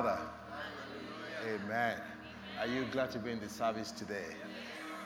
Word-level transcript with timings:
Father. 0.00 0.18
Amen. 1.46 1.94
Are 2.58 2.66
you 2.66 2.86
glad 2.90 3.10
to 3.10 3.18
be 3.18 3.32
in 3.32 3.40
the 3.40 3.50
service 3.50 3.90
today? 3.90 4.24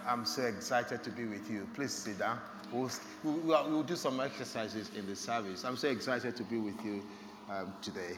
I'm 0.06 0.24
so 0.24 0.42
excited 0.42 1.02
to 1.02 1.10
be 1.10 1.24
with 1.26 1.50
you. 1.50 1.66
Please 1.74 1.92
sit 1.92 2.20
down. 2.20 2.38
We'll, 2.72 2.92
we'll, 3.24 3.68
we'll 3.68 3.82
do 3.82 3.96
some 3.96 4.20
exercises 4.20 4.92
in 4.96 5.04
the 5.08 5.16
service. 5.16 5.64
I'm 5.64 5.76
so 5.76 5.88
excited 5.88 6.36
to 6.36 6.44
be 6.44 6.58
with 6.58 6.84
you 6.84 7.02
um, 7.50 7.74
today. 7.82 8.12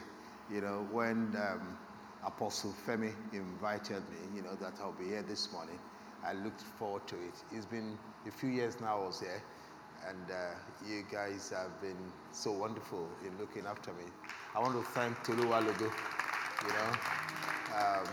You 0.51 0.61
know, 0.61 0.87
when 0.91 1.35
um, 1.35 1.79
Apostle 2.23 2.75
Femi 2.85 3.11
invited 3.33 4.03
me, 4.11 4.35
you 4.35 4.43
know, 4.43 4.53
that 4.61 4.73
I'll 4.79 4.91
be 4.91 5.05
here 5.05 5.23
this 5.23 5.51
morning, 5.51 5.79
I 6.23 6.33
looked 6.33 6.61
forward 6.61 7.07
to 7.07 7.15
it. 7.15 7.43
It's 7.51 7.65
been 7.65 7.97
a 8.27 8.31
few 8.31 8.49
years 8.49 8.79
now 8.79 9.01
I 9.01 9.05
was 9.07 9.19
here, 9.19 9.41
and 10.07 10.29
uh, 10.29 10.87
you 10.87 11.05
guys 11.11 11.49
have 11.49 11.81
been 11.81 11.97
so 12.33 12.51
wonderful 12.51 13.09
in 13.25 13.35
looking 13.39 13.65
after 13.65 13.91
me. 13.93 14.03
I 14.55 14.59
want 14.59 14.73
to 14.73 14.83
thank 14.91 15.23
Tolu 15.23 15.45
Walogo, 15.45 15.91
you 16.63 16.73
know. 16.73 16.91
Um, 17.77 18.07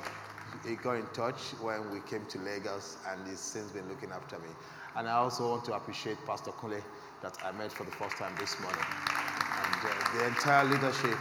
he 0.67 0.77
got 0.77 0.97
in 0.97 1.07
touch 1.13 1.41
when 1.61 1.91
we 1.91 2.01
came 2.01 2.25
to 2.27 2.39
Lagos 2.39 2.97
and 3.11 3.27
he's 3.29 3.41
since 3.41 3.71
been 3.73 3.89
looking 3.89 4.11
after 4.11 4.39
me. 4.39 4.49
And 4.97 5.09
I 5.09 5.13
also 5.13 5.51
want 5.51 5.65
to 5.67 5.75
appreciate 5.75 6.17
Pastor 6.27 6.53
Kule 6.53 6.81
that 7.23 7.37
I 7.45 7.53
met 7.53 7.73
for 7.73 7.85
the 7.85 7.91
first 7.91 8.17
time 8.17 8.33
this 8.39 8.59
morning. 8.61 8.81
And 8.81 9.81
uh, 9.85 10.19
the 10.19 10.27
entire 10.27 10.65
leadership 10.65 11.19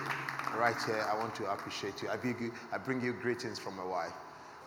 right 0.58 0.76
here, 0.86 1.06
I 1.12 1.18
want 1.18 1.36
to 1.36 1.52
appreciate 1.52 2.02
you. 2.02 2.10
I 2.10 2.18
bring 2.18 2.38
you, 2.40 2.52
I 2.72 2.78
bring 2.78 3.02
you 3.02 3.14
greetings 3.14 3.60
from 3.60 3.76
my 3.76 3.86
wife. 3.86 4.14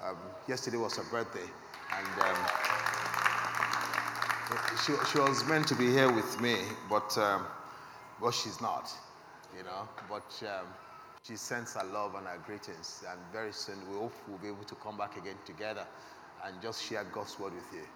Um, 0.04 0.16
yesterday 0.48 0.76
was 0.76 0.96
her 0.96 1.04
birthday 1.04 1.48
and 1.96 2.22
um, 2.22 2.36
she, 4.84 4.92
she 5.10 5.18
was 5.18 5.46
meant 5.46 5.66
to 5.68 5.74
be 5.74 5.90
here 5.90 6.10
with 6.10 6.40
me, 6.40 6.56
but, 6.90 7.16
um, 7.18 7.46
but 8.20 8.32
she's 8.34 8.60
not, 8.60 8.90
you 9.56 9.62
know. 9.64 9.88
But 10.08 10.42
um, 10.46 10.66
she 11.26 11.36
sends 11.36 11.74
her 11.74 11.84
love 11.84 12.14
and 12.14 12.26
her 12.26 12.38
greetings, 12.46 13.02
and 13.10 13.18
very 13.32 13.52
soon 13.52 13.76
we 13.90 13.96
hope 13.96 14.12
we'll 14.28 14.38
be 14.38 14.48
able 14.48 14.64
to 14.64 14.74
come 14.76 14.96
back 14.96 15.16
again 15.16 15.36
together 15.44 15.84
and 16.44 16.60
just 16.62 16.82
share 16.84 17.04
God's 17.04 17.38
word 17.38 17.52
with 17.54 17.72
you. 17.72 17.86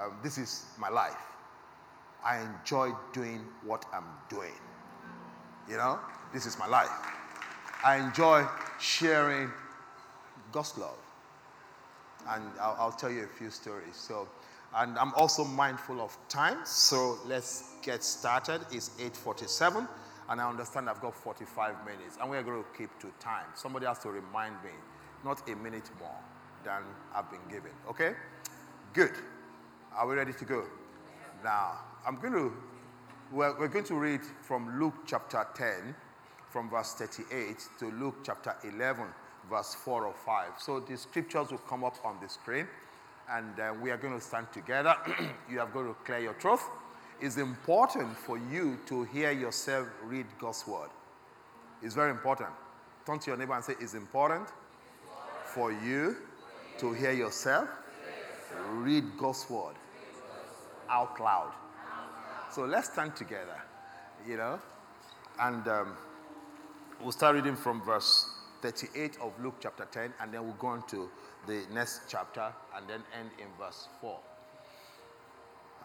Um, 0.00 0.12
this 0.22 0.38
is 0.38 0.66
my 0.78 0.88
life. 0.88 1.16
I 2.24 2.40
enjoy 2.40 2.90
doing 3.12 3.44
what 3.64 3.84
I'm 3.92 4.06
doing. 4.28 4.54
You 5.68 5.76
know, 5.76 6.00
this 6.32 6.46
is 6.46 6.58
my 6.58 6.66
life. 6.66 6.90
I 7.84 7.96
enjoy 7.96 8.46
sharing 8.80 9.50
God's 10.50 10.76
love. 10.78 10.98
And 12.28 12.42
I'll, 12.60 12.76
I'll 12.78 12.92
tell 12.92 13.10
you 13.10 13.24
a 13.24 13.38
few 13.38 13.50
stories. 13.50 13.94
So, 13.94 14.26
and 14.74 14.98
I'm 14.98 15.12
also 15.14 15.44
mindful 15.44 16.00
of 16.00 16.16
time. 16.28 16.58
So 16.64 17.18
let's 17.26 17.74
get 17.82 18.02
started. 18.02 18.62
It's 18.72 18.90
8:47 18.98 19.86
and 20.28 20.40
I 20.40 20.48
understand 20.48 20.88
I've 20.88 21.00
got 21.00 21.14
45 21.14 21.84
minutes, 21.84 22.18
and 22.20 22.30
we're 22.30 22.42
going 22.42 22.62
to 22.62 22.78
keep 22.78 22.98
to 23.00 23.10
time. 23.20 23.46
Somebody 23.54 23.86
has 23.86 23.98
to 24.00 24.10
remind 24.10 24.54
me, 24.64 24.70
not 25.24 25.48
a 25.48 25.56
minute 25.56 25.90
more 25.98 26.18
than 26.64 26.82
I've 27.14 27.30
been 27.30 27.46
given. 27.50 27.72
Okay? 27.88 28.14
Good. 28.92 29.12
Are 29.94 30.06
we 30.08 30.14
ready 30.14 30.32
to 30.32 30.44
go? 30.44 30.64
Now, 31.42 31.78
I'm 32.06 32.16
going 32.16 32.32
to, 32.32 32.52
we're, 33.32 33.58
we're 33.58 33.68
going 33.68 33.84
to 33.84 33.94
read 33.94 34.20
from 34.42 34.80
Luke 34.80 34.94
chapter 35.06 35.46
10, 35.54 35.94
from 36.48 36.70
verse 36.70 36.94
38 36.94 37.68
to 37.80 37.90
Luke 37.90 38.16
chapter 38.24 38.56
11, 38.64 39.04
verse 39.50 39.74
4 39.74 40.06
or 40.06 40.14
5. 40.14 40.52
So 40.58 40.80
the 40.80 40.96
scriptures 40.96 41.50
will 41.50 41.58
come 41.58 41.84
up 41.84 41.96
on 42.04 42.16
the 42.22 42.28
screen, 42.28 42.66
and 43.30 43.60
uh, 43.60 43.74
we 43.80 43.90
are 43.90 43.98
going 43.98 44.14
to 44.14 44.24
stand 44.24 44.50
together. 44.52 44.96
you 45.50 45.60
are 45.60 45.66
going 45.66 45.88
to 45.88 45.94
clear 46.04 46.20
your 46.20 46.34
throat 46.34 46.60
it's 47.20 47.36
important 47.36 48.16
for 48.16 48.38
you 48.38 48.78
to 48.86 49.04
hear 49.04 49.30
yourself 49.30 49.88
read 50.04 50.26
God's 50.38 50.66
word. 50.66 50.90
It's 51.82 51.94
very 51.94 52.10
important. 52.10 52.50
Turn 53.06 53.18
to 53.18 53.30
your 53.30 53.36
neighbor 53.36 53.54
and 53.54 53.64
say, 53.64 53.74
It's 53.80 53.94
important 53.94 54.48
for 55.44 55.72
you 55.72 56.16
to 56.78 56.92
hear 56.92 57.12
yourself 57.12 57.68
read 58.72 59.04
God's 59.18 59.48
word 59.48 59.74
out 60.88 61.20
loud. 61.20 61.52
So 62.50 62.64
let's 62.64 62.92
stand 62.92 63.16
together, 63.16 63.60
you 64.26 64.36
know, 64.36 64.60
and 65.40 65.66
um, 65.66 65.96
we'll 67.02 67.12
start 67.12 67.34
reading 67.34 67.56
from 67.56 67.82
verse 67.82 68.30
38 68.62 69.18
of 69.20 69.32
Luke 69.42 69.56
chapter 69.60 69.86
10, 69.90 70.14
and 70.20 70.32
then 70.32 70.44
we'll 70.44 70.54
go 70.54 70.68
on 70.68 70.86
to 70.88 71.10
the 71.46 71.62
next 71.72 72.02
chapter 72.08 72.52
and 72.76 72.88
then 72.88 73.02
end 73.18 73.30
in 73.38 73.46
verse 73.58 73.88
4 74.00 74.18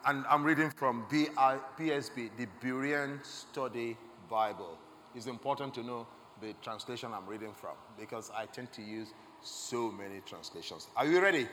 and 0.06 0.26
I'm 0.30 0.44
reading 0.44 0.70
from 0.70 1.06
BSB, 1.10 2.30
the 2.38 2.48
Berean 2.64 3.24
Study 3.26 3.98
Bible. 4.30 4.78
It's 5.16 5.26
important 5.26 5.74
to 5.76 5.84
know 5.84 6.08
the 6.42 6.54
translation 6.62 7.12
I'm 7.14 7.26
reading 7.26 7.54
from 7.54 7.76
because 8.00 8.32
I 8.36 8.46
tend 8.46 8.72
to 8.74 8.82
use 8.82 9.10
so 9.42 9.92
many 9.92 10.22
translations. 10.26 10.88
Are 10.96 11.06
you 11.06 11.22
ready? 11.22 11.48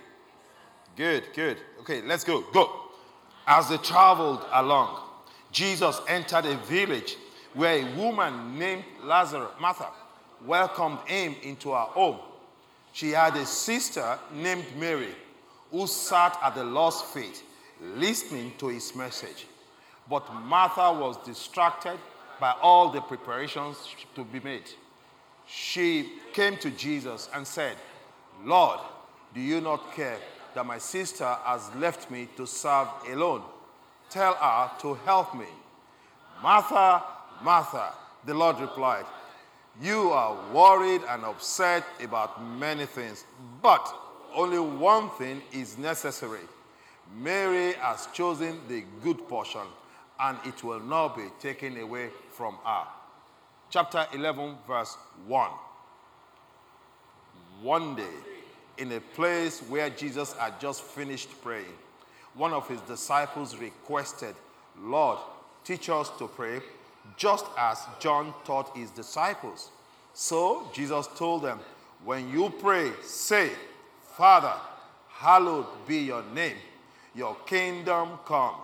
Good, 0.97 1.25
good. 1.35 1.59
Okay, 1.81 2.03
let's 2.03 2.25
go. 2.25 2.43
Go. 2.53 2.71
As 3.47 3.69
they 3.69 3.79
traveled 3.79 4.45
along, 4.53 5.01
Jesus 5.51 6.01
entered 6.09 6.47
a 6.47 6.57
village 6.57 7.17
where 7.55 7.79
a 7.79 7.97
woman 7.97 8.59
named 8.59 8.85
Lazarus, 9.03 9.51
Martha, 9.61 9.89
welcomed 10.45 10.99
him 11.07 11.35
into 11.43 11.71
her 11.71 11.79
home. 11.79 12.19
She 12.93 13.11
had 13.11 13.37
a 13.37 13.47
sister 13.47 14.19
named 14.33 14.65
Mary 14.79 15.15
who 15.71 15.87
sat 15.87 16.39
at 16.43 16.55
the 16.55 16.65
Lord's 16.65 17.03
feet 17.03 17.43
listening 17.81 18.53
to 18.59 18.69
his 18.69 18.95
message. 18.95 19.47
But 20.09 20.33
Martha 20.35 20.93
was 20.93 21.17
distracted 21.25 21.99
by 22.39 22.55
all 22.63 22.91
the 22.91 23.01
preparations 23.01 23.77
to 24.15 24.25
be 24.25 24.41
made. 24.41 24.71
She 25.47 26.13
came 26.33 26.57
to 26.59 26.71
Jesus 26.71 27.29
and 27.35 27.47
said, 27.47 27.77
Lord, 28.45 28.81
do 29.35 29.41
you 29.41 29.61
not 29.61 29.95
care 29.95 30.19
that 30.55 30.67
my 30.67 30.79
sister 30.79 31.37
has 31.45 31.75
left 31.77 32.11
me 32.11 32.29
to 32.37 32.47
serve 32.47 32.89
alone? 33.11 33.43
Tell 34.11 34.35
her 34.35 34.71
to 34.81 34.95
help 34.95 35.35
me. 35.35 35.47
Martha, 36.43 37.03
Martha, 37.43 37.93
the 38.25 38.35
Lord 38.35 38.61
replied, 38.61 39.05
You 39.81 40.11
are 40.11 40.37
worried 40.53 41.03
and 41.09 41.25
upset 41.25 41.85
about 42.03 42.45
many 42.45 42.87
things, 42.87 43.25
but 43.63 43.95
only 44.35 44.59
one 44.59 45.11
thing 45.11 45.43
is 45.53 45.79
necessary. 45.79 46.41
Mary 47.15 47.75
has 47.75 48.09
chosen 48.13 48.59
the 48.69 48.85
good 49.03 49.29
portion, 49.29 49.67
and 50.21 50.39
it 50.45 50.63
will 50.65 50.81
not 50.81 51.17
be 51.17 51.25
taken 51.41 51.79
away 51.79 52.11
from 52.31 52.57
her. 52.65 52.85
Chapter 53.71 54.07
11, 54.13 54.57
verse 54.67 54.97
1. 55.27 55.51
One 57.63 57.97
day, 57.97 58.15
in 58.79 58.93
a 58.93 59.01
place 59.01 59.61
where 59.61 59.89
Jesus 59.91 60.35
had 60.35 60.61
just 60.61 60.83
finished 60.83 61.29
praying, 61.43 61.65
one 62.35 62.53
of 62.53 62.69
his 62.69 62.81
disciples 62.83 63.57
requested, 63.57 64.35
Lord, 64.79 65.19
teach 65.65 65.89
us 65.89 66.11
to 66.19 66.29
pray, 66.29 66.61
just 67.17 67.47
as 67.57 67.87
John 67.99 68.35
taught 68.45 68.77
his 68.77 68.91
disciples. 68.91 69.71
So 70.13 70.69
Jesus 70.75 71.09
told 71.17 71.43
them, 71.43 71.61
When 72.05 72.31
you 72.31 72.53
pray, 72.61 72.93
say, 73.03 73.51
Father, 74.17 74.53
hallowed 75.09 75.67
be 75.87 75.99
your 75.99 76.23
name 76.35 76.57
your 77.17 77.35
kingdom 77.47 78.19
come. 78.27 78.57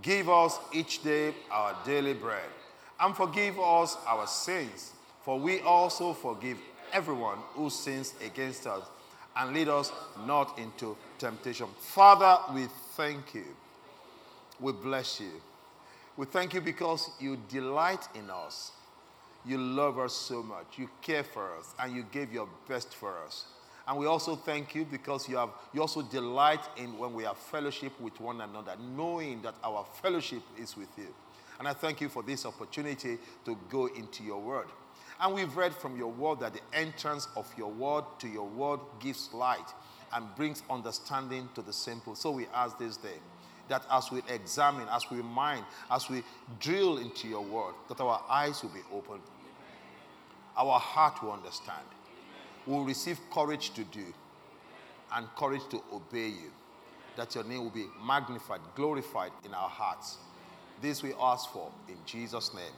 Give 0.00 0.28
us 0.28 0.58
each 0.72 1.02
day 1.02 1.34
our 1.50 1.76
daily 1.84 2.14
bread. 2.14 2.48
And 3.00 3.14
forgive 3.14 3.58
us 3.58 3.96
our 4.06 4.26
sins, 4.26 4.92
for 5.22 5.38
we 5.38 5.60
also 5.60 6.12
forgive 6.12 6.58
everyone 6.92 7.38
who 7.54 7.68
sins 7.70 8.14
against 8.24 8.66
us. 8.66 8.84
And 9.36 9.52
lead 9.54 9.68
us 9.68 9.92
not 10.26 10.58
into 10.58 10.96
temptation. 11.18 11.66
Father, 11.78 12.38
we 12.54 12.66
thank 12.96 13.34
you. 13.34 13.44
We 14.60 14.72
bless 14.72 15.20
you. 15.20 15.30
We 16.16 16.26
thank 16.26 16.54
you 16.54 16.60
because 16.60 17.10
you 17.20 17.38
delight 17.48 18.08
in 18.14 18.30
us. 18.30 18.72
You 19.46 19.58
love 19.58 19.98
us 19.98 20.14
so 20.14 20.42
much. 20.42 20.66
You 20.76 20.90
care 21.00 21.22
for 21.22 21.56
us, 21.56 21.72
and 21.78 21.94
you 21.94 22.04
gave 22.10 22.32
your 22.32 22.48
best 22.68 22.94
for 22.94 23.14
us. 23.24 23.44
And 23.88 23.96
we 23.96 24.04
also 24.04 24.36
thank 24.36 24.74
you 24.74 24.84
because 24.84 25.28
you 25.30 25.38
have 25.38 25.48
you 25.72 25.80
also 25.80 26.02
delight 26.02 26.60
in 26.76 26.98
when 26.98 27.14
we 27.14 27.24
have 27.24 27.38
fellowship 27.38 27.98
with 27.98 28.20
one 28.20 28.42
another, 28.42 28.76
knowing 28.94 29.40
that 29.42 29.54
our 29.64 29.86
fellowship 30.02 30.42
is 30.60 30.76
with 30.76 30.90
you. 30.98 31.08
And 31.58 31.66
I 31.66 31.72
thank 31.72 32.02
you 32.02 32.10
for 32.10 32.22
this 32.22 32.44
opportunity 32.44 33.18
to 33.46 33.58
go 33.70 33.86
into 33.86 34.22
your 34.22 34.40
word. 34.40 34.66
And 35.20 35.34
we've 35.34 35.56
read 35.56 35.74
from 35.74 35.96
your 35.96 36.12
word 36.12 36.40
that 36.40 36.52
the 36.52 36.60
entrance 36.72 37.28
of 37.34 37.50
your 37.56 37.70
word 37.70 38.04
to 38.20 38.28
your 38.28 38.46
word 38.46 38.80
gives 39.00 39.32
light 39.32 39.74
and 40.12 40.26
brings 40.36 40.62
understanding 40.70 41.48
to 41.54 41.62
the 41.62 41.72
simple. 41.72 42.14
So 42.14 42.30
we 42.30 42.46
ask 42.54 42.78
this 42.78 42.98
day 42.98 43.16
that 43.68 43.84
as 43.90 44.12
we 44.12 44.22
examine, 44.28 44.86
as 44.90 45.10
we 45.10 45.22
mind, 45.22 45.64
as 45.90 46.08
we 46.08 46.22
drill 46.60 46.98
into 46.98 47.26
your 47.26 47.42
word, 47.42 47.74
that 47.88 48.00
our 48.00 48.22
eyes 48.28 48.62
will 48.62 48.70
be 48.70 48.80
opened, 48.92 49.22
our 50.56 50.78
heart 50.78 51.22
will 51.22 51.32
understand, 51.32 51.86
we'll 52.68 52.84
receive 52.84 53.18
courage 53.32 53.70
to 53.70 53.82
do 53.84 54.04
and 55.14 55.26
courage 55.36 55.62
to 55.70 55.82
obey 55.92 56.28
you, 56.28 56.52
that 57.16 57.34
your 57.34 57.42
name 57.44 57.64
will 57.64 57.70
be 57.70 57.86
magnified, 58.06 58.60
glorified 58.76 59.32
in 59.44 59.54
our 59.54 59.70
hearts. 59.70 60.18
This 60.82 61.02
we 61.02 61.14
ask 61.18 61.50
for 61.50 61.72
in 61.88 61.96
Jesus' 62.04 62.52
name. 62.54 62.74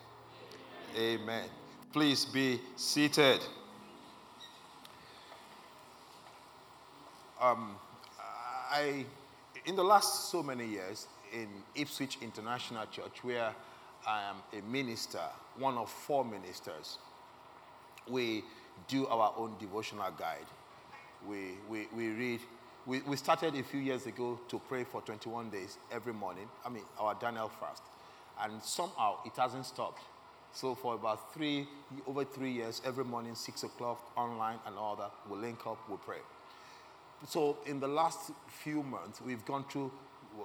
Amen. 0.96 1.44
Please 1.92 2.24
be 2.24 2.60
seated. 2.76 3.40
Um, 7.40 7.74
I, 8.70 9.04
in 9.66 9.74
the 9.74 9.82
last 9.82 10.30
so 10.30 10.42
many 10.42 10.66
years 10.66 11.08
in 11.32 11.48
Ipswich 11.74 12.18
International 12.22 12.86
Church, 12.86 13.24
where 13.24 13.52
I 14.06 14.22
am 14.22 14.36
a 14.56 14.64
minister, 14.70 15.20
one 15.58 15.76
of 15.76 15.90
four 15.90 16.24
ministers, 16.24 16.98
we 18.08 18.44
do 18.88 19.06
our 19.06 19.32
own 19.36 19.54
devotional 19.58 20.10
guide. 20.18 20.46
We, 21.28 21.52
we, 21.68 21.86
we 21.94 22.08
read, 22.08 22.40
we, 22.86 23.00
we 23.02 23.16
started 23.16 23.54
a 23.54 23.62
few 23.62 23.80
years 23.80 24.06
ago 24.06 24.40
to 24.48 24.58
pray 24.68 24.84
for 24.84 25.00
21 25.02 25.50
days 25.50 25.78
every 25.92 26.12
morning. 26.12 26.48
I 26.64 26.68
mean, 26.68 26.84
our 26.98 27.14
Daniel 27.14 27.48
fast. 27.48 27.82
And 28.40 28.62
somehow 28.62 29.18
it 29.24 29.32
hasn't 29.36 29.66
stopped. 29.66 30.02
So 30.52 30.74
for 30.74 30.94
about 30.94 31.32
three, 31.32 31.68
over 32.06 32.24
three 32.24 32.50
years, 32.50 32.82
every 32.84 33.04
morning, 33.04 33.34
six 33.34 33.62
o'clock, 33.62 34.10
online 34.16 34.58
and 34.66 34.76
all 34.76 34.96
that, 34.96 35.12
we 35.30 35.38
link 35.38 35.66
up, 35.66 35.78
we 35.88 35.96
pray. 36.04 36.18
So 37.28 37.58
in 37.66 37.80
the 37.80 37.88
last 37.88 38.32
few 38.48 38.82
months, 38.82 39.20
we've 39.20 39.44
gone 39.44 39.64
through 39.70 39.92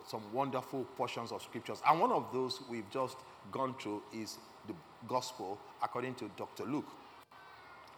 some 0.08 0.22
wonderful 0.34 0.84
portions 0.98 1.32
of 1.32 1.42
scriptures. 1.42 1.82
And 1.88 2.00
one 2.00 2.12
of 2.12 2.26
those 2.34 2.60
we've 2.70 2.90
just 2.92 3.18
gone 3.52 3.76
through 3.80 4.04
is 4.14 4.38
the 4.68 4.74
gospel 5.08 5.60
according 5.82 6.16
to 6.16 6.30
Dr. 6.38 6.66
Luke. 6.66 6.88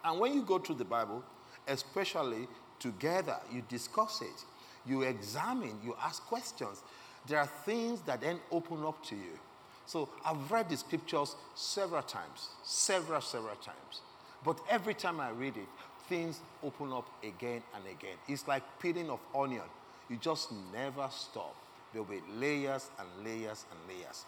And 0.04 0.20
when 0.20 0.34
you 0.34 0.44
go 0.44 0.60
through 0.60 0.76
the 0.76 0.86
Bible, 0.86 1.24
especially 1.68 2.48
together, 2.80 3.38
you 3.52 3.64
discuss 3.68 4.22
it, 4.22 4.46
you 4.86 5.02
examine, 5.04 5.78
you 5.84 5.96
ask 6.02 6.24
questions. 6.24 6.82
There 7.28 7.40
are 7.40 7.50
things 7.66 8.02
that 8.02 8.22
then 8.22 8.40
open 8.52 8.84
up 8.86 9.04
to 9.08 9.16
you. 9.16 9.40
So 9.86 10.10
I've 10.26 10.52
read 10.52 10.70
the 10.70 10.78
scriptures 10.78 11.36
several 11.56 12.04
times, 12.04 12.50
several, 12.64 13.22
several 13.22 13.56
times. 13.56 14.02
But 14.44 14.60
every 14.70 14.94
time 14.94 15.20
I 15.20 15.30
read 15.32 15.58
it, 15.58 15.68
things 16.08 16.40
open 16.64 16.94
up 16.94 17.08
again 17.24 17.64
and 17.76 17.84
again. 17.86 18.16
It's 18.28 18.48
like 18.48 18.64
peeling 18.80 19.10
of 19.10 19.20
onion. 19.36 19.64
You 20.10 20.18
just 20.18 20.52
never 20.74 21.08
stop. 21.12 21.56
There'll 21.92 22.08
be 22.08 22.22
layers 22.38 22.90
and 23.00 23.26
layers 23.26 23.66
and 23.72 23.98
layers. 23.98 24.26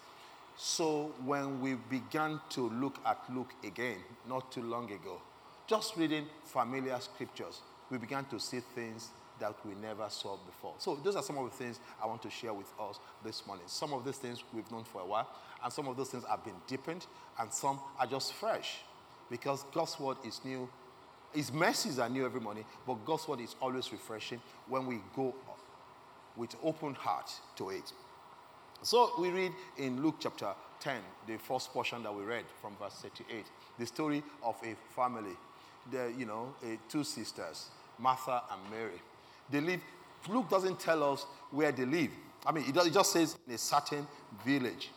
So 0.57 1.13
when 1.23 1.61
we 1.61 1.75
began 1.75 2.41
to 2.49 2.69
look 2.69 2.99
at 3.05 3.17
Luke 3.33 3.53
again, 3.63 3.97
not 4.27 4.51
too 4.51 4.63
long 4.63 4.91
ago, 4.91 5.21
just 5.69 5.95
reading 5.95 6.25
familiar 6.45 6.99
scriptures, 6.99 7.61
we 7.91 7.99
began 7.99 8.25
to 8.25 8.39
see 8.39 8.59
things 8.59 9.09
that 9.39 9.53
we 9.63 9.75
never 9.75 10.09
saw 10.09 10.35
before. 10.37 10.73
So 10.79 10.95
those 10.95 11.15
are 11.15 11.21
some 11.21 11.37
of 11.37 11.45
the 11.45 11.55
things 11.55 11.79
I 12.03 12.07
want 12.07 12.23
to 12.23 12.29
share 12.29 12.53
with 12.53 12.71
us 12.79 12.99
this 13.23 13.45
morning. 13.45 13.65
Some 13.67 13.93
of 13.93 14.03
these 14.03 14.17
things 14.17 14.43
we've 14.51 14.69
known 14.71 14.83
for 14.83 15.01
a 15.01 15.05
while, 15.05 15.29
and 15.63 15.71
some 15.71 15.87
of 15.87 15.95
those 15.95 16.09
things 16.09 16.23
have 16.27 16.43
been 16.43 16.55
deepened, 16.67 17.05
and 17.39 17.53
some 17.53 17.79
are 17.99 18.07
just 18.07 18.33
fresh. 18.33 18.77
Because 19.29 19.63
God's 19.71 19.99
word 19.99 20.17
is 20.25 20.41
new. 20.43 20.67
His 21.33 21.53
mercies 21.53 21.99
are 21.99 22.09
new 22.09 22.25
every 22.25 22.41
morning, 22.41 22.65
but 22.87 23.05
God's 23.05 23.27
word 23.27 23.39
is 23.39 23.55
always 23.61 23.91
refreshing 23.91 24.41
when 24.67 24.87
we 24.87 24.99
go 25.15 25.35
with 26.35 26.55
open 26.63 26.95
heart 26.95 27.31
to 27.57 27.69
it. 27.69 27.93
So 28.81 29.11
we 29.19 29.29
read 29.29 29.51
in 29.77 30.01
Luke 30.01 30.15
chapter 30.19 30.47
10, 30.79 30.95
the 31.27 31.37
first 31.37 31.71
portion 31.71 32.01
that 32.03 32.15
we 32.15 32.23
read 32.23 32.45
from 32.59 32.75
verse 32.77 32.95
38, 32.95 33.45
the 33.77 33.85
story 33.85 34.23
of 34.41 34.55
a 34.63 34.75
family. 34.95 35.37
The, 35.91 36.13
you 36.17 36.25
know, 36.25 36.53
two 36.87 37.03
sisters, 37.03 37.69
Martha 37.97 38.43
and 38.51 38.71
Mary. 38.71 39.01
They 39.49 39.61
live, 39.61 39.81
Luke 40.29 40.49
doesn't 40.49 40.79
tell 40.79 41.13
us 41.13 41.25
where 41.51 41.71
they 41.71 41.85
live. 41.85 42.11
I 42.45 42.51
mean, 42.51 42.65
it 42.67 42.93
just 42.93 43.11
says 43.11 43.37
in 43.47 43.53
a 43.55 43.57
certain 43.57 44.05
village 44.45 44.89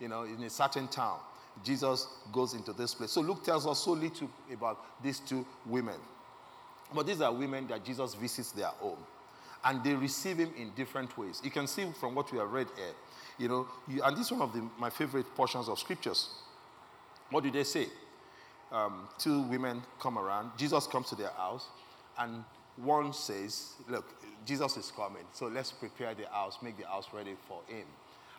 you 0.00 0.08
know, 0.08 0.22
in 0.22 0.42
a 0.42 0.50
certain 0.50 0.88
town. 0.88 1.18
Jesus 1.62 2.08
goes 2.32 2.54
into 2.54 2.72
this 2.72 2.94
place. 2.94 3.10
So 3.10 3.20
Luke 3.20 3.44
tells 3.44 3.66
us 3.66 3.80
so 3.80 3.92
little 3.92 4.30
about 4.52 5.02
these 5.02 5.20
two 5.20 5.46
women. 5.66 5.96
But 6.94 7.06
these 7.06 7.20
are 7.20 7.32
women 7.32 7.68
that 7.68 7.84
Jesus 7.84 8.14
visits 8.14 8.52
their 8.52 8.68
home. 8.68 8.98
And 9.62 9.84
they 9.84 9.94
receive 9.94 10.38
him 10.38 10.50
in 10.56 10.70
different 10.70 11.16
ways. 11.18 11.40
You 11.44 11.50
can 11.50 11.66
see 11.66 11.86
from 12.00 12.14
what 12.14 12.32
we 12.32 12.38
have 12.38 12.50
read 12.50 12.68
here. 12.74 12.94
You 13.38 13.48
know, 13.48 13.68
you, 13.86 14.02
and 14.02 14.16
this 14.16 14.26
is 14.26 14.32
one 14.32 14.42
of 14.42 14.52
the, 14.54 14.66
my 14.78 14.88
favorite 14.88 15.26
portions 15.34 15.68
of 15.68 15.78
scriptures. 15.78 16.30
What 17.30 17.44
do 17.44 17.50
they 17.50 17.64
say? 17.64 17.86
Um, 18.72 19.08
two 19.18 19.42
women 19.42 19.82
come 20.00 20.18
around. 20.18 20.52
Jesus 20.56 20.86
comes 20.86 21.08
to 21.08 21.16
their 21.16 21.30
house, 21.30 21.66
and 22.18 22.44
one 22.76 23.12
says, 23.12 23.74
Look, 23.88 24.06
Jesus 24.46 24.76
is 24.76 24.92
coming, 24.94 25.24
so 25.32 25.46
let's 25.46 25.72
prepare 25.72 26.14
the 26.14 26.26
house, 26.26 26.58
make 26.62 26.78
the 26.78 26.86
house 26.86 27.06
ready 27.12 27.34
for 27.48 27.60
him. 27.66 27.86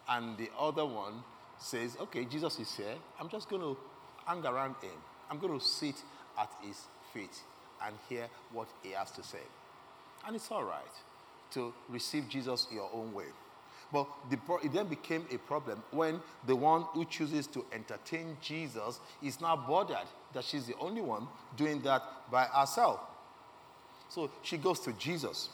And 0.09 0.37
the 0.37 0.49
other 0.59 0.85
one 0.85 1.23
says, 1.61 1.95
okay, 2.01 2.25
Jesus 2.25 2.59
is 2.59 2.75
here. 2.75 2.95
I'm 3.19 3.29
just 3.29 3.49
going 3.49 3.61
to 3.61 3.77
hang 4.25 4.45
around 4.45 4.75
him. 4.81 4.91
I'm 5.29 5.39
going 5.39 5.57
to 5.57 5.65
sit 5.65 5.95
at 6.37 6.49
his 6.61 6.77
feet 7.13 7.39
and 7.85 7.95
hear 8.09 8.27
what 8.51 8.67
he 8.83 8.91
has 8.91 9.11
to 9.11 9.23
say. 9.23 9.43
And 10.25 10.35
it's 10.35 10.51
all 10.51 10.63
right 10.63 10.81
to 11.51 11.73
receive 11.89 12.29
Jesus 12.29 12.67
your 12.71 12.89
own 12.93 13.13
way. 13.13 13.25
But 13.91 14.07
the, 14.29 14.39
it 14.63 14.71
then 14.71 14.87
became 14.87 15.25
a 15.31 15.37
problem 15.37 15.83
when 15.91 16.21
the 16.47 16.55
one 16.55 16.83
who 16.93 17.03
chooses 17.05 17.45
to 17.47 17.65
entertain 17.73 18.37
Jesus 18.41 18.99
is 19.21 19.41
now 19.41 19.57
bothered 19.57 20.07
that 20.33 20.45
she's 20.45 20.65
the 20.65 20.75
only 20.79 21.01
one 21.01 21.27
doing 21.57 21.81
that 21.81 22.03
by 22.31 22.45
herself. 22.45 23.01
So 24.07 24.29
she 24.43 24.57
goes 24.57 24.79
to 24.81 24.93
Jesus. 24.93 25.49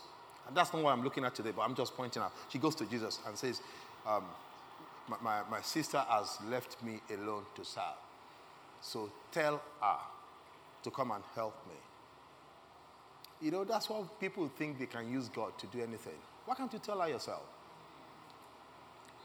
And 0.48 0.56
that's 0.56 0.72
not 0.72 0.84
what 0.84 0.92
I'm 0.92 1.04
looking 1.04 1.26
at 1.26 1.36
today, 1.36 1.52
but 1.56 1.64
I'm 1.64 1.76
just 1.76 1.96
pointing 1.96 2.22
out. 2.22 2.32
She 2.50 2.60
goes 2.60 2.76
to 2.76 2.86
Jesus 2.86 3.20
and 3.28 3.36
says, 3.36 3.62
um, 4.06 4.24
my, 5.08 5.18
my, 5.22 5.42
my 5.50 5.62
sister 5.62 6.04
has 6.08 6.38
left 6.48 6.82
me 6.84 7.02
alone 7.12 7.44
to 7.56 7.66
serve. 7.66 7.84
So 8.82 9.12
tell 9.32 9.62
her 9.82 9.98
to 10.84 10.92
come 10.92 11.12
and 11.12 11.24
help 11.34 11.56
me. 11.68 11.76
You 13.42 13.52
know, 13.52 13.64
that's 13.64 13.90
why 13.90 14.02
people 14.20 14.50
think 14.58 14.80
they 14.80 14.86
can 14.86 15.12
use 15.12 15.28
God 15.30 15.58
to 15.60 15.68
do 15.68 15.82
anything. 15.82 16.18
Why 16.46 16.56
can't 16.56 16.72
you 16.72 16.80
tell 16.80 17.00
her 17.02 17.10
yourself? 17.10 17.44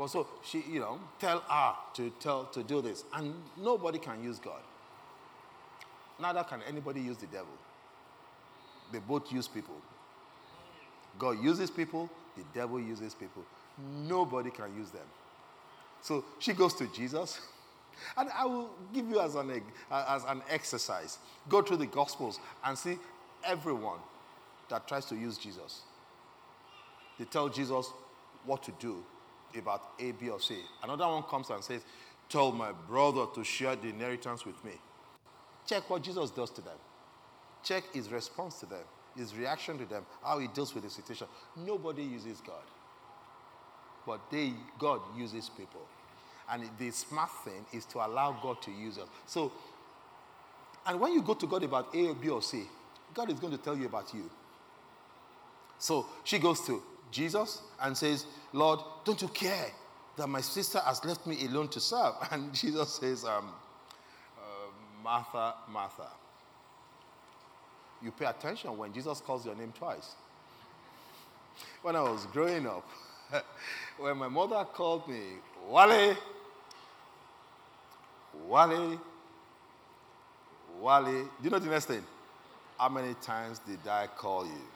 So 0.06 0.26
she, 0.44 0.64
you 0.70 0.80
know, 0.80 0.98
tell 1.18 1.40
her 1.40 1.74
to 1.94 2.10
tell 2.20 2.44
to 2.46 2.62
do 2.62 2.80
this, 2.82 3.04
and 3.14 3.34
nobody 3.56 3.98
can 3.98 4.22
use 4.22 4.38
God. 4.38 4.60
Neither 6.20 6.44
can 6.44 6.60
anybody 6.68 7.00
use 7.00 7.16
the 7.16 7.26
devil. 7.26 7.54
They 8.92 8.98
both 8.98 9.32
use 9.32 9.48
people. 9.48 9.76
God 11.18 11.42
uses 11.42 11.70
people, 11.70 12.08
the 12.36 12.44
devil 12.54 12.80
uses 12.80 13.14
people. 13.14 13.44
Nobody 14.06 14.50
can 14.50 14.74
use 14.76 14.90
them. 14.90 15.06
So 16.00 16.24
she 16.38 16.52
goes 16.52 16.74
to 16.74 16.86
Jesus. 16.88 17.40
And 18.16 18.30
I 18.30 18.46
will 18.46 18.70
give 18.92 19.08
you 19.08 19.20
as 19.20 19.34
an, 19.34 19.62
as 19.90 20.24
an 20.24 20.42
exercise. 20.48 21.18
Go 21.48 21.60
through 21.60 21.76
the 21.76 21.86
Gospels 21.86 22.40
and 22.64 22.76
see 22.76 22.98
everyone 23.44 23.98
that 24.70 24.88
tries 24.88 25.04
to 25.06 25.14
use 25.14 25.36
Jesus. 25.36 25.82
They 27.18 27.26
tell 27.26 27.50
Jesus 27.50 27.92
what 28.44 28.62
to 28.64 28.72
do 28.80 29.04
about 29.56 29.82
A, 29.98 30.12
B, 30.12 30.28
or 30.28 30.40
C. 30.40 30.56
Another 30.82 31.06
one 31.06 31.22
comes 31.24 31.50
and 31.50 31.62
says, 31.62 31.82
Tell 32.28 32.52
my 32.52 32.72
brother 32.72 33.26
to 33.34 33.44
share 33.44 33.76
the 33.76 33.88
inheritance 33.88 34.46
with 34.46 34.62
me. 34.64 34.72
Check 35.66 35.88
what 35.90 36.02
Jesus 36.02 36.30
does 36.30 36.50
to 36.50 36.62
them. 36.62 36.78
Check 37.62 37.84
his 37.92 38.10
response 38.10 38.60
to 38.60 38.66
them, 38.66 38.84
his 39.16 39.34
reaction 39.36 39.78
to 39.78 39.84
them, 39.84 40.04
how 40.22 40.38
he 40.38 40.48
deals 40.48 40.74
with 40.74 40.84
the 40.84 40.90
situation. 40.90 41.26
Nobody 41.56 42.02
uses 42.02 42.40
God 42.40 42.62
but 44.06 44.20
they, 44.30 44.52
God 44.78 45.00
uses 45.16 45.48
people. 45.48 45.82
And 46.50 46.68
the 46.78 46.90
smart 46.90 47.30
thing 47.44 47.64
is 47.72 47.84
to 47.86 47.98
allow 47.98 48.38
God 48.42 48.60
to 48.62 48.70
use 48.70 48.98
us. 48.98 49.08
So, 49.26 49.52
and 50.86 51.00
when 51.00 51.12
you 51.12 51.22
go 51.22 51.34
to 51.34 51.46
God 51.46 51.62
about 51.62 51.94
A, 51.94 52.14
B, 52.14 52.28
or 52.28 52.42
C, 52.42 52.64
God 53.14 53.30
is 53.30 53.38
going 53.38 53.52
to 53.52 53.58
tell 53.58 53.76
you 53.76 53.86
about 53.86 54.12
you. 54.12 54.30
So 55.78 56.06
she 56.24 56.38
goes 56.38 56.60
to 56.66 56.82
Jesus 57.12 57.62
and 57.80 57.96
says, 57.96 58.26
Lord, 58.52 58.80
don't 59.04 59.20
you 59.20 59.28
care 59.28 59.66
that 60.16 60.26
my 60.26 60.40
sister 60.40 60.80
has 60.80 61.04
left 61.04 61.26
me 61.26 61.46
alone 61.46 61.68
to 61.68 61.80
serve? 61.80 62.14
And 62.30 62.52
Jesus 62.52 62.94
says, 62.94 63.24
um, 63.24 63.48
uh, 64.38 64.42
Martha, 65.02 65.54
Martha, 65.70 66.08
you 68.02 68.10
pay 68.10 68.24
attention 68.24 68.76
when 68.76 68.92
Jesus 68.92 69.20
calls 69.20 69.46
your 69.46 69.54
name 69.54 69.72
twice. 69.78 70.14
When 71.82 71.96
I 71.96 72.02
was 72.02 72.26
growing 72.26 72.66
up, 72.66 72.88
when 73.98 74.16
my 74.16 74.28
mother 74.28 74.64
called 74.72 75.06
me, 75.08 75.20
Wale, 75.68 76.16
Wale, 78.48 79.00
Wale, 80.80 81.04
do 81.04 81.28
you 81.44 81.50
know 81.50 81.58
the 81.58 81.70
next 81.70 81.86
thing? 81.86 82.02
How 82.78 82.88
many 82.88 83.14
times 83.22 83.60
did 83.60 83.86
I 83.86 84.08
call 84.08 84.44
you? 84.44 84.71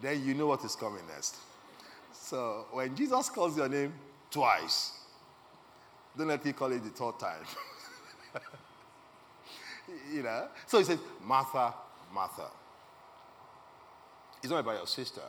Then 0.00 0.24
you 0.24 0.34
know 0.34 0.46
what 0.46 0.64
is 0.64 0.76
coming 0.76 1.02
next. 1.08 1.36
So 2.12 2.66
when 2.72 2.94
Jesus 2.94 3.28
calls 3.30 3.56
your 3.56 3.68
name 3.68 3.92
twice, 4.30 4.92
don't 6.16 6.28
let 6.28 6.44
me 6.44 6.52
call 6.52 6.72
it 6.72 6.82
the 6.82 6.90
third 6.90 7.18
time. 7.18 7.44
you 10.12 10.22
know? 10.22 10.48
So 10.66 10.78
he 10.78 10.84
says, 10.84 10.98
Martha, 11.24 11.74
Martha. 12.12 12.46
It's 14.42 14.50
not 14.50 14.60
about 14.60 14.76
your 14.76 14.86
sister, 14.86 15.22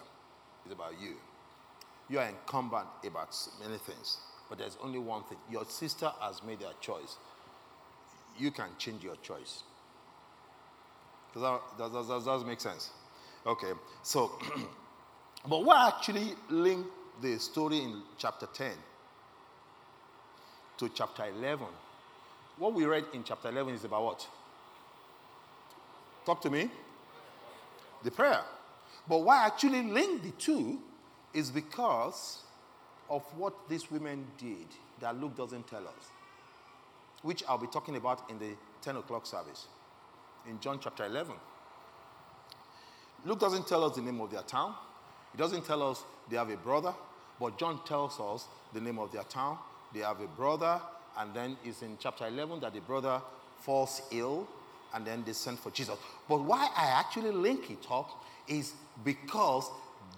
it's 0.66 0.74
about 0.74 0.94
you. 1.02 1.16
You 2.10 2.20
are 2.20 2.28
incumbent 2.28 2.88
about 3.06 3.36
many 3.62 3.78
things, 3.78 4.18
but 4.50 4.58
there's 4.58 4.78
only 4.84 5.00
one 5.00 5.24
thing. 5.24 5.38
Your 5.52 5.66
sister 5.66 6.12
has 6.22 6.44
made 6.44 6.62
her 6.62 6.74
choice. 6.82 7.18
You 8.38 8.52
can 8.52 8.70
change 8.78 9.04
your 9.04 9.16
choice. 9.18 9.64
Does 11.34 11.44
that, 11.44 11.62
does, 11.78 11.92
does, 11.92 12.08
does, 12.08 12.26
does 12.26 12.46
make 12.46 12.62
sense? 12.62 12.90
Okay, 13.46 13.72
so, 14.04 14.32
but 15.48 15.64
what 15.64 15.96
actually 15.96 16.34
linked 16.50 16.90
the 17.22 17.40
story 17.40 17.78
in 17.80 18.02
chapter 18.18 18.48
10 18.54 18.72
to 20.78 20.90
chapter 20.90 21.26
11? 21.26 21.66
What 22.58 22.74
we 22.74 22.86
read 22.86 23.06
in 23.14 23.24
chapter 23.24 23.50
11 23.50 23.76
is 23.76 23.84
about 23.86 24.04
what? 24.04 24.28
Talk 26.26 26.42
to 26.42 26.50
me. 26.50 26.70
The 28.04 28.12
prayer. 28.12 28.42
But 29.08 29.20
why 29.20 29.46
actually 29.46 29.84
link 29.84 30.24
the 30.24 30.32
two 30.32 30.80
is 31.34 31.50
because 31.50 32.44
of 33.10 33.24
what 33.38 33.54
these 33.70 33.90
women 33.90 34.26
did 34.38 34.68
that 35.00 35.20
Luke 35.20 35.36
doesn't 35.36 35.68
tell 35.68 35.88
us, 35.88 36.12
which 37.22 37.44
I'll 37.48 37.58
be 37.58 37.68
talking 37.68 37.96
about 37.96 38.30
in 38.30 38.38
the 38.38 38.52
10 38.82 38.98
o'clock 38.98 39.26
service 39.26 39.68
in 40.48 40.60
John 40.60 40.80
chapter 40.82 41.06
11. 41.06 41.34
Luke 43.26 43.40
doesn't 43.40 43.68
tell 43.68 43.84
us 43.84 43.96
the 43.96 44.02
name 44.02 44.22
of 44.22 44.32
their 44.32 44.42
town, 44.42 44.76
he 45.32 45.38
doesn't 45.38 45.66
tell 45.66 45.84
us 45.84 46.04
they 46.30 46.38
have 46.38 46.50
a 46.50 46.58
brother, 46.58 46.94
but 47.40 47.58
John 47.58 47.80
tells 47.86 48.20
us 48.20 48.48
the 48.74 48.82
name 48.82 49.00
of 49.00 49.12
their 49.12 49.24
town. 49.24 49.58
They 49.94 50.02
have 50.02 50.20
a 50.22 50.28
brother, 50.28 50.80
and 51.18 51.34
then 51.34 51.58
it's 51.64 51.82
in 51.82 51.98
chapter 52.00 52.28
11 52.28 52.60
that 52.62 52.74
the 52.74 52.82
brother 52.82 53.22
falls 53.60 54.02
ill, 54.12 54.48
and 54.94 55.06
then 55.06 55.24
they 55.26 55.34
send 55.34 55.60
for 55.60 55.72
Jesus. 55.72 55.98
But 56.28 56.44
why 56.44 56.70
I 56.76 56.88
actually 57.00 57.32
link 57.32 57.70
it 57.72 57.86
up 57.90 58.10
is 58.48 58.74
because 59.04 59.70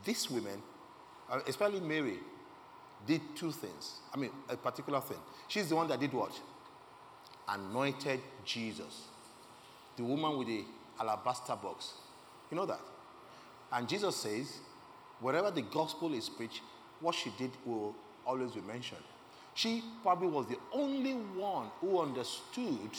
these 0.05 0.29
women, 0.29 0.61
uh, 1.29 1.39
especially 1.47 1.79
Mary, 1.79 2.17
did 3.05 3.21
two 3.35 3.51
things. 3.51 3.99
I 4.13 4.17
mean, 4.17 4.31
a 4.49 4.55
particular 4.55 5.01
thing. 5.01 5.17
She's 5.47 5.69
the 5.69 5.75
one 5.75 5.87
that 5.87 5.99
did 5.99 6.13
what? 6.13 6.39
Anointed 7.47 8.19
Jesus. 8.45 9.07
The 9.97 10.03
woman 10.03 10.37
with 10.37 10.47
the 10.47 10.63
alabaster 10.99 11.55
box. 11.55 11.93
You 12.49 12.57
know 12.57 12.65
that? 12.65 12.79
And 13.71 13.87
Jesus 13.87 14.15
says, 14.15 14.59
wherever 15.19 15.51
the 15.51 15.61
gospel 15.61 16.13
is 16.13 16.27
preached, 16.27 16.61
what 16.99 17.15
she 17.15 17.31
did 17.37 17.51
will 17.65 17.95
always 18.25 18.51
be 18.51 18.61
mentioned. 18.61 19.01
She 19.53 19.83
probably 20.01 20.27
was 20.27 20.47
the 20.47 20.57
only 20.71 21.13
one 21.13 21.67
who 21.79 21.99
understood 21.99 22.91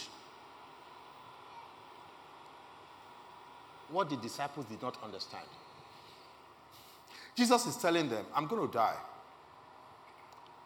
what 3.90 4.08
the 4.10 4.16
disciples 4.16 4.66
did 4.66 4.80
not 4.82 4.96
understand. 5.02 5.46
Jesus 7.34 7.66
is 7.66 7.76
telling 7.76 8.08
them, 8.08 8.24
I'm 8.34 8.46
going 8.46 8.66
to 8.66 8.72
die. 8.72 8.96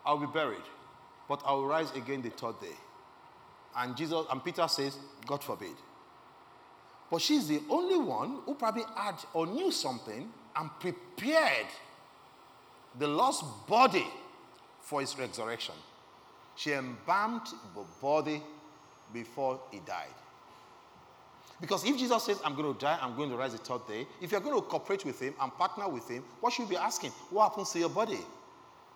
I'll 0.05 0.19
be 0.19 0.27
buried, 0.27 0.63
but 1.29 1.43
I 1.45 1.53
will 1.53 1.67
rise 1.67 1.91
again 1.93 2.23
the 2.23 2.31
third 2.31 2.61
day. 2.61 2.77
And 3.77 3.97
Jesus 3.97 4.25
and 4.31 4.43
Peter 4.45 4.67
says, 4.69 4.97
God 5.27 5.43
forbid. 5.43 5.75
But 7.11 7.23
she's 7.23 7.47
the 7.47 7.61
only 7.71 7.99
one 7.99 8.39
who 8.45 8.55
probably 8.55 8.85
had 8.97 9.17
or 9.33 9.47
knew 9.47 9.71
something 9.71 10.29
and 10.57 10.71
prepared 10.81 11.67
the 12.99 13.07
lost 13.07 13.45
body 13.69 14.07
for 14.81 15.01
his 15.01 15.17
resurrection. 15.19 15.75
She 16.57 16.73
embalmed 16.73 17.47
the 17.75 17.85
body 18.01 18.43
before 19.13 19.61
he 19.71 19.81
died. 19.81 20.15
Because 21.61 21.85
if 21.85 21.97
Jesus 21.97 22.23
says, 22.25 22.41
I'm 22.45 22.55
going 22.55 22.73
to 22.73 22.79
die, 22.79 22.99
I'm 23.01 23.17
going 23.17 23.31
to 23.31 23.37
rise 23.37 23.53
the 23.53 23.59
third 23.59 23.87
day, 23.89 24.07
if 24.21 24.31
you're 24.31 24.41
going 24.41 24.61
to 24.61 24.67
cooperate 24.67 25.05
with 25.05 25.21
him 25.21 25.35
and 25.41 25.53
partner 25.55 25.89
with 25.89 26.09
him, 26.09 26.23
what 26.41 26.53
should 26.53 26.63
you 26.63 26.69
be 26.69 26.77
asking? 26.77 27.11
What 27.31 27.49
happens 27.49 27.73
to 27.73 27.79
your 27.79 27.89
body? 27.89 28.19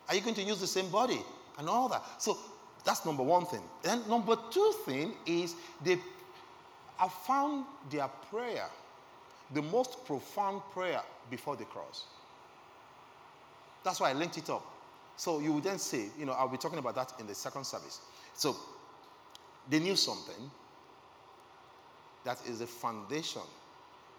Are 0.08 0.14
you 0.14 0.20
going 0.20 0.34
to 0.34 0.42
use 0.42 0.60
the 0.60 0.66
same 0.66 0.90
body? 0.90 1.20
And 1.58 1.68
all 1.68 1.88
that. 1.88 2.02
So 2.18 2.36
that's 2.84 3.04
number 3.04 3.22
one 3.22 3.46
thing. 3.46 3.62
Then 3.82 4.02
number 4.08 4.36
two 4.50 4.74
thing 4.84 5.14
is 5.26 5.54
they 5.84 5.98
have 7.00 7.12
found 7.12 7.64
their 7.90 8.08
prayer, 8.30 8.66
the 9.54 9.62
most 9.62 10.04
profound 10.04 10.60
prayer 10.70 11.00
before 11.30 11.56
the 11.56 11.64
cross. 11.64 12.04
That's 13.82 14.00
why 14.00 14.10
I 14.10 14.12
linked 14.12 14.36
it 14.36 14.50
up. 14.50 14.62
So 15.16 15.40
you 15.40 15.54
would 15.54 15.64
then 15.64 15.78
say, 15.78 16.08
you 16.18 16.26
know, 16.26 16.32
I'll 16.32 16.48
be 16.48 16.58
talking 16.58 16.78
about 16.78 16.94
that 16.96 17.14
in 17.18 17.26
the 17.26 17.34
second 17.34 17.64
service. 17.64 18.00
So 18.34 18.54
they 19.70 19.78
knew 19.78 19.96
something 19.96 20.50
that 22.24 22.38
is 22.46 22.58
the 22.58 22.66
foundation 22.66 23.42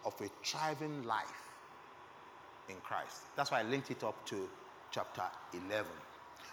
of 0.03 0.19
a 0.19 0.29
thriving 0.43 1.03
life 1.03 1.43
in 2.67 2.75
Christ. 2.77 3.21
That's 3.35 3.51
why 3.51 3.59
I 3.59 3.63
linked 3.63 3.91
it 3.91 4.03
up 4.03 4.25
to 4.25 4.49
chapter 4.89 5.23
11. 5.53 5.85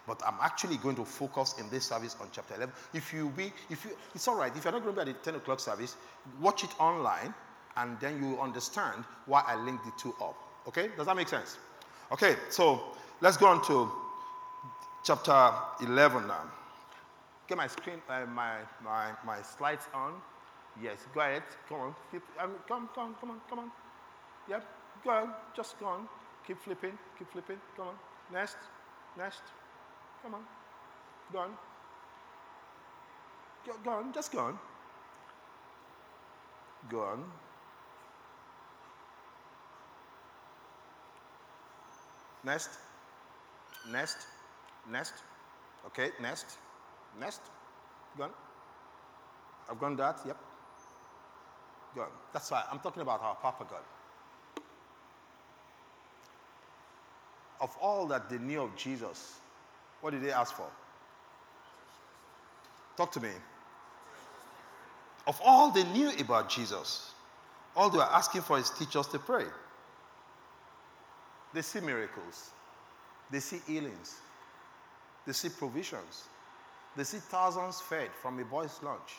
But 0.08 0.22
I'm 0.26 0.38
actually 0.40 0.78
going 0.78 0.96
to 0.96 1.04
focus 1.04 1.56
in 1.60 1.68
this 1.68 1.84
service 1.84 2.16
on 2.18 2.28
chapter 2.32 2.54
11. 2.54 2.74
If 2.94 3.12
you 3.12 3.28
be, 3.36 3.52
if 3.68 3.84
you, 3.84 3.90
it's 4.14 4.26
all 4.26 4.36
right. 4.36 4.50
If 4.56 4.64
you're 4.64 4.72
not 4.72 4.82
going 4.82 4.96
to 4.96 5.04
be 5.04 5.10
at 5.10 5.22
the 5.22 5.32
10 5.32 5.38
o'clock 5.38 5.60
service, 5.60 5.96
watch 6.40 6.64
it 6.64 6.70
online, 6.80 7.34
and 7.76 8.00
then 8.00 8.20
you 8.20 8.30
will 8.30 8.40
understand 8.40 9.04
why 9.26 9.42
I 9.46 9.54
linked 9.56 9.84
the 9.84 9.92
two 9.98 10.14
up. 10.20 10.34
Okay? 10.66 10.88
Does 10.96 11.06
that 11.06 11.14
make 11.14 11.28
sense? 11.28 11.58
Okay. 12.10 12.36
So 12.48 12.82
let's 13.20 13.36
go 13.36 13.48
on 13.48 13.62
to 13.66 13.92
chapter 15.04 15.52
11 15.82 16.26
now. 16.26 16.40
Get 17.46 17.58
my 17.58 17.66
screen, 17.66 18.00
uh, 18.08 18.24
my, 18.26 18.56
my, 18.82 19.10
my 19.26 19.42
slides 19.42 19.88
on. 19.92 20.14
Yes, 20.82 21.06
go 21.14 21.20
ahead. 21.20 21.42
Come 21.68 21.80
on. 21.80 21.94
Keep, 22.10 22.22
um, 22.40 22.52
come, 22.66 22.88
come, 22.94 23.14
come 23.20 23.30
on, 23.32 23.40
come 23.50 23.58
on. 23.58 23.70
Yep, 24.48 24.64
go 25.04 25.10
on. 25.10 25.34
Just 25.54 25.78
go 25.78 25.86
on. 25.86 26.08
Keep 26.46 26.60
flipping, 26.60 26.96
keep 27.18 27.30
flipping. 27.30 27.58
Come 27.76 27.88
on. 27.88 27.94
Next, 28.32 28.56
next. 29.18 29.42
Come 30.22 30.34
on. 30.34 30.44
Go 31.32 31.38
on. 31.38 31.50
Go, 33.66 33.72
go 33.84 33.90
on, 33.90 34.12
just 34.12 34.32
go 34.32 34.38
on. 34.40 34.58
Go 36.88 37.00
on. 37.00 37.24
Next. 42.44 42.70
Okay, 45.86 46.10
next. 46.20 46.58
Next. 47.20 47.40
Go 48.16 48.24
on. 48.24 48.30
I've 49.70 49.78
gone 49.78 49.96
that, 49.96 50.20
yep. 50.26 50.38
Go 51.94 52.02
on. 52.02 52.08
That's 52.32 52.50
why 52.50 52.64
I'm 52.70 52.78
talking 52.78 53.02
about 53.02 53.22
our 53.22 53.34
Papa 53.36 53.66
God. 53.68 53.82
Of 57.60 57.76
all 57.80 58.06
that 58.06 58.30
they 58.30 58.38
knew 58.38 58.62
of 58.62 58.76
Jesus, 58.76 59.40
what 60.00 60.12
did 60.12 60.22
they 60.22 60.32
ask 60.32 60.54
for? 60.54 60.66
Talk 62.96 63.12
to 63.12 63.20
me. 63.20 63.30
Of 65.26 65.40
all 65.44 65.70
they 65.70 65.84
knew 65.84 66.10
about 66.18 66.48
Jesus, 66.48 67.12
all 67.76 67.90
they 67.90 67.98
were 67.98 68.04
asking 68.04 68.42
for 68.42 68.58
is 68.58 68.70
teach 68.70 68.96
us 68.96 69.06
to 69.08 69.18
pray. 69.18 69.44
They 71.52 71.62
see 71.62 71.80
miracles, 71.80 72.50
they 73.30 73.40
see 73.40 73.60
healings, 73.66 74.16
they 75.26 75.32
see 75.32 75.48
provisions, 75.48 76.24
they 76.96 77.04
see 77.04 77.18
thousands 77.18 77.80
fed 77.80 78.08
from 78.20 78.38
a 78.40 78.44
boy's 78.44 78.78
lunch. 78.82 79.16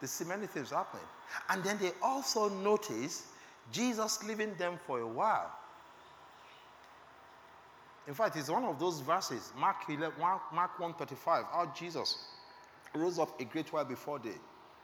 They 0.00 0.08
see 0.08 0.24
many 0.24 0.48
things 0.48 0.70
happening. 0.70 1.06
And 1.48 1.62
then 1.62 1.78
they 1.78 1.92
also 2.02 2.48
notice 2.48 3.28
Jesus 3.70 4.24
leaving 4.24 4.54
them 4.56 4.80
for 4.84 4.98
a 4.98 5.06
while. 5.06 5.52
In 8.08 8.14
fact, 8.14 8.36
it's 8.36 8.50
one 8.50 8.64
of 8.64 8.78
those 8.80 9.00
verses, 9.00 9.52
Mark, 9.58 9.76
11, 9.88 10.12
Mark 10.18 10.78
135, 10.78 11.44
how 11.44 11.72
Jesus 11.76 12.18
rose 12.94 13.18
up 13.18 13.40
a 13.40 13.44
great 13.44 13.72
while 13.72 13.84
before 13.84 14.18
day 14.18 14.34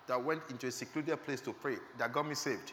that 0.07 0.23
went 0.23 0.43
into 0.51 0.69
a 0.69 0.71
secluded 0.71 1.23
place 1.25 1.41
to 1.43 1.53
pray, 1.53 1.77
that 1.99 2.13
got 2.13 2.27
me 2.27 2.35
saved. 2.35 2.73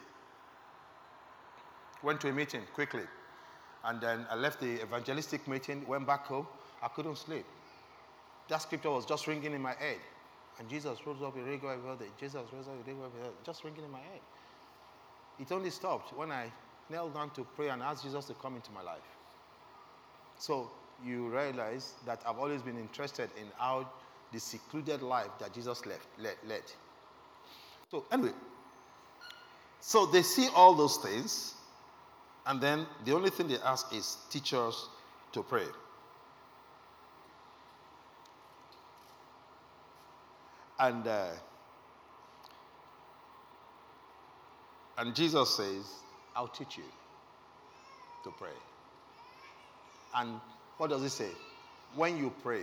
Went 2.03 2.21
to 2.21 2.29
a 2.29 2.33
meeting 2.33 2.61
quickly. 2.73 3.03
And 3.83 3.99
then 3.99 4.25
I 4.29 4.35
left 4.35 4.61
the 4.61 4.81
evangelistic 4.81 5.47
meeting, 5.47 5.85
went 5.87 6.07
back 6.07 6.25
home. 6.25 6.47
I 6.81 6.87
couldn't 6.87 7.17
sleep. 7.17 7.45
That 8.47 8.61
scripture 8.61 8.91
was 8.91 9.05
just 9.05 9.27
ringing 9.27 9.53
in 9.53 9.61
my 9.61 9.73
head. 9.73 9.97
And 10.59 10.69
Jesus 10.69 10.99
rose 11.05 11.21
up 11.21 11.35
a 11.35 11.41
regular 11.41 11.75
day. 11.97 12.05
Jesus 12.19 12.41
rose 12.53 12.67
up 12.67 12.73
a 12.73 12.87
regular 12.87 13.09
day, 13.09 13.29
just 13.43 13.63
ringing 13.63 13.83
in 13.83 13.91
my 13.91 13.99
head. 13.99 14.21
It 15.39 15.51
only 15.51 15.71
stopped 15.71 16.15
when 16.15 16.31
I 16.31 16.51
knelt 16.89 17.13
down 17.13 17.31
to 17.31 17.43
pray 17.55 17.69
and 17.69 17.81
asked 17.81 18.03
Jesus 18.03 18.25
to 18.25 18.33
come 18.35 18.55
into 18.55 18.71
my 18.71 18.81
life. 18.81 19.14
So 20.38 20.72
you 21.04 21.27
realize 21.30 21.94
that 22.06 22.22
I've 22.25 22.38
always 22.38 22.62
been 22.62 22.77
interested 22.77 23.30
in 23.38 23.48
how 23.58 23.89
the 24.32 24.39
secluded 24.39 25.01
life 25.01 25.30
that 25.39 25.54
Jesus 25.54 25.86
left, 25.86 26.06
led, 26.20 26.36
led. 26.48 26.63
So, 27.92 28.06
anyway, 28.12 28.34
so 29.80 30.06
they 30.06 30.22
see 30.22 30.50
all 30.56 30.74
those 30.74 30.98
things, 30.98 31.54
and 32.46 32.60
then 32.60 32.86
the 33.06 33.13
only 33.13 33.30
thing 33.30 33.48
they 33.48 33.58
ask 33.60 33.94
is 33.94 34.18
teach 34.30 34.54
us 34.54 34.89
to 35.34 35.44
pray. 35.44 35.68
And 40.80 41.08
uh, 41.08 41.27
and 44.98 45.15
Jesus 45.15 45.56
says, 45.56 45.86
"I'll 46.36 46.50
teach 46.50 46.77
you 46.77 46.84
to 48.25 48.32
pray." 48.32 48.50
And 50.15 50.39
what 50.77 50.89
does 50.89 51.03
it 51.03 51.10
say? 51.10 51.29
When 51.95 52.17
you 52.17 52.34
pray, 52.41 52.62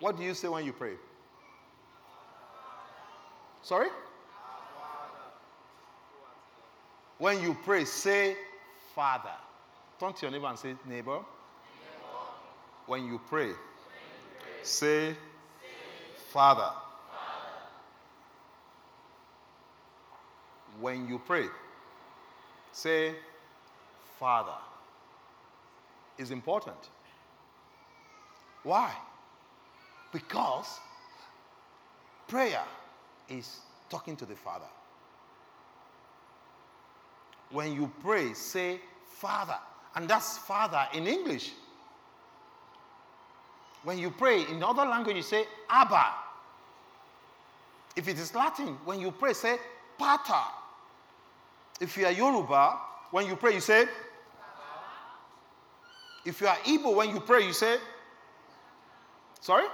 what 0.00 0.16
do 0.16 0.24
you 0.24 0.34
say 0.34 0.48
when 0.48 0.64
you 0.64 0.72
pray? 0.72 0.94
Sorry? 3.62 3.88
When 7.18 7.40
you 7.40 7.56
pray, 7.64 7.84
say 7.84 8.36
Father. 8.96 9.30
Turn 10.00 10.12
to 10.12 10.22
your 10.22 10.32
neighbor 10.32 10.48
and 10.48 10.58
say, 10.58 10.74
Neighbor. 10.88 11.20
When 12.86 13.06
you 13.06 13.20
pray, 13.28 13.50
say 14.64 15.14
Father. 16.32 16.70
When 20.80 21.06
you 21.06 21.20
pray, 21.24 21.46
say 22.72 23.14
Father. 24.22 24.54
Is 26.16 26.30
important. 26.30 26.76
Why? 28.62 28.92
Because 30.12 30.78
prayer 32.28 32.62
is 33.28 33.58
talking 33.90 34.14
to 34.14 34.24
the 34.24 34.36
Father. 34.36 34.70
When 37.50 37.72
you 37.72 37.90
pray, 38.00 38.32
say 38.34 38.78
Father. 39.08 39.58
And 39.96 40.08
that's 40.08 40.38
Father 40.38 40.86
in 40.94 41.08
English. 41.08 41.50
When 43.82 43.98
you 43.98 44.12
pray 44.12 44.42
in 44.48 44.62
other 44.62 44.84
language, 44.84 45.16
you 45.16 45.22
say 45.22 45.46
Abba. 45.68 46.06
If 47.96 48.06
it 48.06 48.20
is 48.20 48.32
Latin, 48.36 48.68
when 48.84 49.00
you 49.00 49.10
pray, 49.10 49.32
say 49.32 49.56
Pater. 49.98 50.44
If 51.80 51.96
you 51.96 52.06
are 52.06 52.12
Yoruba, 52.12 52.78
when 53.10 53.26
you 53.26 53.34
pray, 53.34 53.54
you 53.54 53.60
say. 53.60 53.86
If 56.24 56.40
you 56.40 56.46
are 56.46 56.56
Igbo, 56.56 56.94
when 56.94 57.10
you 57.10 57.20
pray, 57.20 57.44
you 57.46 57.52
say. 57.52 57.78
Sorry? 59.40 59.66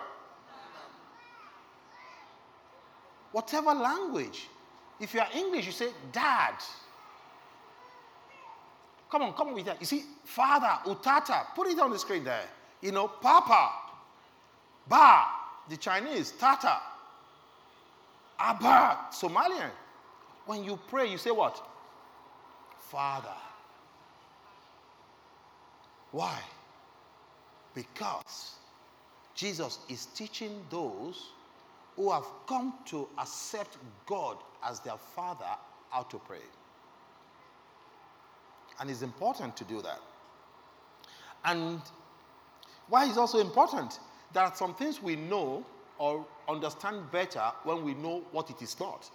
Whatever 3.33 3.75
language. 3.75 4.49
If 5.01 5.15
you 5.15 5.21
are 5.21 5.29
English, 5.35 5.67
you 5.67 5.73
say 5.73 5.89
dad. 6.11 6.55
Come 9.11 9.23
on, 9.23 9.33
come 9.35 9.49
on 9.49 9.55
with 9.55 9.67
that. 9.67 9.81
You 9.81 9.87
see, 9.87 10.05
father, 10.25 10.79
utata, 10.85 11.55
put 11.55 11.69
it 11.69 11.79
on 11.79 11.91
the 11.91 11.99
screen 11.99 12.25
there. 12.25 12.45
You 12.83 12.93
know, 12.93 13.09
papa, 13.09 13.71
ba, 14.89 15.25
the 15.69 15.77
Chinese, 15.77 16.33
tata, 16.33 16.79
abba, 18.39 19.07
Somalian. 19.11 19.71
When 20.47 20.65
you 20.65 20.79
pray, 20.89 21.11
you 21.11 21.19
say 21.19 21.31
what? 21.31 21.63
Father. 22.79 23.35
Why? 26.13 26.39
Because 27.75 28.55
Jesus 29.35 29.79
is 29.89 30.07
teaching 30.07 30.61
those 30.71 31.31
who 31.97 32.11
have 32.11 32.27
come 32.47 32.75
to 32.87 33.09
accept 33.19 33.77
God 34.07 34.37
as 34.65 34.81
their 34.81 34.97
Father 34.97 35.45
how 35.91 36.03
to 36.03 36.19
pray. 36.19 36.39
And 38.81 38.91
it's 38.91 39.03
important 39.03 39.57
to 39.57 39.65
do 39.65 39.83
that. 39.83 40.01
And 41.45 41.81
why 42.89 43.05
is 43.05 43.19
also 43.19 43.39
important? 43.39 44.01
There 44.33 44.43
are 44.43 44.55
some 44.55 44.75
things 44.75 45.03
we 45.03 45.17
know 45.17 45.65
or 45.99 46.25
understand 46.49 47.11
better 47.11 47.43
when 47.65 47.85
we 47.85 47.95
know 47.95 48.23
what 48.33 48.51
it 48.51 48.63
is 48.63 48.79
not. 48.79 49.11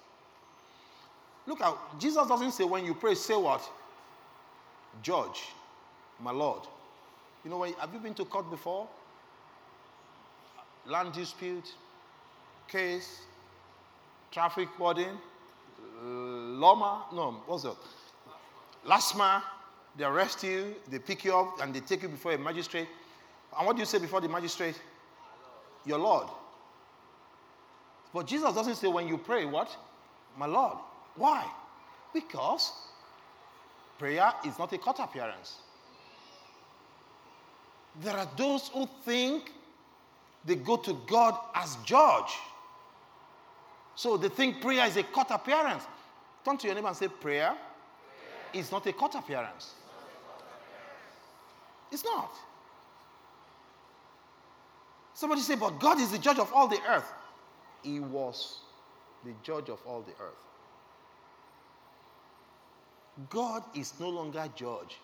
Look 1.47 1.61
out, 1.61 1.99
Jesus 1.99 2.27
doesn't 2.27 2.51
say 2.51 2.63
when 2.63 2.85
you 2.85 2.93
pray, 2.93 3.15
say 3.15 3.35
what? 3.35 3.67
Judge, 5.01 5.43
my 6.21 6.31
Lord. 6.31 6.67
You 7.43 7.49
know, 7.49 7.63
have 7.63 7.93
you 7.93 7.99
been 7.99 8.13
to 8.15 8.25
court 8.25 8.49
before? 8.49 8.87
Land 10.85 11.13
dispute, 11.13 11.73
case, 12.67 13.21
traffic 14.31 14.67
warden, 14.79 15.17
uh, 16.01 16.05
Loma, 16.05 17.05
no, 17.13 17.43
what's 17.45 17.63
it? 17.63 17.75
LASTMA, 18.85 19.41
they 19.97 20.03
arrest 20.03 20.43
you, 20.43 20.75
they 20.89 20.99
pick 20.99 21.23
you 21.23 21.35
up, 21.35 21.61
and 21.61 21.73
they 21.73 21.79
take 21.79 22.01
you 22.01 22.09
before 22.09 22.33
a 22.33 22.37
magistrate. 22.37 22.87
And 23.57 23.67
what 23.67 23.75
do 23.75 23.81
you 23.81 23.85
say 23.85 23.99
before 23.99 24.19
the 24.19 24.27
magistrate? 24.27 24.79
Your 25.85 25.99
Lord. 25.99 26.27
But 28.13 28.27
Jesus 28.27 28.53
doesn't 28.53 28.75
say 28.75 28.87
when 28.87 29.07
you 29.07 29.17
pray, 29.17 29.45
what? 29.45 29.75
My 30.37 30.45
Lord. 30.45 30.77
Why? 31.15 31.45
Because 32.13 32.71
prayer 33.97 34.31
is 34.45 34.57
not 34.59 34.73
a 34.73 34.77
court 34.77 34.97
appearance. 34.99 35.57
There 38.01 38.15
are 38.17 38.29
those 38.35 38.69
who 38.69 38.87
think 39.05 39.51
they 40.45 40.55
go 40.55 40.77
to 40.77 40.97
God 41.07 41.37
as 41.53 41.77
judge. 41.85 42.33
So 43.95 44.17
they 44.17 44.29
think 44.29 44.61
prayer 44.61 44.85
is 44.87 44.97
a 44.97 45.03
court 45.03 45.27
appearance. 45.29 45.83
Turn 46.43 46.57
to 46.57 46.67
your 46.67 46.75
neighbor 46.75 46.87
and 46.87 46.97
say, 46.97 47.07
prayer, 47.07 47.49
prayer. 47.49 47.55
is 48.53 48.71
not 48.71 48.85
a 48.87 48.93
court 48.93 49.15
appearance. 49.15 49.73
It's 51.91 52.03
not. 52.03 52.33
Somebody 55.13 55.41
say, 55.41 55.55
but 55.55 55.79
God 55.79 55.99
is 55.99 56.11
the 56.11 56.17
judge 56.17 56.39
of 56.39 56.51
all 56.53 56.67
the 56.67 56.79
earth. 56.89 57.13
He 57.83 57.99
was 57.99 58.59
the 59.23 59.31
judge 59.43 59.69
of 59.69 59.79
all 59.85 60.01
the 60.01 60.13
earth. 60.13 60.43
God 63.29 63.63
is 63.75 63.93
no 63.99 64.09
longer 64.09 64.49
judge. 64.55 64.97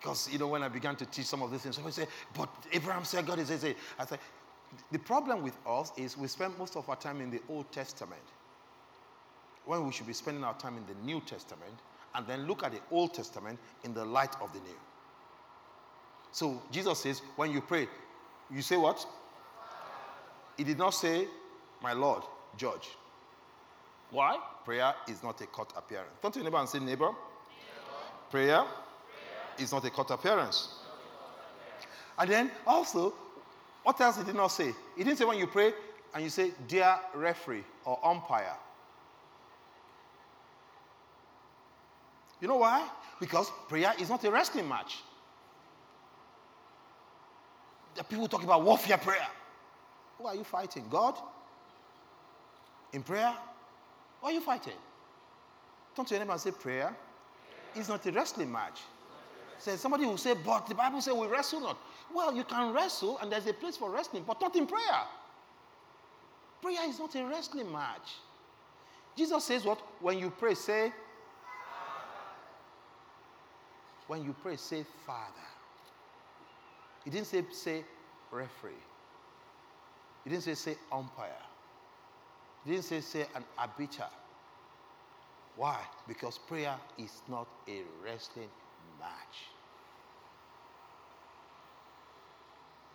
Because, 0.00 0.32
you 0.32 0.38
know, 0.38 0.48
when 0.48 0.62
I 0.62 0.68
began 0.68 0.96
to 0.96 1.06
teach 1.06 1.26
some 1.26 1.42
of 1.42 1.50
these 1.50 1.60
things, 1.60 1.74
somebody 1.74 1.94
say, 1.94 2.06
but 2.34 2.48
Abraham 2.72 3.04
said 3.04 3.26
God 3.26 3.38
is, 3.38 3.50
I 3.50 3.56
said, 4.06 4.18
the 4.90 4.98
problem 4.98 5.42
with 5.42 5.56
us 5.66 5.92
is 5.96 6.16
we 6.16 6.26
spend 6.28 6.56
most 6.58 6.76
of 6.76 6.88
our 6.88 6.96
time 6.96 7.20
in 7.20 7.30
the 7.30 7.40
Old 7.48 7.70
Testament 7.70 8.22
when 9.66 9.84
we 9.84 9.92
should 9.92 10.06
be 10.06 10.12
spending 10.12 10.42
our 10.42 10.54
time 10.54 10.76
in 10.76 10.86
the 10.86 10.94
New 11.04 11.20
Testament 11.20 11.74
and 12.14 12.26
then 12.26 12.46
look 12.46 12.64
at 12.64 12.72
the 12.72 12.80
Old 12.90 13.12
Testament 13.12 13.58
in 13.84 13.92
the 13.92 14.04
light 14.04 14.34
of 14.40 14.52
the 14.52 14.60
New. 14.60 14.78
So 16.32 16.62
Jesus 16.70 17.00
says, 17.00 17.20
when 17.36 17.52
you 17.52 17.60
pray, 17.60 17.86
you 18.50 18.62
say 18.62 18.76
what? 18.76 19.06
He 20.56 20.64
did 20.64 20.78
not 20.78 20.90
say, 20.90 21.26
My 21.82 21.92
Lord, 21.92 22.22
judge. 22.56 22.88
Why? 24.10 24.38
Prayer 24.64 24.92
is 25.08 25.22
not 25.22 25.40
a 25.40 25.46
court 25.46 25.72
appearance. 25.76 26.10
Turn 26.20 26.32
to 26.32 26.38
your 26.38 26.44
neighbor 26.44 26.58
and 26.58 26.68
say, 26.68 26.78
Neighbor, 26.80 27.06
neighbor. 27.06 27.14
Prayer, 28.30 28.64
is 29.60 29.72
not 29.72 29.84
a 29.84 29.90
court 29.90 30.10
appearance. 30.10 30.68
And 32.18 32.30
then 32.30 32.50
also, 32.66 33.14
what 33.82 34.00
else 34.00 34.18
he 34.18 34.24
did 34.24 34.34
not 34.34 34.48
say? 34.48 34.72
He 34.96 35.04
didn't 35.04 35.18
say 35.18 35.24
when 35.24 35.38
you 35.38 35.46
pray 35.46 35.72
and 36.14 36.22
you 36.22 36.30
say, 36.30 36.52
Dear 36.68 36.96
referee 37.14 37.64
or 37.84 37.98
umpire. 38.04 38.56
You 42.40 42.48
know 42.48 42.56
why? 42.56 42.88
Because 43.18 43.50
prayer 43.68 43.92
is 43.98 44.08
not 44.08 44.24
a 44.24 44.30
wrestling 44.30 44.68
match. 44.68 44.98
The 47.94 48.04
people 48.04 48.28
talk 48.28 48.42
about 48.42 48.64
warfare 48.64 48.96
prayer. 48.96 49.26
Who 50.18 50.26
are 50.26 50.34
you 50.34 50.44
fighting? 50.44 50.84
God? 50.90 51.16
In 52.92 53.02
prayer? 53.02 53.34
Who 54.20 54.26
are 54.26 54.32
you 54.32 54.40
fighting? 54.40 54.74
Turn 55.94 56.04
to 56.04 56.14
your 56.14 56.20
neighbor 56.20 56.32
and 56.32 56.40
say, 56.40 56.50
Prayer 56.50 56.94
is 57.74 57.88
not 57.88 58.04
a 58.06 58.12
wrestling 58.12 58.50
match. 58.50 58.80
Say, 59.60 59.76
somebody 59.76 60.06
will 60.06 60.16
say, 60.16 60.34
But 60.34 60.66
the 60.66 60.74
Bible 60.74 61.00
says 61.00 61.14
we 61.14 61.26
wrestle 61.26 61.60
not. 61.60 61.78
Well, 62.12 62.34
you 62.34 62.44
can 62.44 62.72
wrestle, 62.72 63.18
and 63.18 63.30
there's 63.30 63.46
a 63.46 63.52
place 63.52 63.76
for 63.76 63.90
wrestling, 63.90 64.24
but 64.26 64.40
not 64.40 64.56
in 64.56 64.66
prayer. 64.66 65.02
Prayer 66.62 66.88
is 66.88 66.98
not 66.98 67.14
a 67.14 67.24
wrestling 67.24 67.70
match. 67.70 68.16
Jesus 69.16 69.44
says, 69.44 69.64
What? 69.64 69.78
When 70.00 70.18
you 70.18 70.30
pray, 70.30 70.54
say, 70.54 70.92
When 74.06 74.24
you 74.24 74.34
pray, 74.42 74.56
say, 74.56 74.84
Father. 75.06 75.46
He 77.04 77.10
didn't 77.10 77.28
say, 77.28 77.44
say, 77.52 77.84
referee. 78.32 78.72
He 80.24 80.30
didn't 80.30 80.42
say, 80.42 80.54
say, 80.54 80.76
umpire. 80.90 81.30
He 82.64 82.72
didn't 82.72 82.86
say, 82.86 83.00
say 83.00 83.26
an 83.36 83.44
arbiter. 83.56 84.08
Why? 85.54 85.78
Because 86.08 86.38
prayer 86.38 86.74
is 86.98 87.22
not 87.28 87.46
a 87.68 87.82
wrestling 88.04 88.48
match. 89.00 89.50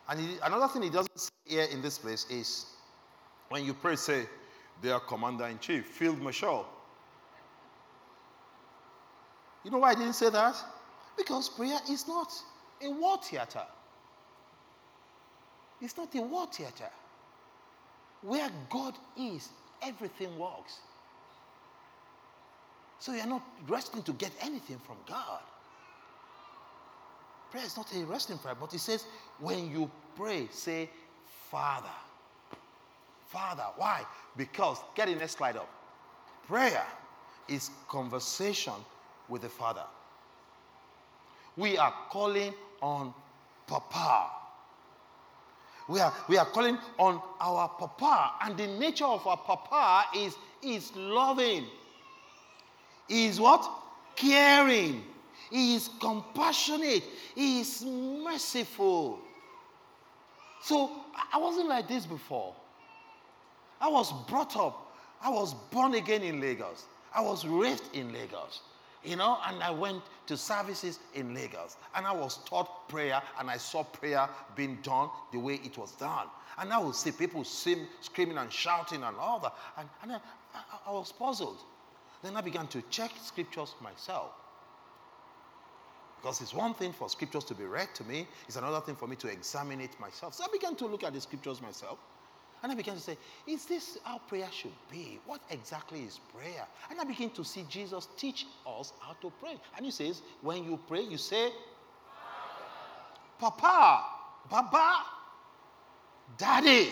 And 0.08 0.20
he, 0.20 0.38
another 0.44 0.68
thing 0.68 0.84
he 0.84 0.90
doesn't 0.90 1.20
say 1.20 1.30
here 1.46 1.68
in 1.72 1.82
this 1.82 1.98
place 1.98 2.26
is 2.30 2.68
when 3.50 3.66
you 3.66 3.74
pray, 3.74 3.96
say, 3.96 4.26
their 4.82 5.00
commander 5.00 5.46
in 5.48 5.60
chief, 5.60 5.86
Field 5.86 6.22
Marshal. 6.22 6.66
You 9.64 9.72
know 9.72 9.80
why 9.80 9.92
I 9.92 9.96
didn't 9.96 10.14
say 10.14 10.30
that? 10.30 10.56
Because 11.18 11.50
prayer 11.50 11.80
is 11.90 12.08
not 12.08 12.32
a 12.84 12.92
war 12.92 13.18
theater. 13.24 13.64
It's 15.82 15.98
not 15.98 16.14
a 16.16 16.22
war 16.22 16.48
theater. 16.52 16.90
Where 18.22 18.50
God 18.70 18.94
is, 19.20 19.50
everything 19.82 20.38
works. 20.38 20.80
So 23.00 23.14
you're 23.14 23.26
not 23.26 23.44
wrestling 23.68 24.04
to 24.04 24.14
get 24.14 24.32
anything 24.42 24.80
from 24.86 24.98
God. 25.08 25.42
Prayer 27.56 27.68
is 27.68 27.78
not 27.78 27.90
a 27.96 28.04
wrestling 28.04 28.38
prayer, 28.38 28.54
but 28.60 28.74
it 28.74 28.80
says, 28.80 29.06
when 29.40 29.72
you 29.72 29.90
pray, 30.18 30.50
say, 30.52 30.90
Father. 31.50 31.88
Father. 33.28 33.64
Why? 33.78 34.04
Because, 34.36 34.78
get 34.94 35.08
the 35.08 35.16
next 35.16 35.38
slide 35.38 35.56
up. 35.56 35.70
Prayer 36.50 36.84
is 37.48 37.70
conversation 37.88 38.74
with 39.30 39.44
the 39.44 39.48
Father. 39.48 39.86
We 41.56 41.78
are 41.78 41.94
calling 42.10 42.54
on 42.82 43.14
Papa. 43.68 44.32
We 45.88 46.02
are, 46.02 46.14
we 46.28 46.38
are 46.38 46.48
calling 46.48 46.78
on 47.00 47.22
our 47.40 47.70
Papa. 47.70 48.34
And 48.44 48.58
the 48.58 48.68
nature 48.68 49.06
of 49.06 49.26
our 49.26 49.38
Papa 49.38 50.08
is, 50.14 50.36
is 50.62 50.94
loving. 50.94 51.68
Is 53.08 53.40
what? 53.40 53.66
Caring. 54.18 55.06
He 55.56 55.76
is 55.76 55.90
compassionate. 56.02 57.04
He 57.34 57.62
is 57.62 57.82
merciful. 57.86 59.20
So 60.62 60.92
I 61.32 61.38
wasn't 61.38 61.70
like 61.70 61.88
this 61.88 62.06
before. 62.06 62.54
I 63.80 63.88
was 63.88 64.12
brought 64.28 64.58
up, 64.58 64.98
I 65.22 65.30
was 65.30 65.54
born 65.72 65.94
again 65.94 66.24
in 66.24 66.42
Lagos. 66.42 66.88
I 67.16 67.22
was 67.22 67.48
raised 67.48 67.96
in 67.96 68.12
Lagos, 68.12 68.60
you 69.02 69.16
know, 69.16 69.38
and 69.48 69.64
I 69.64 69.72
went 69.72 70.04
to 70.28 70.36
services 70.36 71.00
in 71.14 71.34
Lagos. 71.34 71.78
And 71.96 72.06
I 72.06 72.12
was 72.12 72.40
taught 72.44 72.90
prayer, 72.90 73.22
and 73.40 73.50
I 73.50 73.56
saw 73.56 73.84
prayer 73.84 74.28
being 74.58 74.78
done 74.84 75.10
the 75.32 75.40
way 75.40 75.62
it 75.64 75.78
was 75.78 75.94
done. 75.94 76.28
And 76.58 76.74
I 76.74 76.80
would 76.80 76.96
see 76.96 77.14
people 77.14 77.46
sing, 77.46 77.88
screaming 78.02 78.38
and 78.40 78.52
shouting 78.52 79.04
and 79.04 79.16
all 79.16 79.40
that. 79.40 79.54
And, 79.78 79.88
and 80.04 80.12
I, 80.12 80.16
I, 80.54 80.90
I 80.90 80.92
was 80.92 81.14
puzzled. 81.14 81.60
Then 82.24 82.36
I 82.36 82.42
began 82.42 82.68
to 82.68 82.82
check 82.90 83.12
scriptures 83.24 83.74
myself. 83.82 84.32
Because 86.26 86.42
it's 86.42 86.56
one 86.56 86.74
thing 86.74 86.92
for 86.92 87.08
scriptures 87.08 87.44
to 87.44 87.54
be 87.54 87.66
read 87.66 87.88
to 87.94 88.04
me, 88.04 88.28
it's 88.48 88.56
another 88.56 88.80
thing 88.80 88.96
for 88.96 89.06
me 89.06 89.16
to 89.18 89.28
examine 89.28 89.80
it 89.80 89.92
myself. 90.00 90.34
So 90.34 90.44
I 90.44 90.48
began 90.52 90.76
to 90.78 90.88
look 90.88 91.04
at 91.04 91.14
the 91.14 91.22
scriptures 91.22 91.62
myself. 91.62 92.00
And 92.64 92.72
I 92.72 92.76
began 92.76 92.96
to 92.96 93.00
say, 93.00 93.16
Is 93.46 93.66
this 93.66 94.00
how 94.04 94.18
prayer 94.18 94.48
should 94.52 94.74
be? 94.90 95.20
What 95.28 95.40
exactly 95.52 96.00
is 96.02 96.20
prayer? 96.36 96.66
And 96.90 97.00
I 97.00 97.04
began 97.04 97.30
to 97.30 97.46
see 97.46 97.64
Jesus 97.70 98.08
teach 98.18 98.48
us 98.66 98.92
how 99.02 99.14
to 99.22 99.32
pray. 99.40 99.56
And 99.78 99.86
he 99.86 99.92
says, 99.92 100.24
When 100.42 100.64
you 100.64 100.80
pray, 100.88 101.04
you 101.04 101.20
say, 101.20 101.52
Papa, 103.38 104.06
Baba, 104.50 105.04
Daddy. 106.40 106.90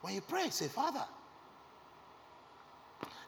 When 0.00 0.14
you 0.14 0.22
pray, 0.22 0.48
say, 0.48 0.68
Father. 0.68 1.04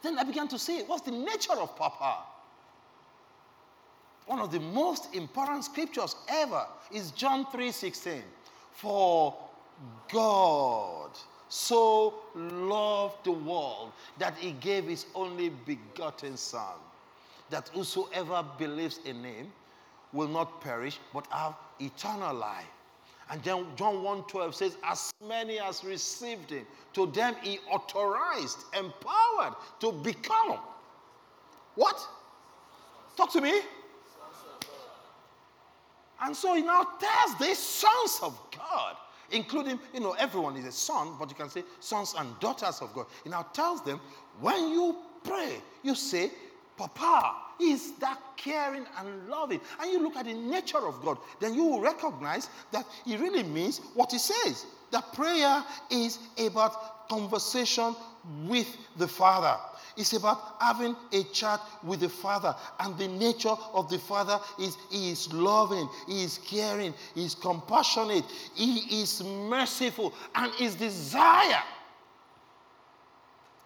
Then 0.03 0.19
I 0.19 0.25
began 0.25 0.49
to 0.49 0.59
say, 0.59 0.85
What's 0.85 1.03
the 1.03 1.11
nature 1.11 1.53
of 1.53 1.77
Papa? 1.77 2.30
One 4.27 4.39
of 4.39 4.53
the 4.53 4.61
most 4.61 5.15
important 5.15 5.65
scriptures 5.65 6.17
ever 6.29 6.67
is 6.93 7.11
John 7.13 7.47
3:16. 7.47 8.23
For 8.73 9.37
God 10.13 11.11
so 11.49 12.15
loved 12.35 13.25
the 13.25 13.33
world 13.33 13.93
that 14.19 14.37
he 14.37 14.53
gave 14.53 14.85
his 14.85 15.07
only 15.15 15.49
begotten 15.49 16.37
Son, 16.37 16.79
that 17.51 17.69
whosoever 17.71 18.45
believes 18.57 18.99
in 19.05 19.25
him 19.25 19.53
will 20.13 20.29
not 20.29 20.61
perish 20.61 20.99
but 21.13 21.27
have 21.29 21.55
eternal 21.81 22.35
life. 22.35 22.71
And 23.31 23.43
then 23.45 23.67
John 23.77 24.03
1:12 24.03 24.55
says, 24.55 24.77
As 24.83 25.13
many 25.27 25.61
as 25.61 25.85
received 25.85 26.51
him, 26.51 26.67
to 26.95 27.07
them 27.07 27.37
he 27.43 27.61
authorized, 27.71 28.65
empowered 28.77 29.55
to 29.81 29.93
become. 29.93 30.59
What? 31.77 32.09
Talk 33.17 33.33
to 33.33 33.41
me. 33.41 33.61
And 36.23 36.37
so 36.37 36.55
he 36.55 36.63
now 36.63 36.87
tells 36.99 37.39
the 37.39 37.55
sons 37.55 38.21
of 38.23 38.39
God 38.57 38.97
including, 39.33 39.79
you 39.95 40.01
know, 40.01 40.13
everyone 40.13 40.57
is 40.57 40.67
a 40.67 40.73
son, 40.73 41.15
but 41.19 41.29
you 41.29 41.35
can 41.35 41.49
say 41.49 41.63
sons 41.81 42.15
and 42.19 42.39
daughters 42.41 42.81
of 42.81 42.93
God. 42.95 43.07
He 43.25 43.31
now 43.31 43.43
tells 43.53 43.83
them, 43.83 44.01
when 44.41 44.71
you 44.71 44.97
pray, 45.23 45.57
you 45.83 45.95
say, 45.95 46.31
Papa 46.77 47.37
is 47.61 47.93
that 47.99 48.19
caring 48.37 48.87
and 48.99 49.29
loving. 49.29 49.61
And 49.81 49.93
you 49.93 50.03
look 50.03 50.17
at 50.17 50.25
the 50.25 50.33
nature 50.33 50.87
of 50.87 51.03
God, 51.03 51.19
then 51.39 51.55
you 51.55 51.65
will 51.65 51.81
recognize 51.81 52.49
that 52.73 52.87
He 53.05 53.17
really 53.17 53.43
means 53.43 53.81
what 53.95 54.13
He 54.13 54.19
says. 54.19 54.65
That 54.91 55.13
prayer 55.13 55.63
is 55.91 56.19
about 56.39 57.09
conversation 57.09 57.95
with 58.47 58.77
the 58.97 59.07
Father. 59.07 59.61
It's 60.01 60.15
about 60.15 60.57
having 60.59 60.97
a 61.13 61.25
chat 61.25 61.61
with 61.85 62.01
the 62.01 62.09
Father. 62.09 62.57
And 62.79 62.97
the 62.97 63.09
nature 63.09 63.55
of 63.75 63.91
the 63.91 63.99
Father 63.99 64.41
is 64.59 64.79
He 64.91 65.11
is 65.11 65.31
loving, 65.33 65.89
He 66.07 66.25
is 66.25 66.39
caring, 66.39 66.95
He 67.15 67.27
is 67.27 67.35
compassionate, 67.35 68.25
He 68.55 69.03
is 69.03 69.23
merciful. 69.23 70.15
And 70.35 70.51
His 70.55 70.75
desire 70.75 71.63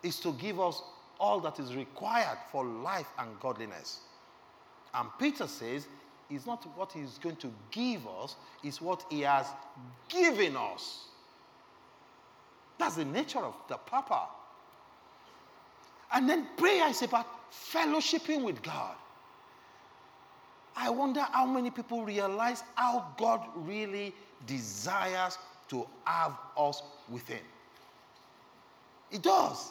is 0.03 0.19
to 0.21 0.33
give 0.33 0.59
us 0.59 0.83
all 1.21 1.39
that 1.41 1.61
is 1.61 1.77
required 1.77 2.39
for 2.51 2.65
life 2.65 3.07
and 3.19 3.39
godliness. 3.39 4.01
And 4.93 5.09
Peter 5.19 5.47
says, 5.47 5.87
it's 6.31 6.47
not 6.47 6.67
what 6.77 6.91
he's 6.93 7.19
going 7.19 7.37
to 7.37 7.53
give 7.71 8.07
us, 8.07 8.37
it's 8.63 8.81
what 8.81 9.05
he 9.09 9.21
has 9.21 9.47
given 10.09 10.57
us. 10.57 11.05
That's 12.79 12.97
the 12.97 13.05
nature 13.05 13.39
of 13.39 13.55
the 13.69 13.77
Papa. 13.77 14.27
And 16.13 16.29
then 16.29 16.47
prayer 16.57 16.89
is 16.89 17.03
about 17.03 17.27
fellowshipping 17.53 18.43
with 18.45 18.63
God. 18.63 18.95
I 20.77 20.91
wonder 20.91 21.21
how 21.21 21.47
many 21.47 21.71
people 21.71 22.05
realize 22.05 22.63
how 22.75 23.07
God 23.17 23.41
really 23.57 24.13
desires 24.47 25.39
to 25.69 25.87
have 26.05 26.37
us 26.57 26.83
within. 27.09 27.39
It 29.11 29.23
does. 29.23 29.71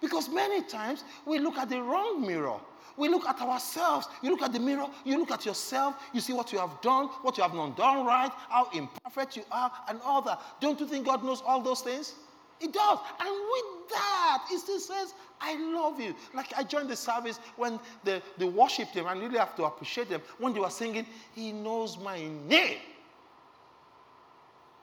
Because 0.00 0.28
many 0.28 0.62
times 0.62 1.02
we 1.26 1.38
look 1.38 1.56
at 1.56 1.70
the 1.70 1.82
wrong 1.82 2.24
mirror. 2.24 2.60
We 2.96 3.08
look 3.08 3.26
at 3.26 3.40
ourselves. 3.40 4.06
You 4.22 4.30
look 4.30 4.42
at 4.42 4.52
the 4.52 4.60
mirror, 4.60 4.86
you 5.04 5.18
look 5.18 5.30
at 5.30 5.46
yourself, 5.46 5.94
you 6.12 6.20
see 6.20 6.32
what 6.32 6.52
you 6.52 6.58
have 6.58 6.80
done, 6.82 7.06
what 7.22 7.36
you 7.36 7.42
have 7.42 7.54
not 7.54 7.76
done 7.76 8.04
right, 8.04 8.30
how 8.48 8.68
imperfect 8.74 9.36
you 9.36 9.44
are, 9.50 9.72
and 9.88 10.00
all 10.04 10.20
that. 10.22 10.40
Don't 10.60 10.78
you 10.80 10.86
think 10.86 11.06
God 11.06 11.24
knows 11.24 11.42
all 11.46 11.60
those 11.62 11.80
things? 11.80 12.14
He 12.60 12.68
does. 12.68 12.98
And 13.20 13.30
with 13.30 13.90
that, 13.90 14.46
he 14.48 14.58
still 14.58 14.80
says, 14.80 15.14
I 15.40 15.56
love 15.72 16.00
you. 16.00 16.14
Like 16.34 16.52
I 16.56 16.64
joined 16.64 16.88
the 16.88 16.96
service 16.96 17.38
when 17.56 17.78
the, 18.04 18.20
the 18.38 18.46
worship 18.46 18.92
team, 18.92 19.06
and 19.06 19.20
really 19.20 19.38
have 19.38 19.54
to 19.56 19.64
appreciate 19.64 20.08
them, 20.08 20.20
when 20.38 20.52
they 20.52 20.60
were 20.60 20.70
singing, 20.70 21.06
He 21.34 21.52
knows 21.52 21.98
my 21.98 22.26
name. 22.48 22.78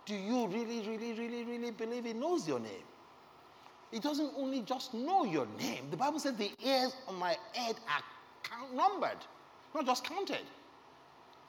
Do 0.05 0.15
you 0.15 0.47
really, 0.47 0.87
really, 0.87 1.13
really, 1.13 1.43
really 1.43 1.71
believe 1.71 2.05
He 2.05 2.13
knows 2.13 2.47
your 2.47 2.59
name? 2.59 2.85
He 3.91 3.99
doesn't 3.99 4.31
only 4.37 4.61
just 4.61 4.93
know 4.93 5.23
your 5.25 5.47
name. 5.57 5.85
The 5.89 5.97
Bible 5.97 6.19
says 6.19 6.35
the 6.35 6.51
hairs 6.63 6.95
on 7.07 7.15
my 7.15 7.37
head 7.53 7.75
are 7.87 8.03
count- 8.43 8.73
numbered, 8.73 9.17
not 9.73 9.85
just 9.85 10.03
counted. 10.03 10.43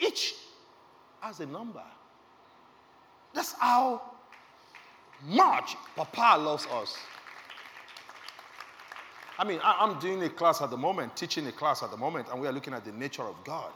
Each 0.00 0.34
has 1.20 1.40
a 1.40 1.46
number. 1.46 1.82
That's 3.34 3.52
how 3.52 4.02
much 5.24 5.76
Papa 5.94 6.40
loves 6.40 6.66
us. 6.66 6.96
I 9.38 9.44
mean, 9.44 9.60
I, 9.62 9.84
am 9.84 9.98
doing 9.98 10.22
a 10.22 10.30
class 10.30 10.62
at 10.62 10.70
the 10.70 10.76
moment, 10.76 11.14
teaching 11.16 11.46
a 11.46 11.52
class 11.52 11.82
at 11.82 11.90
the 11.90 11.96
moment, 11.96 12.28
and 12.30 12.40
we 12.40 12.46
are 12.46 12.52
looking 12.52 12.72
at 12.72 12.84
the 12.84 12.92
nature 12.92 13.22
of 13.22 13.36
God. 13.44 13.70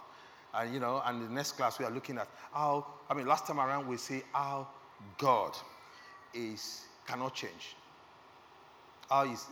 And, 0.54 0.72
you 0.72 0.80
know, 0.80 1.02
and 1.04 1.28
the 1.28 1.32
next 1.32 1.52
class 1.52 1.78
we 1.78 1.84
are 1.84 1.90
looking 1.90 2.18
at 2.18 2.28
how, 2.52 2.86
I 3.08 3.14
mean, 3.14 3.26
last 3.26 3.46
time 3.46 3.60
around 3.60 3.86
we 3.86 3.96
see 3.96 4.22
how 4.32 4.68
God 5.18 5.56
is, 6.34 6.82
cannot 7.06 7.34
change. 7.34 7.76
How 9.08 9.24
he's 9.24 9.46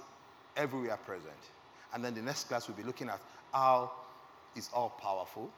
everywhere 0.56 0.96
present. 0.96 1.32
And 1.94 2.04
then 2.04 2.14
the 2.14 2.22
next 2.22 2.48
class 2.48 2.68
we'll 2.68 2.76
be 2.76 2.82
looking 2.82 3.08
at 3.08 3.20
how 3.52 3.92
he's 4.54 4.70
all 4.72 4.90
powerful. 4.90 5.50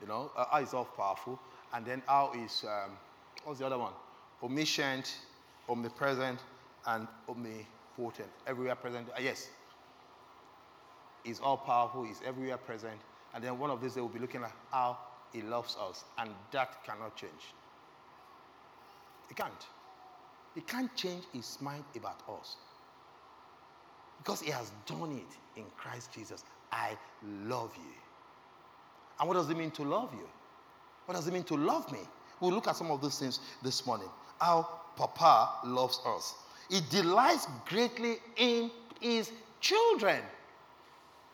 You 0.00 0.06
know, 0.06 0.30
uh, 0.36 0.46
how 0.50 0.60
he's 0.60 0.74
all 0.74 0.84
powerful. 0.84 1.38
And 1.72 1.84
then 1.84 2.02
how 2.06 2.32
is, 2.36 2.64
um, 2.64 2.92
what's 3.44 3.58
the 3.58 3.66
other 3.66 3.78
one? 3.78 3.92
Omniscient, 4.44 5.16
omnipresent 5.68 6.38
and 6.86 7.08
omnipotent. 7.28 8.28
Everywhere 8.46 8.74
present. 8.74 9.08
Uh, 9.08 9.20
yes. 9.22 9.48
He's 11.24 11.40
all 11.40 11.56
powerful, 11.56 12.04
he's 12.04 12.20
everywhere 12.26 12.58
present. 12.58 13.00
And 13.34 13.42
then 13.42 13.58
one 13.58 13.70
of 13.70 13.80
these, 13.80 13.94
they 13.94 14.02
will 14.02 14.08
be 14.08 14.18
looking 14.18 14.42
at 14.42 14.52
how 14.70 14.98
he 15.32 15.40
loves 15.40 15.76
us. 15.80 16.04
And 16.18 16.30
that 16.52 16.84
cannot 16.84 17.16
change. 17.16 17.32
He 19.28 19.34
can't. 19.34 19.66
He 20.54 20.60
can't 20.60 20.94
change 20.94 21.24
his 21.32 21.58
mind 21.62 21.84
about 21.96 22.22
us. 22.38 22.56
Because 24.18 24.42
he 24.42 24.50
has 24.50 24.70
done 24.86 25.12
it 25.12 25.58
in 25.58 25.64
Christ 25.76 26.12
Jesus. 26.12 26.44
I 26.70 26.96
love 27.46 27.72
you. 27.76 27.92
And 29.18 29.28
what 29.28 29.34
does 29.34 29.48
it 29.48 29.56
mean 29.56 29.70
to 29.72 29.82
love 29.82 30.12
you? 30.12 30.28
What 31.06 31.14
does 31.14 31.26
it 31.26 31.32
mean 31.32 31.44
to 31.44 31.56
love 31.56 31.90
me? 31.90 32.00
We'll 32.40 32.52
look 32.52 32.68
at 32.68 32.76
some 32.76 32.90
of 32.90 33.00
those 33.00 33.18
things 33.18 33.40
this 33.62 33.86
morning. 33.86 34.08
How 34.40 34.68
Papa 34.96 35.66
loves 35.66 36.00
us. 36.06 36.34
He 36.68 36.80
delights 36.90 37.46
greatly 37.66 38.16
in 38.36 38.70
his 39.00 39.30
children. 39.60 40.20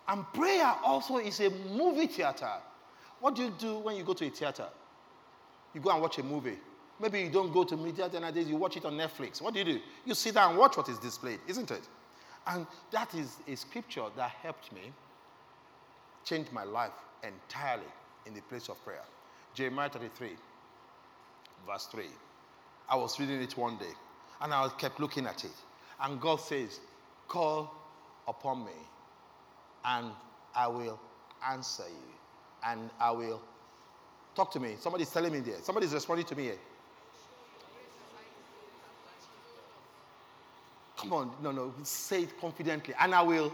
And 0.09 0.25
prayer 0.33 0.75
also 0.85 1.19
is 1.19 1.41
a 1.41 1.51
movie 1.51 2.07
theater. 2.07 2.51
What 3.21 3.37
do 3.37 3.45
you 3.45 3.55
do 3.59 3.79
when 3.79 3.97
you 3.97 4.03
go 4.03 4.15
to 4.15 4.27
a 4.27 4.31
theater? 4.31 4.67
You 5.75 5.81
go 5.81 5.91
and 5.91 6.03
watch 6.03 6.19
a 6.19 6.23
movie. 6.23 6.59
Maybe 6.99 7.21
you 7.21 7.31
don't 7.31 7.53
go 7.53 7.65
to 7.65 7.77
media 7.77 8.09
nowadays, 8.09 8.49
you 8.49 8.57
watch 8.57 8.77
it 8.77 8.85
on 8.85 8.95
Netflix. 8.95 9.41
What 9.41 9.55
do 9.55 9.61
you 9.61 9.65
do? 9.65 9.81
You 10.05 10.15
sit 10.15 10.35
down 10.35 10.51
and 10.51 10.59
watch 10.59 10.77
what 10.77 10.89
is 10.89 10.99
displayed, 10.99 11.41
isn't 11.47 11.71
it? 11.71 11.89
And 12.47 12.67
that 12.91 13.15
is 13.15 13.37
a 13.49 13.57
scripture 13.57 14.05
that 14.17 14.31
helped 14.43 14.73
me 14.73 14.93
change 16.25 16.51
my 16.53 16.65
life 16.65 16.93
entirely 17.23 17.85
in 18.27 18.35
the 18.35 18.43
place 18.43 18.69
of 18.69 18.83
prayer. 18.85 19.05
Jeremiah 19.55 19.89
33, 19.89 20.31
verse 21.67 21.87
3. 21.87 22.05
I 22.91 22.97
was 22.97 23.21
reading 23.21 23.41
it 23.41 23.57
one 23.57 23.77
day 23.77 23.93
and 24.41 24.53
I 24.53 24.69
kept 24.77 24.99
looking 24.99 25.25
at 25.25 25.45
it. 25.45 25.53
And 26.03 26.21
God 26.21 26.41
says, 26.41 26.81
Call 27.29 27.73
upon 28.27 28.65
me 28.65 28.73
and 29.85 30.11
I 30.55 30.67
will 30.67 30.99
answer 31.49 31.85
you. 31.89 32.13
And 32.67 32.91
I 32.99 33.13
will 33.13 33.41
talk 34.35 34.51
to 34.53 34.61
me. 34.61 34.75
Somebody's 34.79 35.11
telling 35.11 35.33
me 35.33 35.39
there. 35.39 35.59
Somebody's 35.63 35.95
responding 35.95 36.27
to 36.27 36.37
me 36.37 36.43
here. 36.45 36.59
Come 40.97 41.13
on, 41.15 41.31
no, 41.43 41.51
no, 41.51 41.73
say 41.83 42.25
it 42.25 42.39
confidently. 42.41 42.93
And 43.01 43.15
I 43.15 43.23
will. 43.23 43.53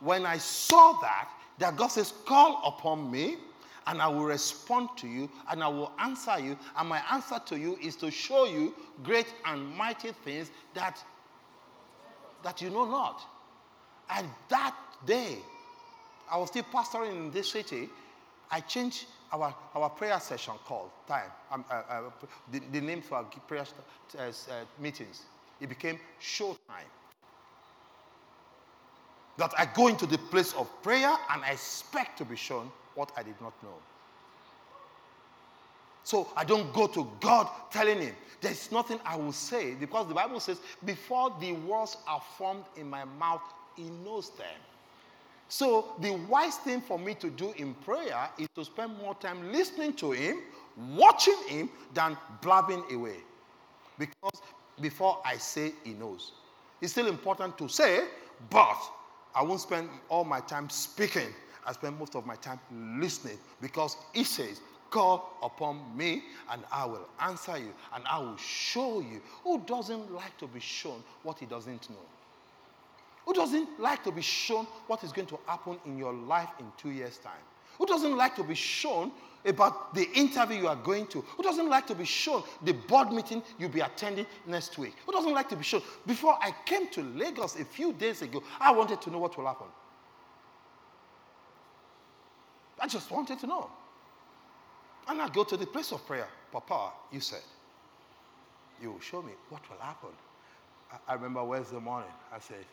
When 0.00 0.26
I 0.26 0.38
saw 0.38 0.98
that, 1.00 1.28
that 1.58 1.76
God 1.76 1.88
says, 1.88 2.12
Call 2.26 2.62
upon 2.66 3.10
me 3.10 3.36
and 3.86 4.00
I 4.00 4.08
will 4.08 4.24
respond 4.24 4.90
to 4.96 5.06
you 5.06 5.28
and 5.50 5.62
I 5.62 5.68
will 5.68 5.92
answer 5.98 6.38
you. 6.38 6.56
And 6.76 6.88
my 6.88 7.02
answer 7.10 7.40
to 7.46 7.58
you 7.58 7.78
is 7.82 7.96
to 7.96 8.10
show 8.10 8.46
you 8.46 8.74
great 9.02 9.32
and 9.44 9.74
mighty 9.76 10.12
things 10.24 10.50
that, 10.74 11.02
that 12.42 12.62
you 12.62 12.70
know 12.70 12.84
not. 12.84 13.22
And 14.10 14.28
that 14.48 14.76
day, 15.06 15.38
I 16.30 16.38
was 16.38 16.48
still 16.48 16.64
pastoring 16.72 17.10
in 17.10 17.30
this 17.30 17.50
city. 17.50 17.88
I 18.50 18.60
changed 18.60 19.06
our, 19.32 19.54
our 19.74 19.90
prayer 19.90 20.20
session 20.20 20.54
called 20.64 20.90
time, 21.08 21.30
um, 21.50 21.64
uh, 21.70 21.74
uh, 21.88 22.02
the, 22.52 22.60
the, 22.72 22.80
name 22.80 23.02
for 23.02 23.16
our 23.16 23.24
prayer 23.24 23.64
uh, 24.18 24.22
uh, 24.22 24.30
meetings. 24.78 25.22
It 25.60 25.68
became 25.68 25.98
show 26.20 26.56
time. 26.68 26.86
That 29.36 29.52
I 29.58 29.66
go 29.66 29.88
into 29.88 30.06
the 30.06 30.18
place 30.18 30.52
of 30.54 30.70
prayer 30.82 31.12
and 31.30 31.42
I 31.42 31.50
expect 31.50 32.18
to 32.18 32.24
be 32.24 32.36
shown 32.36 32.70
what 32.94 33.12
I 33.16 33.22
did 33.22 33.40
not 33.40 33.52
know. 33.62 33.74
So 36.04 36.28
I 36.36 36.44
don't 36.44 36.72
go 36.74 36.86
to 36.88 37.08
God 37.20 37.48
telling 37.70 38.00
him, 38.00 38.14
there's 38.40 38.70
nothing 38.70 39.00
I 39.06 39.16
will 39.16 39.32
say 39.32 39.74
because 39.74 40.06
the 40.06 40.14
Bible 40.14 40.38
says, 40.38 40.60
before 40.84 41.34
the 41.40 41.52
words 41.52 41.96
are 42.06 42.22
formed 42.36 42.64
in 42.76 42.88
my 42.88 43.04
mouth, 43.04 43.42
he 43.74 43.84
knows 44.04 44.30
them. 44.30 44.60
So 45.48 45.92
the 46.00 46.12
wise 46.28 46.56
thing 46.56 46.80
for 46.82 46.98
me 46.98 47.14
to 47.14 47.30
do 47.30 47.54
in 47.56 47.74
prayer 47.74 48.28
is 48.38 48.48
to 48.54 48.64
spend 48.64 48.98
more 48.98 49.14
time 49.14 49.50
listening 49.50 49.94
to 49.94 50.12
him, 50.12 50.42
watching 50.94 51.38
him, 51.48 51.70
than 51.94 52.18
blabbing 52.42 52.84
away. 52.92 53.16
Because 53.98 54.42
before 54.80 55.20
I 55.24 55.36
say, 55.36 55.72
he 55.84 55.92
knows. 55.92 56.32
It's 56.82 56.92
still 56.92 57.06
important 57.06 57.56
to 57.58 57.68
say, 57.68 58.04
but 58.50 58.76
I 59.34 59.42
won't 59.42 59.60
spend 59.60 59.88
all 60.08 60.24
my 60.24 60.40
time 60.40 60.68
speaking 60.68 61.28
I 61.66 61.72
spend 61.72 61.98
most 61.98 62.14
of 62.14 62.26
my 62.26 62.36
time 62.36 62.60
listening 63.00 63.38
because 63.60 63.96
he 64.12 64.24
says, 64.24 64.60
Call 64.90 65.36
upon 65.42 65.80
me 65.96 66.22
and 66.50 66.62
I 66.70 66.84
will 66.84 67.08
answer 67.20 67.58
you 67.58 67.72
and 67.94 68.04
I 68.08 68.18
will 68.18 68.36
show 68.36 69.00
you. 69.00 69.20
Who 69.42 69.60
doesn't 69.66 70.12
like 70.12 70.38
to 70.38 70.46
be 70.46 70.60
shown 70.60 71.02
what 71.24 71.40
he 71.40 71.46
doesn't 71.46 71.90
know? 71.90 71.96
Who 73.26 73.32
doesn't 73.32 73.80
like 73.80 74.04
to 74.04 74.12
be 74.12 74.22
shown 74.22 74.66
what 74.86 75.02
is 75.02 75.10
going 75.10 75.26
to 75.28 75.38
happen 75.46 75.78
in 75.86 75.98
your 75.98 76.12
life 76.12 76.50
in 76.60 76.66
two 76.76 76.90
years' 76.90 77.18
time? 77.18 77.32
Who 77.78 77.86
doesn't 77.86 78.16
like 78.16 78.36
to 78.36 78.44
be 78.44 78.54
shown 78.54 79.10
about 79.44 79.94
the 79.94 80.08
interview 80.12 80.58
you 80.58 80.68
are 80.68 80.76
going 80.76 81.06
to? 81.08 81.22
Who 81.22 81.42
doesn't 81.42 81.68
like 81.68 81.86
to 81.88 81.94
be 81.94 82.04
shown 82.04 82.44
the 82.62 82.72
board 82.72 83.12
meeting 83.12 83.42
you'll 83.58 83.70
be 83.70 83.80
attending 83.80 84.26
next 84.46 84.78
week? 84.78 84.94
Who 85.06 85.12
doesn't 85.12 85.32
like 85.32 85.48
to 85.48 85.56
be 85.56 85.64
shown? 85.64 85.82
Before 86.06 86.38
I 86.40 86.54
came 86.66 86.88
to 86.90 87.02
Lagos 87.02 87.58
a 87.58 87.64
few 87.64 87.92
days 87.94 88.22
ago, 88.22 88.42
I 88.60 88.70
wanted 88.72 89.00
to 89.02 89.10
know 89.10 89.18
what 89.18 89.36
will 89.36 89.46
happen. 89.46 89.66
I 92.84 92.86
just 92.86 93.10
wanted 93.10 93.38
to 93.38 93.46
know. 93.46 93.70
And 95.08 95.22
I 95.22 95.30
go 95.30 95.42
to 95.42 95.56
the 95.56 95.64
place 95.64 95.90
of 95.90 96.06
prayer. 96.06 96.28
Papa, 96.52 96.92
you 97.10 97.20
said, 97.20 97.40
you 98.78 98.92
will 98.92 99.00
show 99.00 99.22
me 99.22 99.32
what 99.48 99.62
will 99.70 99.78
happen. 99.78 100.10
I, 100.92 101.12
I 101.12 101.14
remember 101.14 101.42
Wednesday 101.44 101.78
morning, 101.78 102.10
I 102.30 102.38
said, 102.40 102.66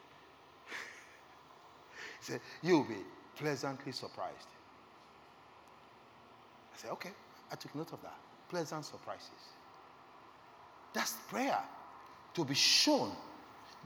he 2.20 2.26
said, 2.26 2.42
you'll 2.62 2.84
be 2.84 2.98
pleasantly 3.38 3.94
surprised. 3.94 4.50
I 6.76 6.78
said, 6.78 6.92
okay. 6.92 7.12
I 7.50 7.56
took 7.56 7.74
note 7.74 7.94
of 7.94 8.02
that. 8.02 8.18
Pleasant 8.50 8.84
surprises. 8.84 9.30
That's 10.94 11.14
prayer. 11.30 11.60
To 12.34 12.44
be 12.44 12.54
shown 12.54 13.14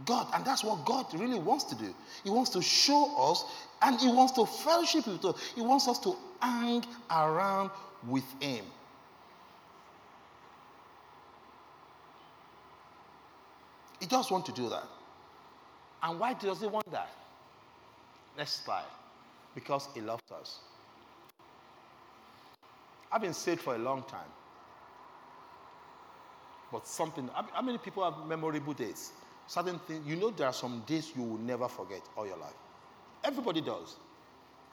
God, 0.03 0.27
and 0.33 0.43
that's 0.43 0.63
what 0.63 0.83
God 0.83 1.05
really 1.13 1.39
wants 1.39 1.63
to 1.65 1.75
do. 1.75 1.93
He 2.23 2.29
wants 2.29 2.49
to 2.51 2.61
show 2.61 3.31
us 3.31 3.45
and 3.81 3.99
He 3.99 4.07
wants 4.07 4.33
to 4.33 4.45
fellowship 4.45 5.07
with 5.07 5.23
us. 5.23 5.41
He 5.55 5.61
wants 5.61 5.87
us 5.87 5.99
to 5.99 6.17
hang 6.41 6.83
around 7.09 7.71
with 8.05 8.25
Him. 8.41 8.65
He 14.01 14.05
does 14.05 14.29
want 14.29 14.45
to 14.47 14.51
do 14.51 14.67
that. 14.69 14.83
And 16.03 16.19
why 16.19 16.33
does 16.33 16.59
He 16.59 16.67
want 16.67 16.91
that? 16.91 17.09
Next 18.37 18.65
slide. 18.65 18.83
Because 19.55 19.87
He 19.93 20.01
loves 20.01 20.29
us. 20.37 20.59
I've 23.11 23.21
been 23.21 23.33
saved 23.33 23.61
for 23.61 23.75
a 23.75 23.79
long 23.79 24.03
time. 24.03 24.27
But 26.69 26.85
something, 26.85 27.29
how 27.33 27.61
many 27.61 27.77
people 27.77 28.03
have 28.03 28.27
memorable 28.27 28.73
days? 28.73 29.13
Certain 29.47 29.79
things, 29.79 30.05
you 30.07 30.15
know, 30.15 30.31
there 30.31 30.47
are 30.47 30.53
some 30.53 30.83
days 30.85 31.11
you 31.15 31.23
will 31.23 31.39
never 31.39 31.67
forget 31.67 32.01
all 32.17 32.25
your 32.25 32.37
life. 32.37 32.53
Everybody 33.23 33.61
does. 33.61 33.95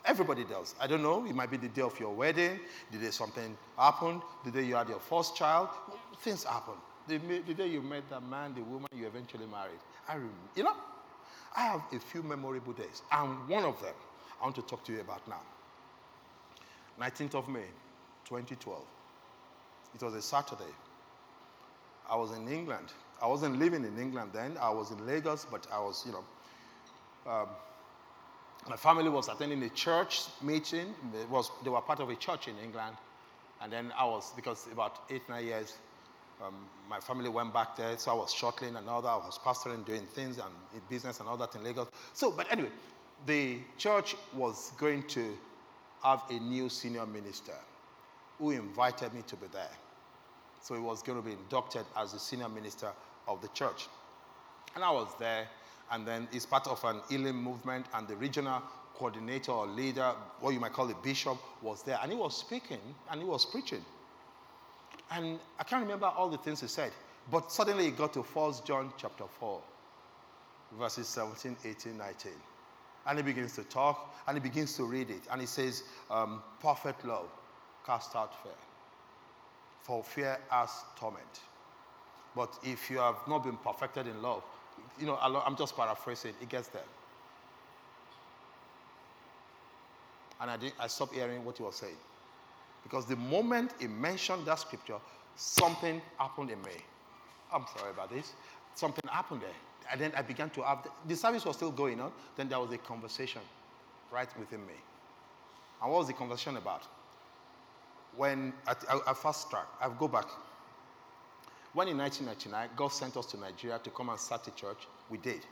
Everybody 0.04 0.44
does. 0.44 0.74
I 0.80 0.86
don't 0.86 1.02
know. 1.02 1.24
It 1.26 1.34
might 1.34 1.50
be 1.50 1.56
the 1.56 1.68
day 1.68 1.82
of 1.82 1.98
your 2.00 2.12
wedding, 2.12 2.58
the 2.90 2.98
day 2.98 3.10
something 3.10 3.56
happened, 3.78 4.22
the 4.44 4.50
day 4.50 4.64
you 4.64 4.74
had 4.74 4.88
your 4.88 4.98
first 4.98 5.36
child. 5.36 5.68
Things 6.20 6.44
happen. 6.44 6.74
The, 7.06 7.18
the 7.46 7.54
day 7.54 7.68
you 7.68 7.82
met 7.82 8.08
that 8.10 8.22
man, 8.22 8.54
the 8.54 8.62
woman 8.62 8.88
you 8.96 9.06
eventually 9.06 9.46
married. 9.46 9.78
I 10.08 10.14
remember. 10.14 10.34
You 10.56 10.64
know, 10.64 10.76
I 11.56 11.62
have 11.62 11.82
a 11.92 12.00
few 12.00 12.22
memorable 12.22 12.72
days, 12.72 13.02
and 13.12 13.48
one 13.48 13.64
of 13.64 13.80
them 13.80 13.94
I 14.40 14.44
want 14.44 14.56
to 14.56 14.62
talk 14.62 14.84
to 14.84 14.92
you 14.92 15.00
about 15.00 15.26
now. 15.28 15.40
19th 17.00 17.34
of 17.34 17.48
May, 17.48 17.66
2012. 18.24 18.80
It 19.94 20.02
was 20.02 20.14
a 20.14 20.22
Saturday. 20.22 20.64
I 22.12 22.16
was 22.16 22.30
in 22.32 22.46
England 22.48 22.88
I 23.22 23.26
wasn't 23.28 23.60
living 23.60 23.84
in 23.84 23.96
England 23.98 24.32
then. 24.34 24.56
I 24.60 24.70
was 24.70 24.90
in 24.90 25.06
Lagos, 25.06 25.46
but 25.48 25.68
I 25.72 25.78
was, 25.78 26.04
you 26.04 26.12
know, 26.12 26.24
um, 27.30 27.46
my 28.68 28.76
family 28.76 29.08
was 29.08 29.28
attending 29.28 29.62
a 29.62 29.68
church 29.68 30.22
meeting. 30.42 30.92
It 31.14 31.30
was, 31.30 31.48
they 31.62 31.70
were 31.70 31.80
part 31.80 32.00
of 32.00 32.10
a 32.10 32.16
church 32.16 32.48
in 32.48 32.58
England. 32.58 32.96
And 33.62 33.72
then 33.72 33.92
I 33.96 34.04
was, 34.04 34.32
because 34.34 34.66
about 34.72 35.04
eight, 35.08 35.22
nine 35.28 35.46
years, 35.46 35.76
um, 36.44 36.54
my 36.90 36.98
family 36.98 37.28
went 37.28 37.54
back 37.54 37.76
there. 37.76 37.96
So 37.96 38.10
I 38.10 38.14
was 38.14 38.34
shuttling 38.34 38.74
and 38.74 38.88
all 38.88 39.02
that. 39.02 39.08
I 39.08 39.16
was 39.18 39.38
pastoring, 39.38 39.86
doing 39.86 40.04
things 40.14 40.38
and 40.38 40.88
business 40.90 41.20
and 41.20 41.28
all 41.28 41.36
that 41.36 41.54
in 41.54 41.62
Lagos. 41.62 41.86
So, 42.14 42.32
but 42.32 42.50
anyway, 42.50 42.70
the 43.26 43.58
church 43.78 44.16
was 44.34 44.72
going 44.78 45.04
to 45.08 45.38
have 46.02 46.24
a 46.28 46.40
new 46.40 46.68
senior 46.68 47.06
minister 47.06 47.54
who 48.40 48.50
invited 48.50 49.14
me 49.14 49.22
to 49.28 49.36
be 49.36 49.46
there. 49.52 49.70
So 50.62 50.74
he 50.74 50.80
was 50.80 51.02
going 51.02 51.20
to 51.20 51.26
be 51.26 51.32
inducted 51.32 51.84
as 51.96 52.12
the 52.12 52.18
senior 52.18 52.48
minister 52.48 52.90
of 53.28 53.42
the 53.42 53.48
church. 53.48 53.88
And 54.74 54.82
I 54.82 54.90
was 54.90 55.08
there, 55.18 55.48
and 55.90 56.06
then 56.06 56.28
it's 56.32 56.46
part 56.46 56.66
of 56.66 56.82
an 56.84 57.00
Elim 57.10 57.42
movement, 57.42 57.86
and 57.94 58.08
the 58.08 58.16
regional 58.16 58.62
coordinator 58.94 59.52
or 59.52 59.66
leader, 59.66 60.14
what 60.40 60.54
you 60.54 60.60
might 60.60 60.72
call 60.72 60.88
a 60.90 60.94
bishop, 61.02 61.36
was 61.60 61.82
there. 61.82 61.98
And 62.02 62.12
he 62.12 62.16
was 62.16 62.36
speaking 62.36 62.78
and 63.10 63.20
he 63.20 63.26
was 63.26 63.44
preaching. 63.44 63.84
And 65.10 65.38
I 65.58 65.64
can't 65.64 65.82
remember 65.82 66.06
all 66.06 66.28
the 66.30 66.38
things 66.38 66.60
he 66.60 66.68
said, 66.68 66.92
but 67.30 67.50
suddenly 67.50 67.86
he 67.86 67.90
got 67.90 68.12
to 68.14 68.22
1 68.22 68.54
John 68.64 68.92
chapter 68.96 69.24
4, 69.40 69.60
verses 70.78 71.08
17, 71.08 71.56
18, 71.64 71.98
19. 71.98 72.32
And 73.06 73.18
he 73.18 73.24
begins 73.24 73.54
to 73.56 73.64
talk 73.64 74.14
and 74.26 74.36
he 74.36 74.40
begins 74.40 74.76
to 74.76 74.84
read 74.84 75.10
it. 75.10 75.22
And 75.30 75.40
he 75.40 75.46
says, 75.46 75.82
um, 76.10 76.42
Perfect 76.60 77.04
love 77.04 77.28
cast 77.84 78.14
out 78.14 78.40
fear. 78.42 78.52
For 79.82 80.02
fear 80.04 80.38
as 80.50 80.70
torment. 80.96 81.40
But 82.34 82.54
if 82.62 82.90
you 82.90 82.98
have 82.98 83.16
not 83.28 83.44
been 83.44 83.56
perfected 83.56 84.06
in 84.06 84.22
love, 84.22 84.42
you 84.98 85.06
know, 85.06 85.18
I'm 85.20 85.56
just 85.56 85.76
paraphrasing, 85.76 86.34
it 86.40 86.48
gets 86.48 86.68
there. 86.68 86.82
And 90.40 90.50
I, 90.50 90.56
did, 90.56 90.72
I 90.80 90.86
stopped 90.86 91.14
hearing 91.14 91.44
what 91.44 91.58
he 91.58 91.62
was 91.62 91.76
saying. 91.76 91.96
Because 92.82 93.06
the 93.06 93.16
moment 93.16 93.72
he 93.78 93.86
mentioned 93.86 94.46
that 94.46 94.58
scripture, 94.58 94.98
something 95.36 96.00
happened 96.18 96.50
in 96.50 96.60
me. 96.62 96.72
I'm 97.52 97.64
sorry 97.76 97.90
about 97.90 98.10
this. 98.10 98.32
Something 98.74 99.08
happened 99.08 99.42
there. 99.42 99.50
And 99.90 100.00
then 100.00 100.12
I 100.16 100.22
began 100.22 100.50
to 100.50 100.62
have, 100.62 100.82
the, 100.82 100.90
the 101.08 101.16
service 101.16 101.44
was 101.44 101.56
still 101.56 101.70
going 101.70 102.00
on. 102.00 102.12
Then 102.36 102.48
there 102.48 102.58
was 102.58 102.72
a 102.72 102.78
conversation 102.78 103.42
right 104.10 104.28
within 104.38 104.60
me. 104.66 104.74
And 105.82 105.90
what 105.90 105.98
was 105.98 106.06
the 106.06 106.12
conversation 106.14 106.56
about? 106.56 106.82
When, 108.16 108.52
I, 108.66 108.74
I, 108.90 109.00
I 109.08 109.14
fast 109.14 109.50
track, 109.50 109.66
I 109.80 109.88
go 109.98 110.08
back. 110.08 110.26
When 111.72 111.88
in 111.88 111.96
1999, 111.96 112.76
God 112.76 112.88
sent 112.88 113.16
us 113.16 113.26
to 113.26 113.38
Nigeria 113.38 113.78
to 113.82 113.90
come 113.90 114.10
and 114.10 114.20
start 114.20 114.46
a 114.46 114.50
church, 114.50 114.86
we 115.08 115.18
did. 115.18 115.46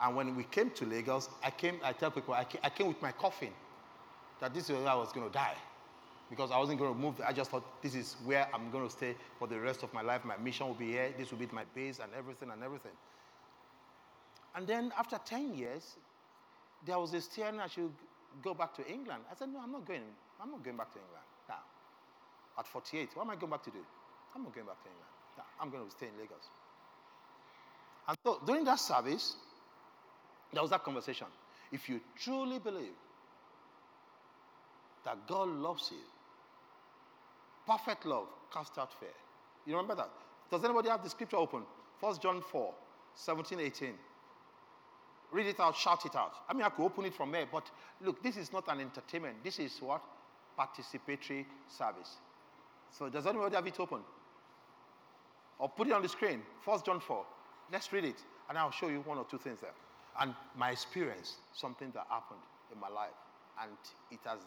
And 0.00 0.16
when 0.16 0.34
we 0.36 0.44
came 0.44 0.70
to 0.70 0.86
Lagos, 0.86 1.28
I 1.42 1.50
came, 1.50 1.78
I 1.82 1.92
tell 1.92 2.10
people, 2.10 2.34
I 2.34 2.44
came, 2.44 2.60
I 2.64 2.70
came 2.70 2.86
with 2.86 3.02
my 3.02 3.12
coffin 3.12 3.52
that 4.40 4.54
this 4.54 4.70
is 4.70 4.76
where 4.76 4.88
I 4.88 4.94
was 4.94 5.12
going 5.12 5.26
to 5.26 5.32
die 5.32 5.56
because 6.30 6.50
I 6.50 6.58
wasn't 6.58 6.78
going 6.78 6.94
to 6.94 6.98
move. 6.98 7.20
I 7.26 7.32
just 7.32 7.50
thought 7.50 7.64
this 7.82 7.94
is 7.94 8.16
where 8.24 8.46
I'm 8.54 8.70
going 8.70 8.84
to 8.86 8.90
stay 8.90 9.14
for 9.38 9.48
the 9.48 9.58
rest 9.58 9.82
of 9.82 9.92
my 9.92 10.02
life. 10.02 10.24
My 10.24 10.36
mission 10.36 10.66
will 10.66 10.74
be 10.74 10.92
here. 10.92 11.12
This 11.18 11.30
will 11.30 11.38
be 11.38 11.48
my 11.52 11.64
base 11.74 11.98
and 12.02 12.12
everything 12.16 12.50
and 12.50 12.62
everything. 12.62 12.92
And 14.54 14.66
then 14.66 14.92
after 14.98 15.18
10 15.24 15.54
years, 15.54 15.96
there 16.86 16.98
was 16.98 17.12
a 17.14 17.20
steering 17.20 17.60
I 17.60 17.66
should 17.66 17.92
go 18.42 18.54
back 18.54 18.74
to 18.76 18.86
England. 18.86 19.22
I 19.30 19.34
said, 19.34 19.48
no, 19.48 19.60
I'm 19.60 19.72
not 19.72 19.86
going. 19.86 20.02
I'm 20.40 20.50
not 20.50 20.62
going 20.62 20.76
back 20.76 20.92
to 20.92 20.98
England. 20.98 21.24
At 22.58 22.66
48, 22.66 23.10
what 23.14 23.24
am 23.24 23.30
I 23.30 23.36
going 23.36 23.50
back 23.50 23.62
to 23.64 23.70
do? 23.70 23.78
I'm 24.34 24.42
not 24.42 24.54
going 24.54 24.66
back 24.66 24.82
to 24.82 24.88
England. 24.88 25.08
I'm 25.60 25.70
going 25.70 25.84
to 25.84 25.90
stay 25.90 26.06
in 26.06 26.18
Lagos. 26.18 26.50
And 28.08 28.16
so 28.24 28.40
during 28.44 28.64
that 28.64 28.80
service, 28.80 29.36
there 30.52 30.62
was 30.62 30.70
that 30.70 30.82
conversation. 30.82 31.26
If 31.70 31.88
you 31.88 32.00
truly 32.18 32.58
believe 32.58 32.96
that 35.04 35.26
God 35.28 35.48
loves 35.48 35.90
you, 35.92 35.98
perfect 37.66 38.06
love 38.06 38.26
cast 38.52 38.78
out 38.78 38.90
fear. 38.98 39.10
You 39.66 39.74
remember 39.76 39.94
that? 39.96 40.10
Does 40.50 40.64
anybody 40.64 40.88
have 40.88 41.02
the 41.04 41.10
scripture 41.10 41.36
open? 41.36 41.62
1 42.00 42.16
John 42.22 42.42
4, 42.50 42.74
17, 43.14 43.60
18. 43.60 43.94
Read 45.30 45.46
it 45.46 45.60
out, 45.60 45.76
shout 45.76 46.06
it 46.06 46.16
out. 46.16 46.32
I 46.48 46.54
mean, 46.54 46.62
I 46.62 46.70
could 46.70 46.84
open 46.84 47.04
it 47.04 47.14
from 47.14 47.30
there, 47.32 47.44
but 47.50 47.70
look, 48.00 48.22
this 48.22 48.38
is 48.38 48.50
not 48.50 48.64
an 48.68 48.80
entertainment. 48.80 49.44
This 49.44 49.58
is 49.58 49.76
what? 49.80 50.02
Participatory 50.58 51.44
service. 51.68 52.16
So, 52.90 53.08
does 53.08 53.26
anybody 53.26 53.54
have 53.54 53.66
it 53.66 53.78
open? 53.78 54.00
Or 55.58 55.68
put 55.68 55.88
it 55.88 55.92
on 55.92 56.02
the 56.02 56.08
screen. 56.08 56.42
First 56.64 56.86
John 56.86 57.00
4. 57.00 57.24
Let's 57.72 57.92
read 57.92 58.04
it, 58.04 58.16
and 58.48 58.56
I'll 58.56 58.70
show 58.70 58.88
you 58.88 59.00
one 59.00 59.18
or 59.18 59.26
two 59.30 59.38
things 59.38 59.60
there. 59.60 59.74
And 60.20 60.34
my 60.56 60.70
experience, 60.70 61.36
something 61.52 61.90
that 61.94 62.06
happened 62.08 62.40
in 62.72 62.80
my 62.80 62.88
life, 62.88 63.10
and 63.60 63.70
it 64.10 64.20
has 64.24 64.38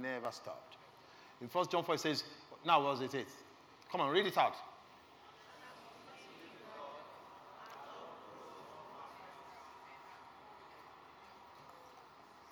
never 0.00 0.30
stopped. 0.30 0.76
In 1.40 1.48
First 1.48 1.70
John 1.70 1.84
4, 1.84 1.94
it 1.94 2.00
says, 2.00 2.24
Now, 2.64 2.82
what 2.82 3.02
is 3.02 3.14
it? 3.14 3.28
Come 3.90 4.00
on, 4.00 4.10
read 4.10 4.26
it 4.26 4.36
out. 4.38 4.54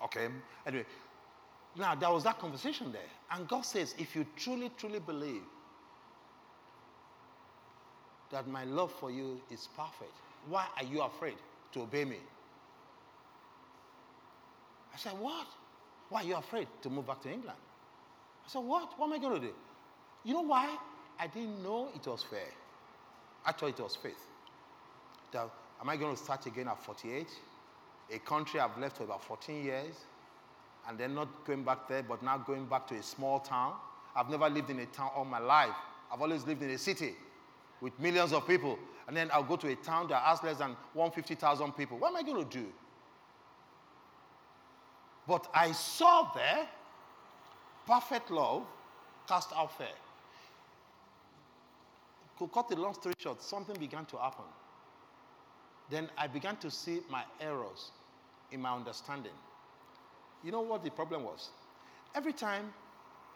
Okay. 0.03 0.27
Anyway, 0.67 0.85
now 1.75 1.95
there 1.95 2.11
was 2.11 2.23
that 2.23 2.39
conversation 2.39 2.91
there. 2.91 3.01
And 3.31 3.47
God 3.47 3.61
says, 3.61 3.95
if 3.97 4.15
you 4.15 4.25
truly, 4.35 4.71
truly 4.77 4.99
believe 4.99 5.41
that 8.31 8.47
my 8.47 8.63
love 8.63 8.91
for 8.99 9.11
you 9.11 9.41
is 9.51 9.67
perfect, 9.75 10.13
why 10.47 10.67
are 10.77 10.83
you 10.83 11.01
afraid 11.01 11.35
to 11.73 11.81
obey 11.81 12.05
me? 12.05 12.17
I 14.93 14.97
said, 14.97 15.13
What? 15.19 15.47
Why 16.09 16.21
are 16.21 16.25
you 16.25 16.35
afraid 16.35 16.67
to 16.83 16.89
move 16.89 17.07
back 17.07 17.21
to 17.23 17.31
England? 17.31 17.57
I 18.45 18.49
said, 18.49 18.59
What? 18.59 18.97
What 18.97 19.07
am 19.07 19.13
I 19.13 19.17
going 19.17 19.41
to 19.41 19.47
do? 19.47 19.53
You 20.23 20.33
know 20.33 20.41
why? 20.41 20.75
I 21.19 21.27
didn't 21.27 21.63
know 21.63 21.89
it 21.95 22.05
was 22.05 22.23
fair. 22.23 22.51
I 23.45 23.51
thought 23.51 23.69
it 23.69 23.79
was 23.79 23.95
faith. 23.95 24.13
That, 25.31 25.49
am 25.81 25.89
I 25.89 25.97
going 25.97 26.15
to 26.15 26.21
start 26.21 26.45
again 26.45 26.67
at 26.67 26.83
48? 26.83 27.27
a 28.11 28.19
country 28.19 28.59
I've 28.59 28.77
left 28.77 28.97
for 28.97 29.03
about 29.03 29.23
14 29.23 29.63
years, 29.63 29.95
and 30.87 30.97
then 30.97 31.15
not 31.15 31.45
going 31.45 31.63
back 31.63 31.87
there, 31.87 32.03
but 32.03 32.21
now 32.21 32.37
going 32.37 32.65
back 32.65 32.87
to 32.87 32.95
a 32.95 33.03
small 33.03 33.39
town. 33.39 33.73
I've 34.15 34.29
never 34.29 34.49
lived 34.49 34.69
in 34.69 34.79
a 34.79 34.85
town 34.87 35.11
all 35.15 35.25
my 35.25 35.39
life. 35.39 35.73
I've 36.11 36.21
always 36.21 36.45
lived 36.45 36.61
in 36.61 36.69
a 36.69 36.77
city 36.77 37.15
with 37.81 37.97
millions 37.99 38.33
of 38.33 38.47
people. 38.47 38.77
And 39.07 39.17
then 39.17 39.29
I'll 39.33 39.43
go 39.43 39.55
to 39.57 39.67
a 39.69 39.75
town 39.75 40.07
that 40.09 40.21
has 40.23 40.43
less 40.43 40.57
than 40.57 40.75
150,000 40.93 41.71
people. 41.73 41.97
What 41.97 42.09
am 42.09 42.17
I 42.17 42.23
going 42.23 42.47
to 42.47 42.57
do? 42.57 42.67
But 45.27 45.47
I 45.53 45.71
saw 45.71 46.31
there 46.33 46.67
perfect 47.85 48.31
love 48.31 48.63
cast 49.27 49.51
out 49.55 49.77
fear. 49.77 49.87
To 52.39 52.47
cut 52.47 52.67
the 52.67 52.75
long 52.75 52.93
story 52.93 53.15
short, 53.17 53.41
something 53.41 53.75
began 53.79 54.05
to 54.05 54.17
happen. 54.17 54.45
Then 55.89 56.09
I 56.17 56.27
began 56.27 56.57
to 56.57 56.71
see 56.71 57.01
my 57.09 57.23
errors 57.39 57.91
in 58.51 58.61
my 58.61 58.73
understanding. 58.73 59.31
You 60.43 60.51
know 60.51 60.61
what 60.61 60.83
the 60.83 60.91
problem 60.91 61.23
was? 61.23 61.49
Every 62.15 62.33
time, 62.33 62.73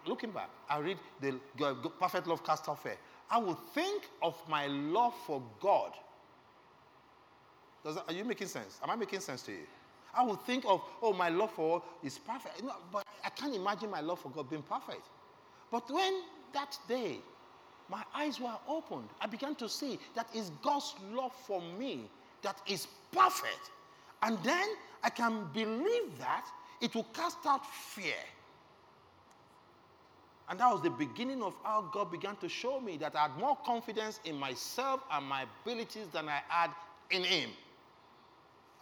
looking 0.05 0.31
back, 0.31 0.49
I 0.69 0.79
read 0.79 0.97
the 1.21 1.39
perfect 1.99 2.27
love 2.27 2.43
cast 2.43 2.67
off 2.67 2.83
fear. 2.83 2.97
I 3.29 3.37
would 3.37 3.57
think 3.73 4.03
of 4.21 4.35
my 4.47 4.67
love 4.67 5.13
for 5.25 5.41
God. 5.59 5.91
That, 7.83 8.03
are 8.07 8.13
you 8.13 8.23
making 8.23 8.47
sense? 8.47 8.79
Am 8.83 8.89
I 8.89 8.95
making 8.95 9.19
sense 9.19 9.41
to 9.43 9.51
you? 9.51 9.65
I 10.13 10.23
would 10.23 10.41
think 10.41 10.65
of, 10.65 10.81
oh, 11.01 11.13
my 11.13 11.29
love 11.29 11.51
for 11.51 11.81
is 12.03 12.17
perfect. 12.17 12.61
But 12.91 13.05
I 13.23 13.29
can't 13.29 13.55
imagine 13.55 13.89
my 13.89 14.01
love 14.01 14.19
for 14.19 14.29
God 14.29 14.49
being 14.49 14.63
perfect. 14.63 15.07
But 15.71 15.89
when 15.91 16.21
that 16.53 16.77
day, 16.87 17.17
my 17.89 18.03
eyes 18.15 18.39
were 18.39 18.55
opened, 18.67 19.09
I 19.21 19.27
began 19.27 19.55
to 19.55 19.69
see 19.69 19.99
that 20.15 20.27
it's 20.33 20.51
God's 20.61 20.95
love 21.11 21.33
for 21.45 21.61
me 21.61 22.09
that 22.41 22.61
is 22.67 22.87
perfect. 23.11 23.71
And 24.23 24.37
then 24.43 24.67
I 25.03 25.09
can 25.09 25.47
believe 25.53 26.17
that 26.19 26.45
it 26.81 26.93
will 26.95 27.07
cast 27.13 27.37
out 27.45 27.65
fear. 27.65 28.13
And 30.49 30.59
that 30.59 30.71
was 30.71 30.81
the 30.81 30.89
beginning 30.89 31.43
of 31.43 31.53
how 31.63 31.89
God 31.93 32.11
began 32.11 32.37
to 32.37 32.47
show 32.47 32.79
me 32.79 32.95
that 32.97 33.15
I 33.15 33.23
had 33.23 33.37
more 33.37 33.57
confidence 33.65 34.21
in 34.23 34.37
myself 34.37 35.01
and 35.11 35.25
my 35.25 35.45
abilities 35.63 36.07
than 36.13 36.29
I 36.29 36.41
had 36.47 36.71
in 37.11 37.23
Him. 37.23 37.49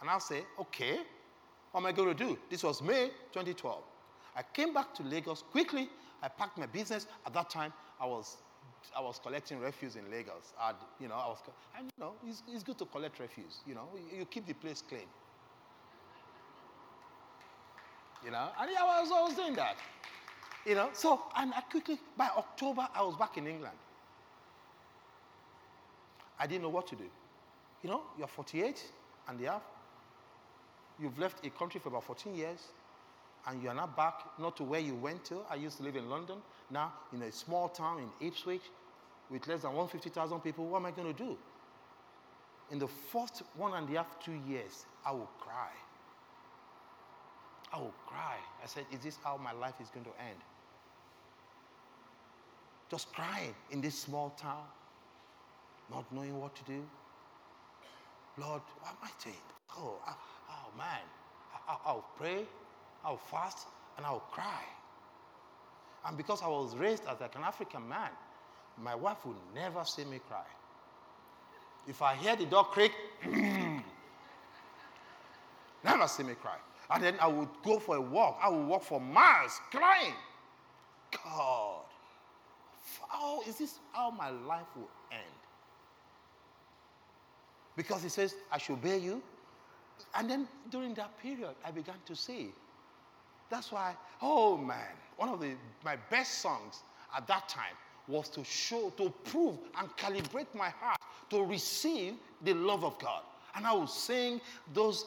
And 0.00 0.08
I'll 0.08 0.20
say, 0.20 0.42
okay, 0.60 1.00
what 1.72 1.80
am 1.80 1.86
I 1.86 1.92
going 1.92 2.14
to 2.16 2.24
do? 2.24 2.38
This 2.50 2.62
was 2.62 2.82
May 2.82 3.08
2012. 3.32 3.82
I 4.36 4.42
came 4.52 4.72
back 4.72 4.94
to 4.94 5.02
Lagos 5.02 5.42
quickly. 5.42 5.88
I 6.22 6.28
packed 6.28 6.58
my 6.58 6.66
business. 6.66 7.06
At 7.26 7.34
that 7.34 7.50
time, 7.50 7.72
I 8.00 8.06
was 8.06 8.36
I 8.96 9.00
was 9.00 9.18
collecting 9.18 9.58
refuse 9.58 9.96
in 9.96 10.10
Lagos. 10.10 10.52
I'd, 10.60 10.74
you 11.00 11.08
know, 11.08 11.14
I 11.14 11.26
was, 11.28 11.38
and 11.76 11.86
you 11.86 12.04
know, 12.04 12.12
it's, 12.26 12.42
it's 12.48 12.62
good 12.62 12.78
to 12.78 12.84
collect 12.86 13.18
refuse. 13.18 13.58
You 13.66 13.74
know, 13.74 13.88
you 14.16 14.24
keep 14.26 14.46
the 14.46 14.54
place 14.54 14.82
clean. 14.86 15.08
You 18.26 18.32
know, 18.32 18.48
and 18.60 18.70
yeah, 18.72 18.82
I 18.82 19.00
was 19.02 19.12
always 19.12 19.36
doing 19.36 19.54
that. 19.54 19.76
You 20.66 20.74
know, 20.74 20.88
so 20.92 21.22
and 21.36 21.54
I 21.54 21.60
quickly 21.60 21.96
by 22.16 22.28
October 22.36 22.88
I 22.92 23.02
was 23.02 23.14
back 23.14 23.38
in 23.38 23.46
England. 23.46 23.76
I 26.40 26.48
didn't 26.48 26.62
know 26.62 26.68
what 26.68 26.88
to 26.88 26.96
do. 26.96 27.04
You 27.84 27.90
know, 27.90 28.02
you're 28.18 28.26
48 28.26 28.82
and 29.28 29.40
a 29.40 29.52
half. 29.52 29.62
You've 31.00 31.16
left 31.20 31.46
a 31.46 31.50
country 31.50 31.80
for 31.80 31.88
about 31.88 32.02
14 32.02 32.34
years 32.34 32.58
and 33.46 33.62
you 33.62 33.68
are 33.68 33.74
not 33.74 33.96
back, 33.96 34.14
not 34.40 34.56
to 34.56 34.64
where 34.64 34.80
you 34.80 34.96
went 34.96 35.24
to. 35.26 35.42
I 35.48 35.54
used 35.54 35.76
to 35.76 35.84
live 35.84 35.94
in 35.94 36.10
London. 36.10 36.38
Now, 36.68 36.94
in 37.12 37.22
a 37.22 37.30
small 37.30 37.68
town 37.68 38.00
in 38.00 38.26
Ipswich 38.26 38.62
with 39.30 39.46
less 39.46 39.62
than 39.62 39.70
150,000 39.70 40.40
people, 40.40 40.66
what 40.66 40.78
am 40.78 40.86
I 40.86 40.90
going 40.90 41.14
to 41.14 41.24
do? 41.24 41.36
In 42.72 42.80
the 42.80 42.88
first 42.88 43.44
one 43.56 43.72
and 43.74 43.88
a 43.88 43.98
half, 43.98 44.18
two 44.24 44.40
years, 44.48 44.84
I 45.04 45.12
will 45.12 45.30
cry. 45.38 45.70
I 47.72 47.78
will 47.78 47.94
cry. 48.06 48.36
I 48.62 48.66
said, 48.66 48.84
Is 48.92 49.00
this 49.00 49.18
how 49.22 49.36
my 49.36 49.52
life 49.52 49.74
is 49.80 49.88
going 49.90 50.04
to 50.04 50.12
end? 50.20 50.38
Just 52.90 53.12
crying 53.12 53.54
in 53.70 53.80
this 53.80 53.98
small 53.98 54.30
town, 54.30 54.64
not 55.90 56.04
knowing 56.12 56.38
what 56.40 56.54
to 56.56 56.64
do. 56.64 56.82
Lord, 58.38 58.62
what 58.80 58.90
am 58.90 58.96
I 59.02 59.10
doing? 59.22 59.36
Oh, 59.78 59.98
oh 60.06 60.68
man, 60.76 61.00
I, 61.68 61.76
I'll 61.84 62.04
pray, 62.16 62.44
I'll 63.04 63.16
fast 63.16 63.66
and 63.96 64.06
I'll 64.06 64.20
cry. 64.30 64.62
And 66.06 66.16
because 66.16 66.42
I 66.42 66.48
was 66.48 66.76
raised 66.76 67.02
as 67.10 67.20
like 67.20 67.34
an 67.34 67.42
African 67.42 67.88
man, 67.88 68.10
my 68.80 68.94
wife 68.94 69.24
will 69.24 69.34
never 69.54 69.84
see 69.84 70.04
me 70.04 70.20
cry. 70.28 70.44
If 71.88 72.02
I 72.02 72.14
hear 72.14 72.36
the 72.36 72.46
door 72.46 72.64
creak, 72.64 72.92
never 75.84 76.06
see 76.06 76.22
me 76.22 76.34
cry. 76.34 76.58
And 76.90 77.02
then 77.02 77.16
I 77.20 77.26
would 77.26 77.48
go 77.64 77.78
for 77.78 77.96
a 77.96 78.00
walk. 78.00 78.38
I 78.42 78.48
would 78.48 78.66
walk 78.66 78.84
for 78.84 79.00
miles 79.00 79.60
crying. 79.70 80.14
God, 81.24 81.82
how 83.08 83.42
is 83.42 83.56
this 83.58 83.78
how 83.92 84.10
my 84.10 84.30
life 84.30 84.66
will 84.76 84.90
end? 85.10 85.22
Because 87.76 88.02
he 88.02 88.08
says, 88.08 88.34
I 88.50 88.58
should 88.58 88.74
obey 88.74 88.98
you. 88.98 89.22
And 90.14 90.30
then 90.30 90.48
during 90.70 90.94
that 90.94 91.18
period, 91.20 91.54
I 91.64 91.70
began 91.70 91.96
to 92.06 92.16
see. 92.16 92.52
That's 93.50 93.70
why, 93.70 93.94
oh 94.22 94.56
man, 94.56 94.94
one 95.16 95.28
of 95.28 95.40
the, 95.40 95.52
my 95.84 95.96
best 96.10 96.40
songs 96.40 96.82
at 97.16 97.26
that 97.26 97.48
time 97.48 97.74
was 98.08 98.28
to 98.30 98.44
show, 98.44 98.90
to 98.96 99.10
prove 99.24 99.58
and 99.78 99.88
calibrate 99.96 100.52
my 100.54 100.70
heart 100.70 100.98
to 101.30 101.42
receive 101.44 102.14
the 102.42 102.54
love 102.54 102.84
of 102.84 102.98
God. 102.98 103.22
And 103.54 103.66
I 103.66 103.72
would 103.72 103.88
sing 103.88 104.40
those 104.74 105.06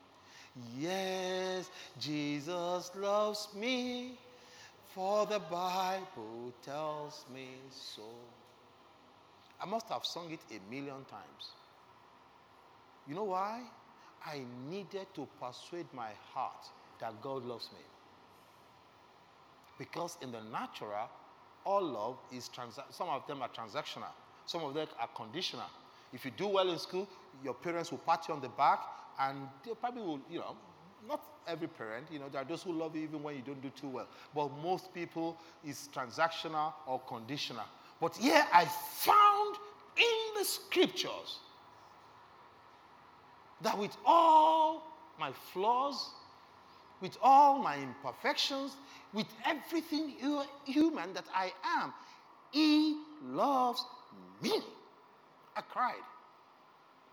Yes, 0.77 1.69
Jesus 1.99 2.91
loves 2.95 3.47
me. 3.55 4.17
For 4.93 5.25
the 5.25 5.39
Bible 5.39 6.53
tells 6.63 7.23
me 7.33 7.47
so. 7.69 8.03
I 9.61 9.65
must 9.65 9.87
have 9.89 10.03
sung 10.05 10.31
it 10.31 10.39
a 10.51 10.59
million 10.73 11.05
times. 11.09 11.51
You 13.07 13.15
know 13.15 13.23
why? 13.23 13.61
I 14.25 14.41
needed 14.69 15.07
to 15.15 15.27
persuade 15.39 15.87
my 15.93 16.09
heart 16.33 16.67
that 16.99 17.21
God 17.21 17.45
loves 17.45 17.69
me. 17.73 17.79
Because 19.77 20.17
in 20.21 20.31
the 20.31 20.41
natural, 20.51 21.09
all 21.65 21.81
love 21.81 22.17
is 22.31 22.49
transa- 22.49 22.91
some 22.91 23.09
of 23.09 23.25
them 23.27 23.41
are 23.41 23.49
transactional, 23.49 24.11
some 24.45 24.63
of 24.63 24.73
them 24.73 24.87
are 24.99 25.09
conditional. 25.15 25.65
If 26.13 26.25
you 26.25 26.31
do 26.31 26.47
well 26.47 26.69
in 26.69 26.77
school, 26.77 27.07
your 27.43 27.53
parents 27.53 27.91
will 27.91 27.99
pat 27.99 28.27
you 28.27 28.33
on 28.33 28.41
the 28.41 28.49
back, 28.49 28.79
and 29.21 29.47
they 29.63 29.71
probably 29.73 30.01
will, 30.01 30.19
you 30.29 30.39
know, 30.39 30.55
not 31.07 31.23
every 31.47 31.67
parent, 31.67 32.07
you 32.11 32.19
know, 32.19 32.29
there 32.29 32.41
are 32.41 32.45
those 32.45 32.63
who 32.63 32.71
love 32.71 32.95
you 32.95 33.03
even 33.03 33.21
when 33.23 33.35
you 33.35 33.41
don't 33.41 33.61
do 33.61 33.69
too 33.69 33.87
well. 33.89 34.07
But 34.35 34.49
most 34.63 34.93
people 34.93 35.37
is 35.65 35.89
transactional 35.93 36.73
or 36.87 36.99
conditional. 37.01 37.65
But 37.99 38.15
here 38.15 38.43
I 38.51 38.65
found 38.65 39.55
in 39.97 40.39
the 40.39 40.45
scriptures 40.45 41.39
that 43.61 43.77
with 43.77 43.95
all 44.05 44.83
my 45.19 45.31
flaws, 45.53 46.09
with 46.99 47.17
all 47.21 47.59
my 47.59 47.77
imperfections, 47.77 48.75
with 49.13 49.27
everything 49.45 50.13
human 50.65 51.13
that 51.13 51.25
I 51.33 51.51
am, 51.63 51.93
He 52.51 52.97
loves 53.23 53.83
me. 54.41 54.61
I 55.55 55.61
cried 55.61 56.01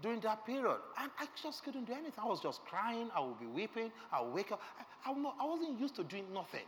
during 0.01 0.21
that 0.21 0.47
period. 0.47 0.79
And 1.01 1.11
I 1.19 1.27
just 1.43 1.65
couldn't 1.65 1.87
do 1.87 1.93
anything. 1.93 2.23
I 2.23 2.27
was 2.27 2.41
just 2.41 2.65
crying. 2.65 3.11
I 3.15 3.21
would 3.21 3.39
be 3.41 3.47
weeping. 3.47 3.91
I 4.13 4.23
would 4.23 4.33
wake 4.33 4.53
up. 4.53 4.61
I, 4.79 5.11
I, 5.11 5.15
I 5.15 5.47
wasn't 5.47 5.81
used 5.81 5.97
to 5.97 6.05
doing 6.05 6.27
nothing. 6.33 6.67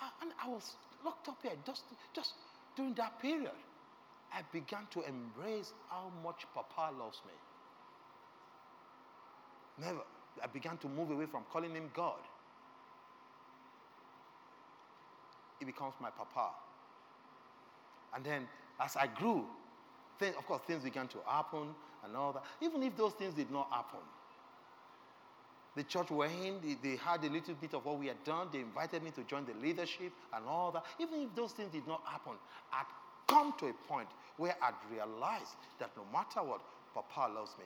I, 0.00 0.10
and 0.22 0.32
I 0.42 0.48
was 0.48 0.74
locked 1.04 1.28
up 1.28 1.38
here 1.42 1.52
just, 1.64 1.82
just 2.14 2.32
during 2.76 2.94
that 2.94 3.20
period. 3.20 3.52
I 4.32 4.42
began 4.52 4.86
to 4.92 5.02
embrace 5.02 5.72
how 5.88 6.10
much 6.22 6.44
Papa 6.54 6.94
loves 6.98 7.20
me. 7.26 7.32
Never. 9.86 10.00
I 10.42 10.46
began 10.46 10.76
to 10.78 10.88
move 10.88 11.10
away 11.10 11.26
from 11.26 11.44
calling 11.52 11.74
him 11.74 11.90
God. 11.94 12.20
He 15.58 15.64
becomes 15.64 15.94
my 16.00 16.10
Papa. 16.10 16.50
And 18.14 18.24
then 18.24 18.48
as 18.80 18.96
I 18.96 19.06
grew, 19.06 19.44
of 20.20 20.46
course, 20.46 20.62
things 20.66 20.82
began 20.82 21.08
to 21.08 21.18
happen 21.26 21.68
and 22.04 22.16
all 22.16 22.32
that. 22.32 22.42
Even 22.60 22.82
if 22.82 22.96
those 22.96 23.12
things 23.12 23.34
did 23.34 23.50
not 23.50 23.68
happen, 23.70 24.00
the 25.76 25.84
church 25.84 26.10
we're 26.10 26.26
in, 26.26 26.56
they, 26.62 26.76
they 26.82 26.96
had 26.96 27.22
a 27.24 27.30
little 27.30 27.54
bit 27.54 27.72
of 27.74 27.84
what 27.84 27.98
we 27.98 28.08
had 28.08 28.22
done. 28.24 28.48
They 28.52 28.60
invited 28.60 29.02
me 29.02 29.10
to 29.12 29.22
join 29.24 29.46
the 29.46 29.54
leadership 29.64 30.12
and 30.34 30.44
all 30.46 30.72
that. 30.72 30.84
Even 30.98 31.20
if 31.22 31.34
those 31.36 31.52
things 31.52 31.72
did 31.72 31.86
not 31.86 32.02
happen, 32.04 32.32
I'd 32.72 32.84
come 33.28 33.54
to 33.60 33.66
a 33.66 33.72
point 33.86 34.08
where 34.36 34.56
I'd 34.60 34.74
realized 34.92 35.54
that 35.78 35.90
no 35.96 36.02
matter 36.12 36.42
what, 36.42 36.60
Papa 36.94 37.32
loves 37.32 37.52
me. 37.58 37.64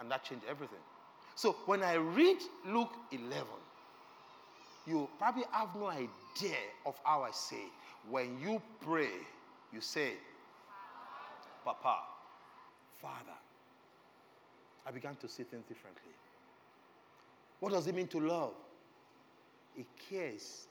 And 0.00 0.10
that 0.10 0.24
changed 0.24 0.44
everything. 0.48 0.78
So 1.34 1.52
when 1.66 1.82
I 1.82 1.94
read 1.94 2.38
Luke 2.66 2.92
11, 3.12 3.44
you 4.86 5.08
probably 5.18 5.44
have 5.52 5.68
no 5.76 5.88
idea 5.88 6.56
of 6.86 6.94
how 7.04 7.22
I 7.22 7.30
say. 7.30 7.64
When 8.08 8.40
you 8.40 8.62
pray, 8.80 9.10
you 9.72 9.80
say, 9.80 10.12
Papa, 11.64 11.98
Father. 13.00 13.38
I 14.86 14.90
began 14.90 15.16
to 15.16 15.28
see 15.28 15.42
things 15.42 15.64
differently. 15.68 16.12
What 17.60 17.72
does 17.72 17.86
it 17.86 17.94
mean 17.94 18.06
to 18.08 18.20
love? 18.20 18.54
He 19.76 19.84
cares 20.10 20.66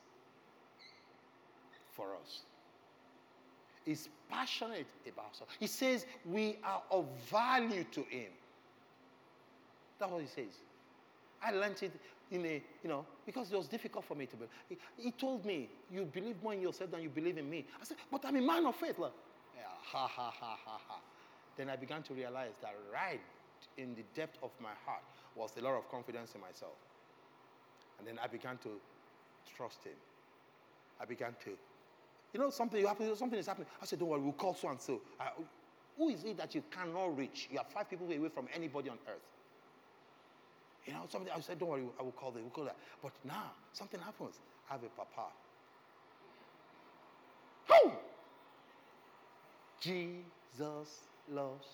for 1.94 2.08
us. 2.22 2.42
He's 3.86 4.10
passionate 4.30 4.88
about 5.08 5.32
us. 5.32 5.44
He 5.60 5.68
says 5.68 6.06
we 6.26 6.58
are 6.64 6.82
of 6.92 7.06
value 7.30 7.86
to 7.92 8.02
him. 8.02 8.32
That's 10.00 10.12
what 10.12 10.22
he 10.22 10.28
says. 10.28 10.54
I 11.42 11.52
learned 11.52 11.82
it 11.82 11.92
in 12.32 12.46
a, 12.46 12.62
you 12.84 12.90
know, 12.90 13.06
because 13.26 13.52
it 13.52 13.58
was 13.58 13.68
difficult 13.68 14.04
for 14.06 14.16
me 14.16 14.26
to 14.26 14.36
believe. 14.36 14.50
He, 14.68 14.78
he, 14.98 15.12
told 15.12 15.46
me, 15.46 15.70
You 15.92 16.06
believe 16.06 16.36
more 16.44 16.54
in 16.54 16.62
yourself 16.62 16.92
than 16.92 17.02
you 17.02 17.10
believe 17.10 17.38
in 17.38 17.50
me. 17.50 17.66
I 17.82 17.86
said, 17.86 17.98
But 18.12 18.26
I'm 18.26 18.36
a 18.36 18.42
man 18.42 18.66
of 18.66 18.76
faith. 18.76 18.96
Yeah, 19.00 19.08
ha, 19.64 20.08
ha, 20.08 20.32
ha, 20.32 20.58
ha, 20.66 20.80
ha. 20.88 21.00
Then 21.58 21.70
I 21.70 21.76
began 21.76 22.04
to 22.04 22.14
realize 22.14 22.54
that 22.62 22.76
right 22.94 23.22
in 23.78 23.96
the 23.96 24.04
depth 24.16 24.38
of 24.44 24.52
my 24.62 24.74
heart 24.86 25.04
was 25.36 25.52
a 25.58 25.62
lot 25.62 25.76
of 25.76 25.90
confidence 25.90 26.34
in 26.36 26.42
myself. 26.42 26.76
And 27.98 28.08
then 28.08 28.20
I 28.24 28.28
began 28.28 28.58
to 28.60 28.70
trust 29.56 29.84
him. 29.84 29.94
I 31.00 31.06
began 31.06 31.36
to, 31.46 31.52
you 32.34 32.40
know, 32.40 32.50
something, 32.50 32.86
happen, 32.86 33.16
something 33.16 33.40
is 33.40 33.48
happening. 33.48 33.68
I 33.82 33.86
said, 33.86 34.00
Don't 34.00 34.10
worry, 34.10 34.22
we'll 34.22 34.34
call 34.34 34.54
so 34.54 34.70
and 34.70 34.80
so. 34.80 35.02
Who 35.98 36.10
is 36.10 36.24
it 36.24 36.38
that 36.38 36.54
you 36.54 36.64
cannot 36.70 37.18
reach? 37.18 37.48
You 37.52 37.58
are 37.60 37.66
five 37.74 37.90
people 37.90 38.06
away 38.06 38.30
from 38.30 38.48
anybody 38.54 38.90
on 38.90 38.98
earth. 39.08 39.26
You 40.86 40.94
know, 40.94 41.02
something 41.10 41.32
I 41.36 41.40
said, 41.42 41.60
don't 41.60 41.70
worry, 41.70 41.84
I 42.00 42.04
will 42.04 42.12
call 42.14 42.32
them, 42.32 42.44
we'll 42.44 42.52
call 42.52 42.64
that. 42.64 42.78
But 43.04 43.12
now, 43.26 43.52
something 43.74 44.00
happens. 44.00 44.40
I 44.70 44.74
have 44.74 44.84
a 44.84 44.90
papa. 44.90 45.28
Who? 47.68 47.92
Jesus 49.88 51.00
loves 51.32 51.66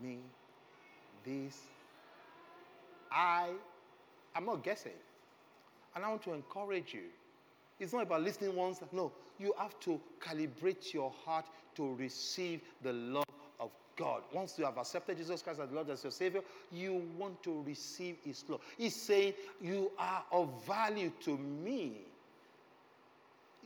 me. 0.00 0.18
This 1.24 1.58
I 3.10 3.48
I'm 4.36 4.46
not 4.46 4.62
guessing. 4.62 4.92
And 5.94 6.04
I 6.04 6.10
want 6.10 6.22
to 6.24 6.34
encourage 6.34 6.94
you. 6.94 7.04
It's 7.80 7.92
not 7.92 8.02
about 8.02 8.22
listening 8.22 8.54
once. 8.54 8.80
No, 8.92 9.10
you 9.38 9.52
have 9.58 9.78
to 9.80 10.00
calibrate 10.20 10.94
your 10.94 11.12
heart 11.24 11.46
to 11.74 11.94
receive 11.94 12.60
the 12.82 12.92
love 12.92 13.24
of 13.58 13.70
God. 13.96 14.22
Once 14.32 14.58
you 14.58 14.64
have 14.64 14.78
accepted 14.78 15.16
Jesus 15.16 15.42
Christ 15.42 15.58
as 15.58 15.72
Lord 15.72 15.90
as 15.90 16.04
your 16.04 16.12
Savior, 16.12 16.42
you 16.70 17.02
want 17.18 17.42
to 17.42 17.62
receive 17.66 18.16
His 18.24 18.44
love. 18.48 18.60
He's 18.78 18.94
saying, 18.94 19.34
You 19.60 19.90
are 19.98 20.22
of 20.30 20.48
value 20.66 21.10
to 21.24 21.36
me. 21.36 22.02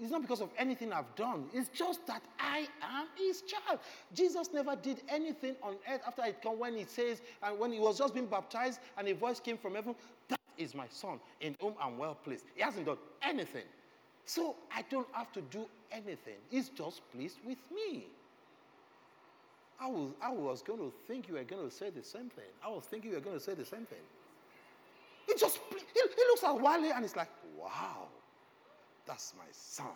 It's 0.01 0.11
not 0.11 0.23
because 0.23 0.41
of 0.41 0.49
anything 0.57 0.93
I've 0.93 1.15
done. 1.15 1.45
It's 1.53 1.69
just 1.69 2.07
that 2.07 2.23
I 2.39 2.67
am 2.83 3.07
his 3.17 3.43
child. 3.43 3.81
Jesus 4.15 4.49
never 4.53 4.75
did 4.75 5.03
anything 5.09 5.57
on 5.63 5.77
earth 5.93 6.01
after 6.07 6.25
it 6.25 6.41
come 6.43 6.59
when 6.59 6.75
he 6.75 6.85
says, 6.85 7.21
and 7.43 7.59
when 7.59 7.71
he 7.71 7.79
was 7.79 7.99
just 7.99 8.15
being 8.15 8.27
baptized 8.27 8.81
and 8.97 9.07
a 9.09 9.15
voice 9.15 9.41
came 9.41 9.59
from 9.59 9.75
heaven, 9.75 9.95
that 10.29 10.41
is 10.57 10.75
my 10.75 10.87
son 10.89 11.21
in 11.43 11.55
whom 11.61 11.75
I'm 11.81 11.99
well 11.99 12.15
pleased. 12.15 12.47
He 12.55 12.63
hasn't 12.63 12.87
done 12.87 12.97
anything. 13.23 13.65
So 14.25 14.57
I 14.75 14.85
don't 14.91 15.09
have 15.13 15.33
to 15.33 15.43
do 15.43 15.67
anything. 15.93 16.37
He's 16.49 16.71
just 16.71 17.03
pleased 17.13 17.39
with 17.45 17.59
me. 17.71 18.07
I 19.81 19.87
was, 19.87 20.13
I 20.23 20.31
was 20.31 20.63
going 20.63 20.79
to 20.79 20.93
think 21.09 21.29
you 21.29 21.35
were 21.35 21.45
going 21.45 21.69
to 21.69 21.75
say 21.75 21.91
the 21.91 22.03
same 22.03 22.31
thing. 22.31 22.45
I 22.65 22.69
was 22.69 22.85
thinking 22.85 23.11
you 23.11 23.17
were 23.17 23.23
going 23.23 23.39
to 23.39 23.43
say 23.43 23.55
the 23.55 23.65
same 23.65 23.87
thing. 23.87 23.99
He 25.27 25.35
just, 25.35 25.59
he, 25.71 25.77
he 25.95 26.23
looks 26.29 26.45
at 26.45 26.55
Wale 26.55 26.93
and 26.93 27.05
he's 27.05 27.17
like, 27.17 27.29
wow, 27.59 28.09
that's 29.11 29.35
my 29.37 29.51
son. 29.51 29.87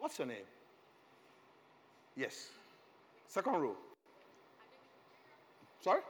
What's 0.00 0.18
your 0.18 0.26
name? 0.26 0.48
Yes. 2.16 2.48
Second 3.28 3.60
row. 3.60 3.76
Sorry? 5.82 6.00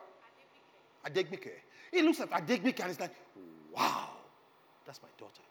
Adegbike. 1.05 1.51
He 1.90 2.01
looks 2.01 2.20
at 2.20 2.30
Adegbike 2.30 2.78
and 2.78 2.88
he's 2.88 3.01
like, 3.01 3.11
wow, 3.76 4.09
that's 4.86 5.01
my 5.03 5.09
daughter. 5.18 5.42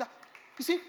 That, 0.00 0.10
you 0.58 0.64
see, 0.64 0.80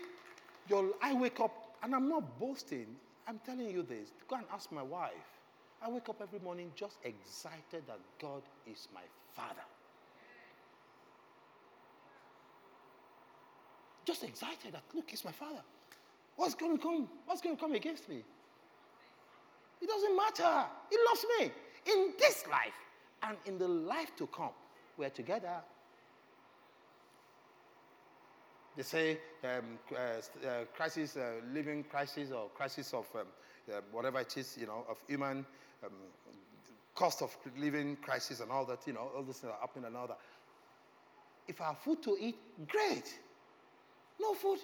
your, 0.70 0.90
I 1.00 1.14
wake 1.14 1.40
up, 1.40 1.76
and 1.84 1.94
I'm 1.94 2.10
not 2.10 2.40
boasting. 2.40 2.88
I'm 3.28 3.40
telling 3.46 3.70
you 3.70 3.84
this. 3.84 4.10
Go 4.28 4.38
and 4.38 4.46
ask 4.52 4.72
my 4.72 4.82
wife. 4.82 5.12
I 5.80 5.90
wake 5.92 6.10
up 6.10 6.20
every 6.24 6.40
morning 6.40 6.72
just 6.76 6.98
excited 7.04 7.84
that 7.86 8.00
God 8.20 8.42
is 8.66 8.88
my 8.96 9.02
father. 9.36 9.62
Just 14.06 14.24
excited 14.24 14.74
that, 14.74 14.84
look, 14.94 15.10
he's 15.10 15.24
my 15.24 15.32
father. 15.32 15.62
What's 16.36 16.56
going 16.56 16.78
to 16.78 16.82
come? 16.82 17.08
What's 17.26 17.42
going 17.42 17.56
to 17.56 17.62
come 17.62 17.74
against 17.74 18.10
me? 18.10 18.24
It 19.82 19.88
doesn't 19.88 20.16
matter. 20.16 20.66
He 20.90 20.98
loves 21.10 21.26
me 21.40 21.52
in 21.94 22.14
this 22.18 22.46
life 22.50 22.74
and 23.22 23.38
in 23.46 23.58
the 23.58 23.68
life 23.68 24.16
to 24.18 24.28
come. 24.28 24.52
We're 24.98 25.10
together. 25.10 25.62
They 28.76 28.84
say 28.84 29.18
um, 29.44 29.78
uh, 29.92 29.98
uh, 30.48 30.66
crisis, 30.76 31.16
uh, 31.16 31.34
living 31.54 31.84
crisis, 31.84 32.32
or 32.32 32.50
crisis 32.56 32.94
of 32.94 33.06
um, 33.14 33.28
uh, 33.72 33.82
whatever 33.92 34.20
it 34.20 34.36
is, 34.38 34.58
you 34.60 34.66
know, 34.66 34.86
of 34.90 34.98
human 35.08 35.46
um, 35.84 35.92
cost 36.96 37.22
of 37.22 37.36
living 37.58 37.98
crisis 37.98 38.40
and 38.40 38.52
all 38.52 38.66
that, 38.66 38.86
you 38.88 38.94
know, 38.94 39.12
all 39.16 39.24
this 39.24 39.40
things 39.40 39.52
are 39.54 39.60
happening 39.60 39.86
and 39.86 39.96
all 39.96 40.08
that. 40.08 40.20
If 41.48 41.62
I 41.62 41.66
have 41.66 41.80
food 41.80 42.02
to 42.04 42.18
eat, 42.20 42.38
great. 42.68 43.14
No 44.20 44.34
food. 44.34 44.60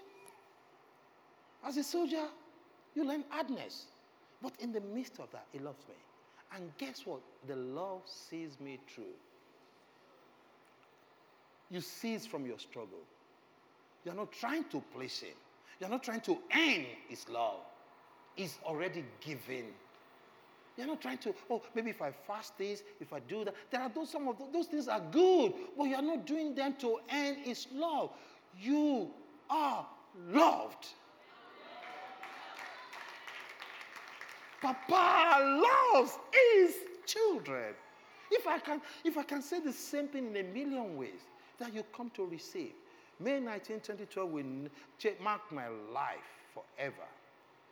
As 1.65 1.77
a 1.77 1.83
soldier, 1.83 2.25
you 2.95 3.05
learn 3.05 3.23
hardness. 3.29 3.85
But 4.41 4.53
in 4.59 4.71
the 4.71 4.81
midst 4.81 5.19
of 5.19 5.29
that, 5.31 5.45
he 5.51 5.59
loves 5.59 5.83
me. 5.87 5.95
And 6.55 6.71
guess 6.77 7.05
what? 7.05 7.19
The 7.47 7.55
love 7.55 8.01
sees 8.05 8.59
me 8.59 8.79
through. 8.93 9.15
You 11.69 11.81
cease 11.81 12.25
from 12.25 12.45
your 12.45 12.57
struggle. 12.57 12.99
You're 14.03 14.15
not 14.15 14.31
trying 14.31 14.63
to 14.65 14.81
please 14.95 15.19
him. 15.19 15.35
You're 15.79 15.89
not 15.89 16.03
trying 16.03 16.21
to 16.21 16.37
earn 16.55 16.85
his 17.07 17.27
love. 17.29 17.59
He's 18.35 18.57
already 18.65 19.03
given. 19.21 19.65
You're 20.77 20.87
not 20.87 21.01
trying 21.01 21.17
to, 21.19 21.33
oh, 21.49 21.61
maybe 21.75 21.89
if 21.89 22.01
I 22.01 22.11
fast 22.11 22.57
this, 22.57 22.83
if 23.01 23.11
I 23.11 23.19
do 23.19 23.43
that. 23.43 23.53
There 23.69 23.81
are 23.81 23.89
those, 23.89 24.09
some 24.09 24.27
of 24.29 24.39
those, 24.39 24.47
those 24.53 24.67
things 24.67 24.87
are 24.87 25.01
good, 25.11 25.53
but 25.77 25.83
you're 25.83 26.01
not 26.01 26.25
doing 26.25 26.55
them 26.55 26.75
to 26.79 26.99
earn 27.13 27.35
his 27.35 27.67
love. 27.73 28.11
You 28.57 29.09
are 29.49 29.85
loved. 30.31 30.87
Papa 34.61 35.63
loves 35.63 36.19
his 36.31 36.75
children. 37.05 37.73
If 38.31 38.47
I 38.47 38.59
can, 38.59 38.81
if 39.03 39.17
I 39.17 39.23
can 39.23 39.41
say 39.41 39.59
the 39.59 39.73
same 39.73 40.07
thing 40.07 40.27
in 40.27 40.37
a 40.37 40.43
million 40.43 40.97
ways 40.97 41.21
that 41.59 41.73
you 41.73 41.83
come 41.95 42.11
to 42.11 42.25
receive. 42.25 42.73
May 43.19 43.39
19, 43.39 43.81
2012 43.81 44.29
will 44.29 44.45
mark 45.21 45.41
my 45.51 45.67
life 45.93 46.17
forever 46.53 47.07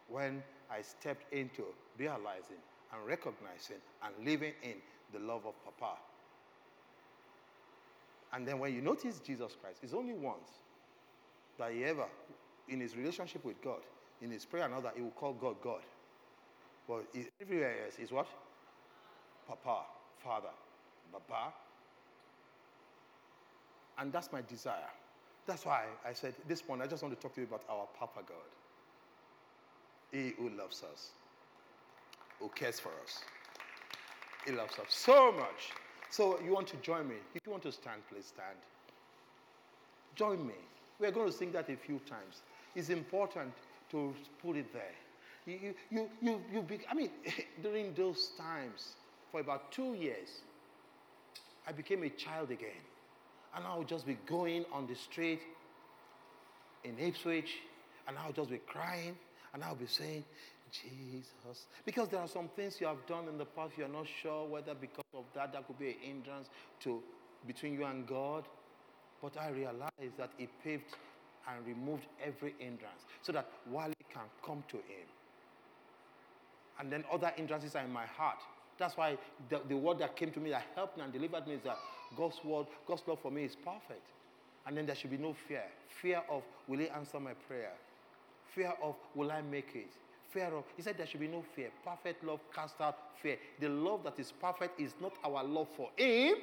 when 0.09 0.43
I 0.69 0.81
stepped 0.81 1.31
into 1.33 1.63
realizing 1.97 2.57
and 2.93 3.05
recognizing 3.05 3.77
and 4.03 4.25
living 4.25 4.53
in 4.61 4.75
the 5.13 5.19
love 5.19 5.45
of 5.45 5.53
Papa. 5.63 5.97
And 8.33 8.45
then 8.45 8.59
when 8.59 8.73
you 8.73 8.81
notice 8.81 9.19
Jesus 9.19 9.55
Christ, 9.61 9.79
it's 9.83 9.93
only 9.93 10.13
once 10.13 10.49
that 11.57 11.71
he 11.71 11.83
ever, 11.85 12.05
in 12.69 12.79
his 12.79 12.95
relationship 12.95 13.43
with 13.43 13.61
God, 13.61 13.79
in 14.21 14.31
his 14.31 14.45
prayer 14.45 14.65
and 14.65 14.73
all 14.73 14.81
that, 14.81 14.93
he 14.95 15.01
will 15.01 15.11
call 15.11 15.33
God 15.33 15.55
God. 15.61 15.81
But 16.87 17.05
everywhere 17.41 17.75
else 17.85 17.99
is 17.99 18.11
what? 18.11 18.27
Papa, 19.47 19.83
Father, 20.23 20.49
Papa. 21.11 21.53
And 23.97 24.11
that's 24.11 24.31
my 24.31 24.41
desire. 24.47 24.89
That's 25.45 25.65
why 25.65 25.85
I 26.05 26.13
said 26.13 26.33
this 26.47 26.67
morning, 26.67 26.85
I 26.85 26.89
just 26.89 27.03
want 27.03 27.15
to 27.15 27.21
talk 27.21 27.33
to 27.35 27.41
you 27.41 27.47
about 27.47 27.63
our 27.69 27.87
Papa 27.97 28.19
God. 28.27 28.37
He 30.11 30.33
who 30.37 30.49
loves 30.49 30.83
us, 30.91 31.11
who 32.39 32.49
cares 32.49 32.79
for 32.79 32.91
us. 33.03 33.21
He 34.45 34.51
loves 34.51 34.77
us 34.79 34.87
so 34.89 35.31
much. 35.31 35.71
So 36.09 36.39
you 36.43 36.53
want 36.53 36.67
to 36.67 36.77
join 36.77 37.07
me? 37.07 37.15
If 37.35 37.41
you 37.45 37.51
want 37.51 37.63
to 37.63 37.71
stand, 37.71 38.01
please 38.09 38.25
stand. 38.25 38.57
Join 40.15 40.45
me. 40.45 40.53
We're 40.99 41.11
going 41.11 41.31
to 41.31 41.37
sing 41.37 41.51
that 41.51 41.69
a 41.69 41.75
few 41.75 41.99
times. 41.99 42.41
It's 42.75 42.89
important 42.89 43.53
to 43.91 44.13
put 44.41 44.57
it 44.57 44.73
there. 44.73 44.95
You, 45.45 45.73
you, 45.89 46.09
you, 46.21 46.41
you, 46.53 46.61
be, 46.61 46.79
I 46.89 46.93
mean, 46.93 47.09
during 47.63 47.93
those 47.93 48.31
times, 48.37 48.95
for 49.31 49.39
about 49.39 49.71
two 49.71 49.93
years, 49.93 50.29
I 51.67 51.71
became 51.71 52.03
a 52.03 52.09
child 52.09 52.51
again. 52.51 52.83
And 53.55 53.65
I 53.65 53.75
would 53.75 53.87
just 53.87 54.05
be 54.05 54.17
going 54.27 54.65
on 54.71 54.87
the 54.87 54.95
street 54.95 55.39
in 56.83 56.97
Ipswich, 56.99 57.49
and 58.07 58.17
I 58.17 58.27
would 58.27 58.35
just 58.35 58.49
be 58.49 58.59
crying, 58.67 59.15
and 59.53 59.63
I 59.63 59.69
would 59.69 59.79
be 59.79 59.87
saying, 59.87 60.23
Jesus. 60.71 61.65
Because 61.85 62.09
there 62.09 62.19
are 62.19 62.27
some 62.27 62.49
things 62.55 62.79
you 62.79 62.87
have 62.87 63.05
done 63.07 63.27
in 63.27 63.37
the 63.37 63.45
past, 63.45 63.73
you're 63.77 63.87
not 63.87 64.05
sure 64.21 64.45
whether 64.47 64.73
because 64.73 65.05
of 65.13 65.23
that, 65.33 65.53
that 65.53 65.65
could 65.65 65.79
be 65.79 65.89
a 65.89 65.95
hindrance 66.01 66.49
to 66.81 67.01
between 67.45 67.73
you 67.73 67.85
and 67.85 68.05
God. 68.05 68.43
But 69.21 69.37
I 69.37 69.49
realized 69.49 70.17
that 70.17 70.31
He 70.37 70.47
paved 70.63 70.95
and 71.47 71.65
removed 71.65 72.05
every 72.23 72.55
hindrance 72.59 73.03
so 73.21 73.31
that 73.31 73.47
Wale 73.71 73.93
can 74.11 74.23
come 74.45 74.63
to 74.69 74.77
Him. 74.77 75.07
And 76.79 76.91
then 76.91 77.03
other 77.11 77.31
hindrances 77.35 77.75
are 77.75 77.83
in 77.83 77.91
my 77.91 78.05
heart. 78.05 78.37
That's 78.77 78.95
why 78.95 79.17
the, 79.49 79.61
the 79.67 79.75
word 79.75 79.99
that 79.99 80.15
came 80.15 80.31
to 80.31 80.39
me 80.39 80.51
that 80.51 80.63
helped 80.75 80.99
and 80.99 81.11
delivered 81.11 81.47
me 81.47 81.55
is 81.55 81.61
that 81.63 81.77
God's 82.15 82.43
word, 82.43 82.67
God's 82.87 83.01
love 83.07 83.19
for 83.19 83.31
me 83.31 83.43
is 83.43 83.55
perfect. 83.55 84.05
And 84.67 84.77
then 84.77 84.85
there 84.85 84.95
should 84.95 85.09
be 85.09 85.17
no 85.17 85.35
fear. 85.47 85.63
Fear 86.01 86.21
of, 86.29 86.43
will 86.67 86.79
He 86.79 86.89
answer 86.89 87.19
my 87.19 87.33
prayer? 87.33 87.71
Fear 88.53 88.73
of, 88.83 88.95
will 89.15 89.31
I 89.31 89.41
make 89.41 89.69
it? 89.73 89.91
Fear 90.31 90.53
of, 90.57 90.65
He 90.75 90.83
said 90.83 90.97
there 90.97 91.07
should 91.07 91.21
be 91.21 91.27
no 91.27 91.43
fear. 91.55 91.69
Perfect 91.83 92.23
love 92.23 92.41
cast 92.53 92.79
out 92.79 92.97
fear. 93.21 93.37
The 93.59 93.69
love 93.69 94.03
that 94.03 94.19
is 94.19 94.31
perfect 94.39 94.79
is 94.79 94.93
not 95.01 95.13
our 95.23 95.43
love 95.43 95.67
for 95.75 95.89
Him, 95.95 96.35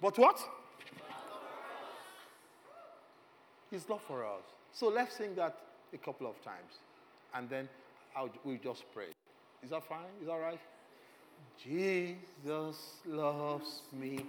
but 0.00 0.18
what? 0.18 0.40
His 3.70 3.88
love 3.88 4.02
for 4.02 4.24
us. 4.24 4.42
So 4.72 4.88
let's 4.88 5.16
sing 5.16 5.34
that 5.36 5.56
a 5.92 5.98
couple 5.98 6.26
of 6.26 6.42
times. 6.44 6.80
And 7.34 7.48
then 7.48 7.68
I'll, 8.16 8.30
we 8.44 8.58
just 8.58 8.84
pray. 8.94 9.06
Is 9.62 9.70
that 9.70 9.84
fine? 9.84 10.06
Is 10.20 10.28
that 10.28 10.34
right? 10.34 10.60
Jesus 11.62 12.76
loves 13.06 13.82
me. 13.92 14.20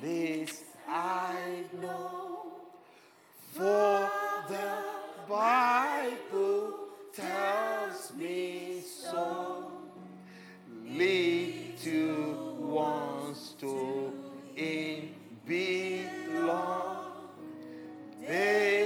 This 0.00 0.62
I 0.88 1.64
know. 1.80 2.46
For 3.52 4.10
the 4.48 4.84
Bible 5.28 6.74
tells 7.12 8.12
me 8.14 8.82
so. 8.84 9.70
Lead 10.86 11.76
to 11.82 12.56
ones 12.58 13.54
to 13.60 14.12
in 14.56 15.10
belong. 15.46 16.89
They 18.30 18.79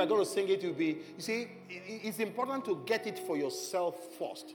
we're 0.00 0.06
going 0.06 0.24
to 0.24 0.30
sing 0.30 0.48
it 0.48 0.64
will 0.64 0.72
be, 0.72 0.98
you 1.16 1.22
see, 1.22 1.46
it's 1.68 2.18
important 2.18 2.64
to 2.64 2.82
get 2.86 3.06
it 3.06 3.18
for 3.18 3.36
yourself 3.36 3.96
first. 4.18 4.54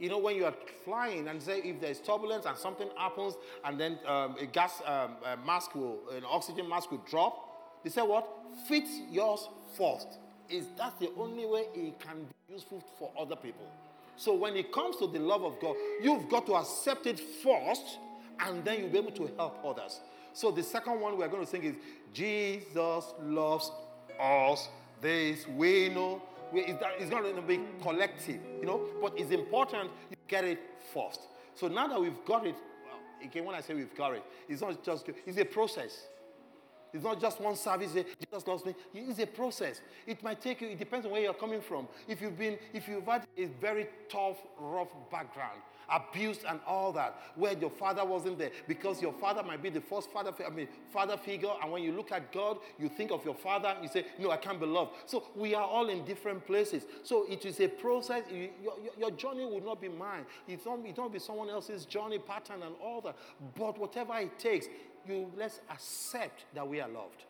You 0.00 0.08
know, 0.08 0.18
when 0.18 0.34
you 0.34 0.46
are 0.46 0.54
flying 0.84 1.28
and 1.28 1.40
say 1.42 1.58
if 1.58 1.80
there's 1.80 2.00
turbulence 2.00 2.46
and 2.46 2.56
something 2.56 2.88
happens 2.96 3.34
and 3.64 3.78
then 3.78 3.98
um, 4.06 4.34
a 4.40 4.46
gas 4.46 4.80
um, 4.86 5.16
a 5.24 5.36
mask 5.46 5.74
will, 5.74 6.00
an 6.16 6.24
oxygen 6.28 6.68
mask 6.68 6.90
will 6.90 7.04
drop, 7.08 7.82
they 7.84 7.90
say 7.90 8.02
what? 8.02 8.26
Fit 8.66 8.84
yours 9.10 9.48
first. 9.76 10.08
Is 10.48 10.66
that's 10.76 10.98
the 10.98 11.10
only 11.16 11.46
way 11.46 11.66
it 11.74 12.00
can 12.00 12.24
be 12.24 12.54
useful 12.54 12.82
for 12.98 13.12
other 13.16 13.36
people. 13.36 13.66
So 14.16 14.34
when 14.34 14.56
it 14.56 14.72
comes 14.72 14.96
to 14.96 15.06
the 15.06 15.18
love 15.20 15.44
of 15.44 15.60
God, 15.60 15.76
you've 16.02 16.28
got 16.28 16.46
to 16.46 16.54
accept 16.54 17.06
it 17.06 17.20
first 17.20 17.98
and 18.40 18.64
then 18.64 18.80
you'll 18.80 18.88
be 18.88 18.98
able 18.98 19.12
to 19.12 19.30
help 19.36 19.64
others. 19.64 20.00
So 20.32 20.50
the 20.50 20.62
second 20.62 21.00
one 21.00 21.18
we're 21.18 21.28
going 21.28 21.44
to 21.44 21.50
sing 21.50 21.62
is 21.62 21.76
Jesus 22.12 23.04
loves 23.22 23.70
us. 24.18 24.68
This 25.00 25.46
we 25.48 25.88
know. 25.88 26.22
It's 26.52 27.10
not 27.10 27.22
going 27.22 27.36
to 27.36 27.42
be 27.42 27.60
collective, 27.80 28.40
you 28.60 28.66
know, 28.66 28.80
but 29.00 29.12
it's 29.16 29.30
important 29.30 29.90
you 30.10 30.16
get 30.26 30.42
it 30.44 30.58
first. 30.92 31.20
So 31.54 31.68
now 31.68 31.86
that 31.86 32.00
we've 32.00 32.24
got 32.26 32.44
it, 32.44 32.56
well, 32.84 32.98
again, 33.22 33.44
when 33.44 33.54
I 33.54 33.60
say 33.60 33.74
we've 33.74 33.94
got 33.96 34.14
it, 34.14 34.24
it's 34.48 34.60
not 34.60 34.82
just, 34.82 35.08
it's 35.26 35.38
a 35.38 35.44
process. 35.44 36.08
It's 36.92 37.04
not 37.04 37.20
just 37.20 37.40
one 37.40 37.56
service, 37.56 37.92
Jesus 37.92 38.46
loves 38.46 38.64
me. 38.64 38.74
It's 38.94 39.18
a 39.18 39.26
process. 39.26 39.80
It 40.06 40.22
might 40.22 40.40
take 40.40 40.60
you, 40.60 40.68
it 40.68 40.78
depends 40.78 41.06
on 41.06 41.12
where 41.12 41.22
you're 41.22 41.34
coming 41.34 41.60
from. 41.60 41.88
If 42.08 42.20
you've 42.20 42.38
been, 42.38 42.58
if 42.72 42.88
you've 42.88 43.04
had 43.06 43.26
a 43.36 43.46
very 43.60 43.88
tough, 44.08 44.38
rough 44.58 44.88
background, 45.10 45.60
abused 45.90 46.44
and 46.48 46.60
all 46.66 46.92
that, 46.92 47.18
where 47.34 47.56
your 47.56 47.70
father 47.70 48.04
wasn't 48.04 48.38
there, 48.38 48.50
because 48.68 49.02
your 49.02 49.12
father 49.14 49.42
might 49.42 49.62
be 49.62 49.70
the 49.70 49.80
first 49.80 50.10
father, 50.10 50.32
I 50.44 50.50
mean, 50.50 50.68
father 50.92 51.16
figure, 51.16 51.50
and 51.62 51.72
when 51.72 51.82
you 51.82 51.92
look 51.92 52.12
at 52.12 52.32
God, 52.32 52.58
you 52.78 52.88
think 52.88 53.10
of 53.10 53.24
your 53.24 53.34
father, 53.34 53.74
you 53.82 53.88
say, 53.88 54.06
No, 54.18 54.30
I 54.30 54.36
can't 54.36 54.60
be 54.60 54.66
loved. 54.66 54.92
So 55.06 55.24
we 55.34 55.54
are 55.54 55.64
all 55.64 55.88
in 55.88 56.04
different 56.04 56.46
places. 56.46 56.84
So 57.02 57.26
it 57.28 57.44
is 57.44 57.60
a 57.60 57.68
process. 57.68 58.24
Your, 58.30 58.48
your, 58.62 58.92
your 58.98 59.10
journey 59.12 59.44
will 59.44 59.62
not 59.62 59.80
be 59.80 59.88
mine. 59.88 60.24
It's 60.46 60.64
not, 60.64 60.78
it 60.84 60.96
not 60.96 61.12
be 61.12 61.18
someone 61.18 61.50
else's 61.50 61.84
journey 61.84 62.18
pattern 62.18 62.62
and 62.62 62.74
all 62.82 63.00
that. 63.02 63.16
But 63.56 63.78
whatever 63.78 64.16
it 64.18 64.38
takes, 64.38 64.66
you 65.10 65.32
let's 65.36 65.60
accept 65.70 66.44
that 66.54 66.66
we 66.66 66.80
are 66.80 66.88
loved. 66.88 67.24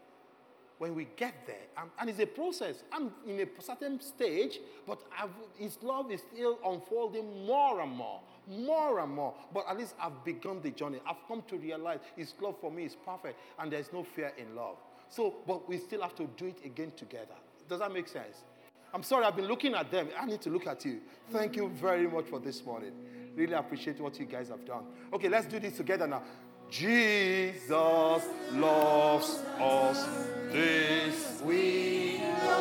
When 0.78 0.94
we 0.94 1.08
get 1.16 1.34
there, 1.46 1.56
and, 1.76 1.90
and 2.00 2.08
it's 2.08 2.20
a 2.20 2.26
process. 2.26 2.84
I'm 2.90 3.12
in 3.26 3.40
a 3.40 3.62
certain 3.62 4.00
stage, 4.00 4.60
but 4.86 4.98
I've, 5.18 5.28
His 5.58 5.76
love 5.82 6.10
is 6.10 6.22
still 6.32 6.58
unfolding 6.64 7.46
more 7.46 7.82
and 7.82 7.92
more, 7.92 8.20
more 8.48 9.00
and 9.00 9.12
more. 9.12 9.34
But 9.52 9.66
at 9.68 9.76
least 9.76 9.94
I've 10.00 10.24
begun 10.24 10.62
the 10.62 10.70
journey. 10.70 10.98
I've 11.06 11.28
come 11.28 11.42
to 11.48 11.58
realize 11.58 11.98
His 12.16 12.32
love 12.40 12.54
for 12.62 12.70
me 12.70 12.84
is 12.84 12.96
perfect, 13.04 13.38
and 13.58 13.70
there's 13.70 13.92
no 13.92 14.02
fear 14.02 14.32
in 14.38 14.56
love. 14.56 14.76
So, 15.10 15.34
but 15.46 15.68
we 15.68 15.76
still 15.76 16.00
have 16.00 16.14
to 16.14 16.26
do 16.38 16.46
it 16.46 16.64
again 16.64 16.92
together. 16.96 17.34
Does 17.68 17.80
that 17.80 17.92
make 17.92 18.08
sense? 18.08 18.44
I'm 18.92 19.02
sorry, 19.02 19.24
I've 19.24 19.36
been 19.36 19.48
looking 19.48 19.74
at 19.74 19.90
them. 19.90 20.08
I 20.18 20.24
need 20.24 20.40
to 20.42 20.50
look 20.50 20.66
at 20.66 20.84
you. 20.84 21.00
Thank 21.30 21.56
you 21.56 21.68
very 21.68 22.08
much 22.08 22.26
for 22.26 22.40
this 22.40 22.64
morning. 22.64 22.92
Really 23.36 23.52
appreciate 23.52 24.00
what 24.00 24.18
you 24.18 24.26
guys 24.26 24.48
have 24.48 24.64
done. 24.64 24.84
Okay, 25.12 25.28
let's 25.28 25.46
do 25.46 25.60
this 25.60 25.76
together 25.76 26.06
now. 26.06 26.22
Jesus 26.70 28.24
loves 28.52 29.42
us. 29.60 30.06
This 30.52 31.40
we 31.44 32.18
know. 32.18 32.60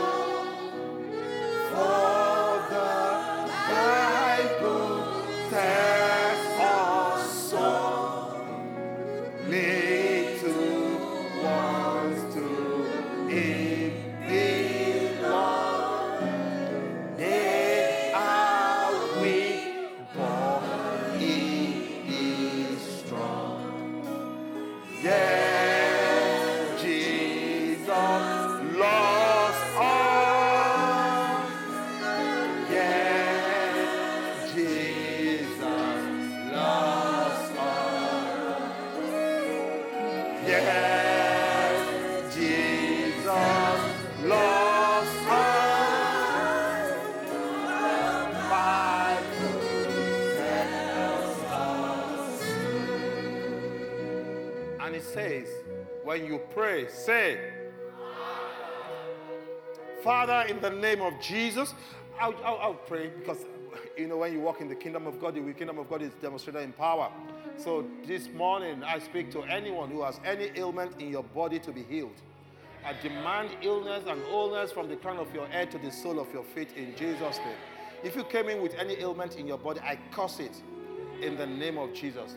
Say, 57.09 57.39
Father, 60.03 60.45
in 60.47 60.61
the 60.61 60.69
name 60.69 61.01
of 61.01 61.19
Jesus, 61.19 61.73
I'll, 62.19 62.35
I'll, 62.45 62.57
I'll, 62.59 62.73
pray 62.75 63.07
because, 63.07 63.47
you 63.97 64.07
know, 64.07 64.17
when 64.17 64.31
you 64.31 64.41
walk 64.41 64.61
in 64.61 64.69
the 64.69 64.75
kingdom 64.75 65.07
of 65.07 65.19
God, 65.19 65.33
the 65.33 65.53
kingdom 65.53 65.79
of 65.79 65.89
God 65.89 66.03
is 66.03 66.11
demonstrated 66.21 66.61
in 66.61 66.71
power. 66.71 67.11
So 67.57 67.83
this 68.05 68.29
morning, 68.29 68.83
I 68.83 68.99
speak 68.99 69.31
to 69.31 69.41
anyone 69.41 69.89
who 69.89 70.03
has 70.03 70.19
any 70.23 70.51
ailment 70.55 71.01
in 71.01 71.09
your 71.09 71.23
body 71.23 71.57
to 71.59 71.71
be 71.71 71.81
healed. 71.81 72.21
I 72.85 72.93
demand 73.01 73.49
illness 73.63 74.03
and 74.07 74.21
wholeness 74.25 74.71
from 74.71 74.87
the 74.87 74.95
crown 74.95 75.17
of 75.17 75.33
your 75.33 75.47
head 75.47 75.71
to 75.71 75.79
the 75.79 75.91
sole 75.91 76.19
of 76.19 76.31
your 76.31 76.43
feet 76.43 76.73
in 76.77 76.95
Jesus' 76.95 77.39
name. 77.39 77.57
If 78.03 78.15
you 78.15 78.23
came 78.23 78.49
in 78.49 78.61
with 78.61 78.75
any 78.75 78.99
ailment 78.99 79.35
in 79.35 79.47
your 79.47 79.57
body, 79.57 79.79
I 79.79 79.97
curse 80.11 80.39
it 80.39 80.61
in 81.23 81.37
the 81.37 81.47
name 81.47 81.79
of 81.79 81.91
Jesus. 81.91 82.35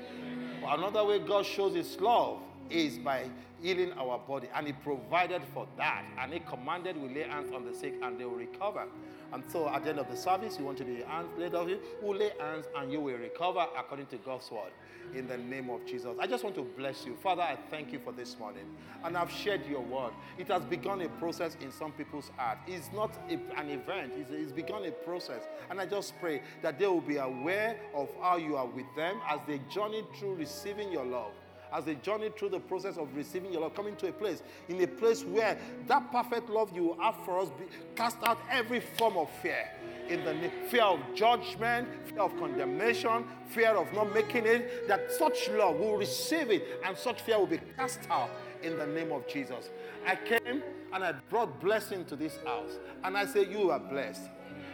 Another 0.66 1.04
way 1.04 1.18
God 1.18 1.44
shows 1.44 1.74
his 1.74 2.00
love 2.00 2.38
is 2.72 2.98
by 2.98 3.30
healing 3.62 3.92
our 3.92 4.18
body. 4.18 4.48
And 4.54 4.66
he 4.66 4.72
provided 4.72 5.42
for 5.54 5.66
that. 5.76 6.04
And 6.18 6.32
he 6.32 6.40
commanded 6.40 6.96
we 6.96 7.14
lay 7.14 7.22
hands 7.22 7.52
on 7.52 7.64
the 7.64 7.74
sick 7.74 7.94
and 8.02 8.18
they 8.18 8.24
will 8.24 8.32
recover. 8.32 8.86
And 9.32 9.42
so 9.50 9.68
at 9.68 9.84
the 9.84 9.90
end 9.90 9.98
of 9.98 10.10
the 10.10 10.16
service, 10.16 10.58
you 10.58 10.64
want 10.66 10.76
to 10.78 10.84
be 10.84 11.02
hands 11.02 11.28
laid 11.38 11.54
on 11.54 11.68
you, 11.68 11.80
we'll 12.02 12.18
lay 12.18 12.32
hands 12.38 12.66
and 12.76 12.92
you 12.92 13.00
will 13.00 13.16
recover 13.16 13.64
according 13.78 14.06
to 14.06 14.16
God's 14.18 14.50
word. 14.50 14.72
In 15.14 15.26
the 15.26 15.36
name 15.36 15.70
of 15.70 15.84
Jesus. 15.86 16.16
I 16.20 16.26
just 16.26 16.44
want 16.44 16.54
to 16.56 16.62
bless 16.62 17.06
you. 17.06 17.16
Father, 17.16 17.42
I 17.42 17.56
thank 17.70 17.92
you 17.92 17.98
for 17.98 18.12
this 18.12 18.38
morning. 18.38 18.64
And 19.04 19.16
I've 19.16 19.30
shared 19.30 19.66
your 19.66 19.80
word. 19.80 20.12
It 20.38 20.48
has 20.48 20.64
begun 20.64 21.00
a 21.00 21.08
process 21.08 21.56
in 21.60 21.72
some 21.72 21.92
people's 21.92 22.30
heart. 22.36 22.58
It's 22.66 22.90
not 22.92 23.10
a, 23.28 23.34
an 23.58 23.70
event, 23.70 24.12
it's, 24.16 24.30
it's 24.30 24.52
begun 24.52 24.84
a 24.84 24.90
process. 24.90 25.42
And 25.70 25.80
I 25.80 25.86
just 25.86 26.18
pray 26.20 26.42
that 26.62 26.78
they 26.78 26.86
will 26.86 27.00
be 27.00 27.16
aware 27.16 27.76
of 27.94 28.08
how 28.20 28.36
you 28.36 28.56
are 28.56 28.66
with 28.66 28.86
them 28.96 29.20
as 29.28 29.40
they 29.46 29.60
journey 29.70 30.04
through 30.18 30.34
receiving 30.34 30.92
your 30.92 31.04
love 31.04 31.32
as 31.72 31.84
they 31.84 31.94
journey 31.96 32.30
through 32.36 32.50
the 32.50 32.60
process 32.60 32.96
of 32.96 33.08
receiving 33.16 33.52
your 33.52 33.62
love, 33.62 33.74
coming 33.74 33.96
to 33.96 34.08
a 34.08 34.12
place, 34.12 34.42
in 34.68 34.80
a 34.82 34.86
place 34.86 35.24
where 35.24 35.58
that 35.86 36.12
perfect 36.12 36.48
love 36.48 36.70
you 36.74 36.96
have 37.00 37.16
for 37.24 37.38
us 37.38 37.48
be, 37.50 37.64
cast 37.94 38.18
out 38.24 38.38
every 38.50 38.80
form 38.80 39.16
of 39.16 39.30
fear. 39.42 39.68
In 40.08 40.24
the 40.24 40.50
fear 40.68 40.82
of 40.82 41.00
judgment, 41.14 41.88
fear 42.06 42.20
of 42.20 42.36
condemnation, 42.36 43.24
fear 43.46 43.70
of 43.70 43.92
not 43.92 44.12
making 44.12 44.46
it, 44.46 44.88
that 44.88 45.12
such 45.12 45.48
love 45.50 45.76
will 45.76 45.96
receive 45.96 46.50
it 46.50 46.80
and 46.84 46.96
such 46.96 47.20
fear 47.20 47.38
will 47.38 47.46
be 47.46 47.60
cast 47.76 48.00
out 48.10 48.30
in 48.62 48.76
the 48.78 48.86
name 48.86 49.12
of 49.12 49.26
Jesus. 49.26 49.70
I 50.06 50.16
came 50.16 50.62
and 50.92 51.04
I 51.04 51.12
brought 51.30 51.60
blessing 51.60 52.04
to 52.06 52.16
this 52.16 52.38
house. 52.44 52.78
And 53.04 53.16
I 53.16 53.26
say, 53.26 53.46
You 53.48 53.70
are 53.70 53.80
blessed. 53.80 54.28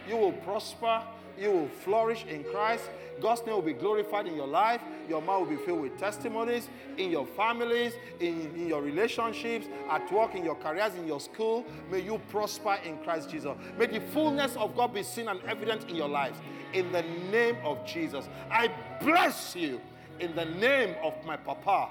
You 0.07 0.17
will 0.17 0.33
prosper. 0.33 1.03
You 1.39 1.51
will 1.51 1.69
flourish 1.69 2.25
in 2.25 2.43
Christ. 2.43 2.89
God's 3.21 3.45
name 3.45 3.55
will 3.55 3.61
be 3.61 3.73
glorified 3.73 4.27
in 4.27 4.35
your 4.35 4.47
life. 4.47 4.81
Your 5.07 5.21
mouth 5.21 5.47
will 5.47 5.57
be 5.57 5.63
filled 5.63 5.81
with 5.81 5.97
testimonies 5.97 6.69
in 6.97 7.11
your 7.11 7.25
families, 7.25 7.93
in, 8.19 8.51
in 8.55 8.67
your 8.67 8.81
relationships, 8.81 9.67
at 9.89 10.11
work, 10.11 10.35
in 10.35 10.43
your 10.43 10.55
careers, 10.55 10.95
in 10.95 11.07
your 11.07 11.19
school. 11.19 11.65
May 11.91 12.01
you 12.01 12.19
prosper 12.29 12.77
in 12.83 12.97
Christ 12.99 13.29
Jesus. 13.29 13.55
May 13.77 13.87
the 13.87 14.01
fullness 14.01 14.55
of 14.55 14.75
God 14.75 14.93
be 14.93 15.03
seen 15.03 15.27
and 15.27 15.39
evident 15.47 15.89
in 15.89 15.95
your 15.95 16.09
lives. 16.09 16.39
In 16.73 16.91
the 16.91 17.03
name 17.31 17.57
of 17.63 17.85
Jesus. 17.85 18.27
I 18.51 18.69
bless 19.01 19.55
you 19.55 19.81
in 20.19 20.35
the 20.35 20.45
name 20.45 20.95
of 21.03 21.13
my 21.25 21.37
Papa. 21.37 21.89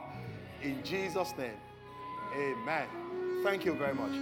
In 0.62 0.83
Jesus' 0.83 1.33
name. 1.39 1.57
Amen. 2.35 2.87
Thank 3.43 3.64
you 3.64 3.74
very 3.74 3.95
much. 3.95 4.12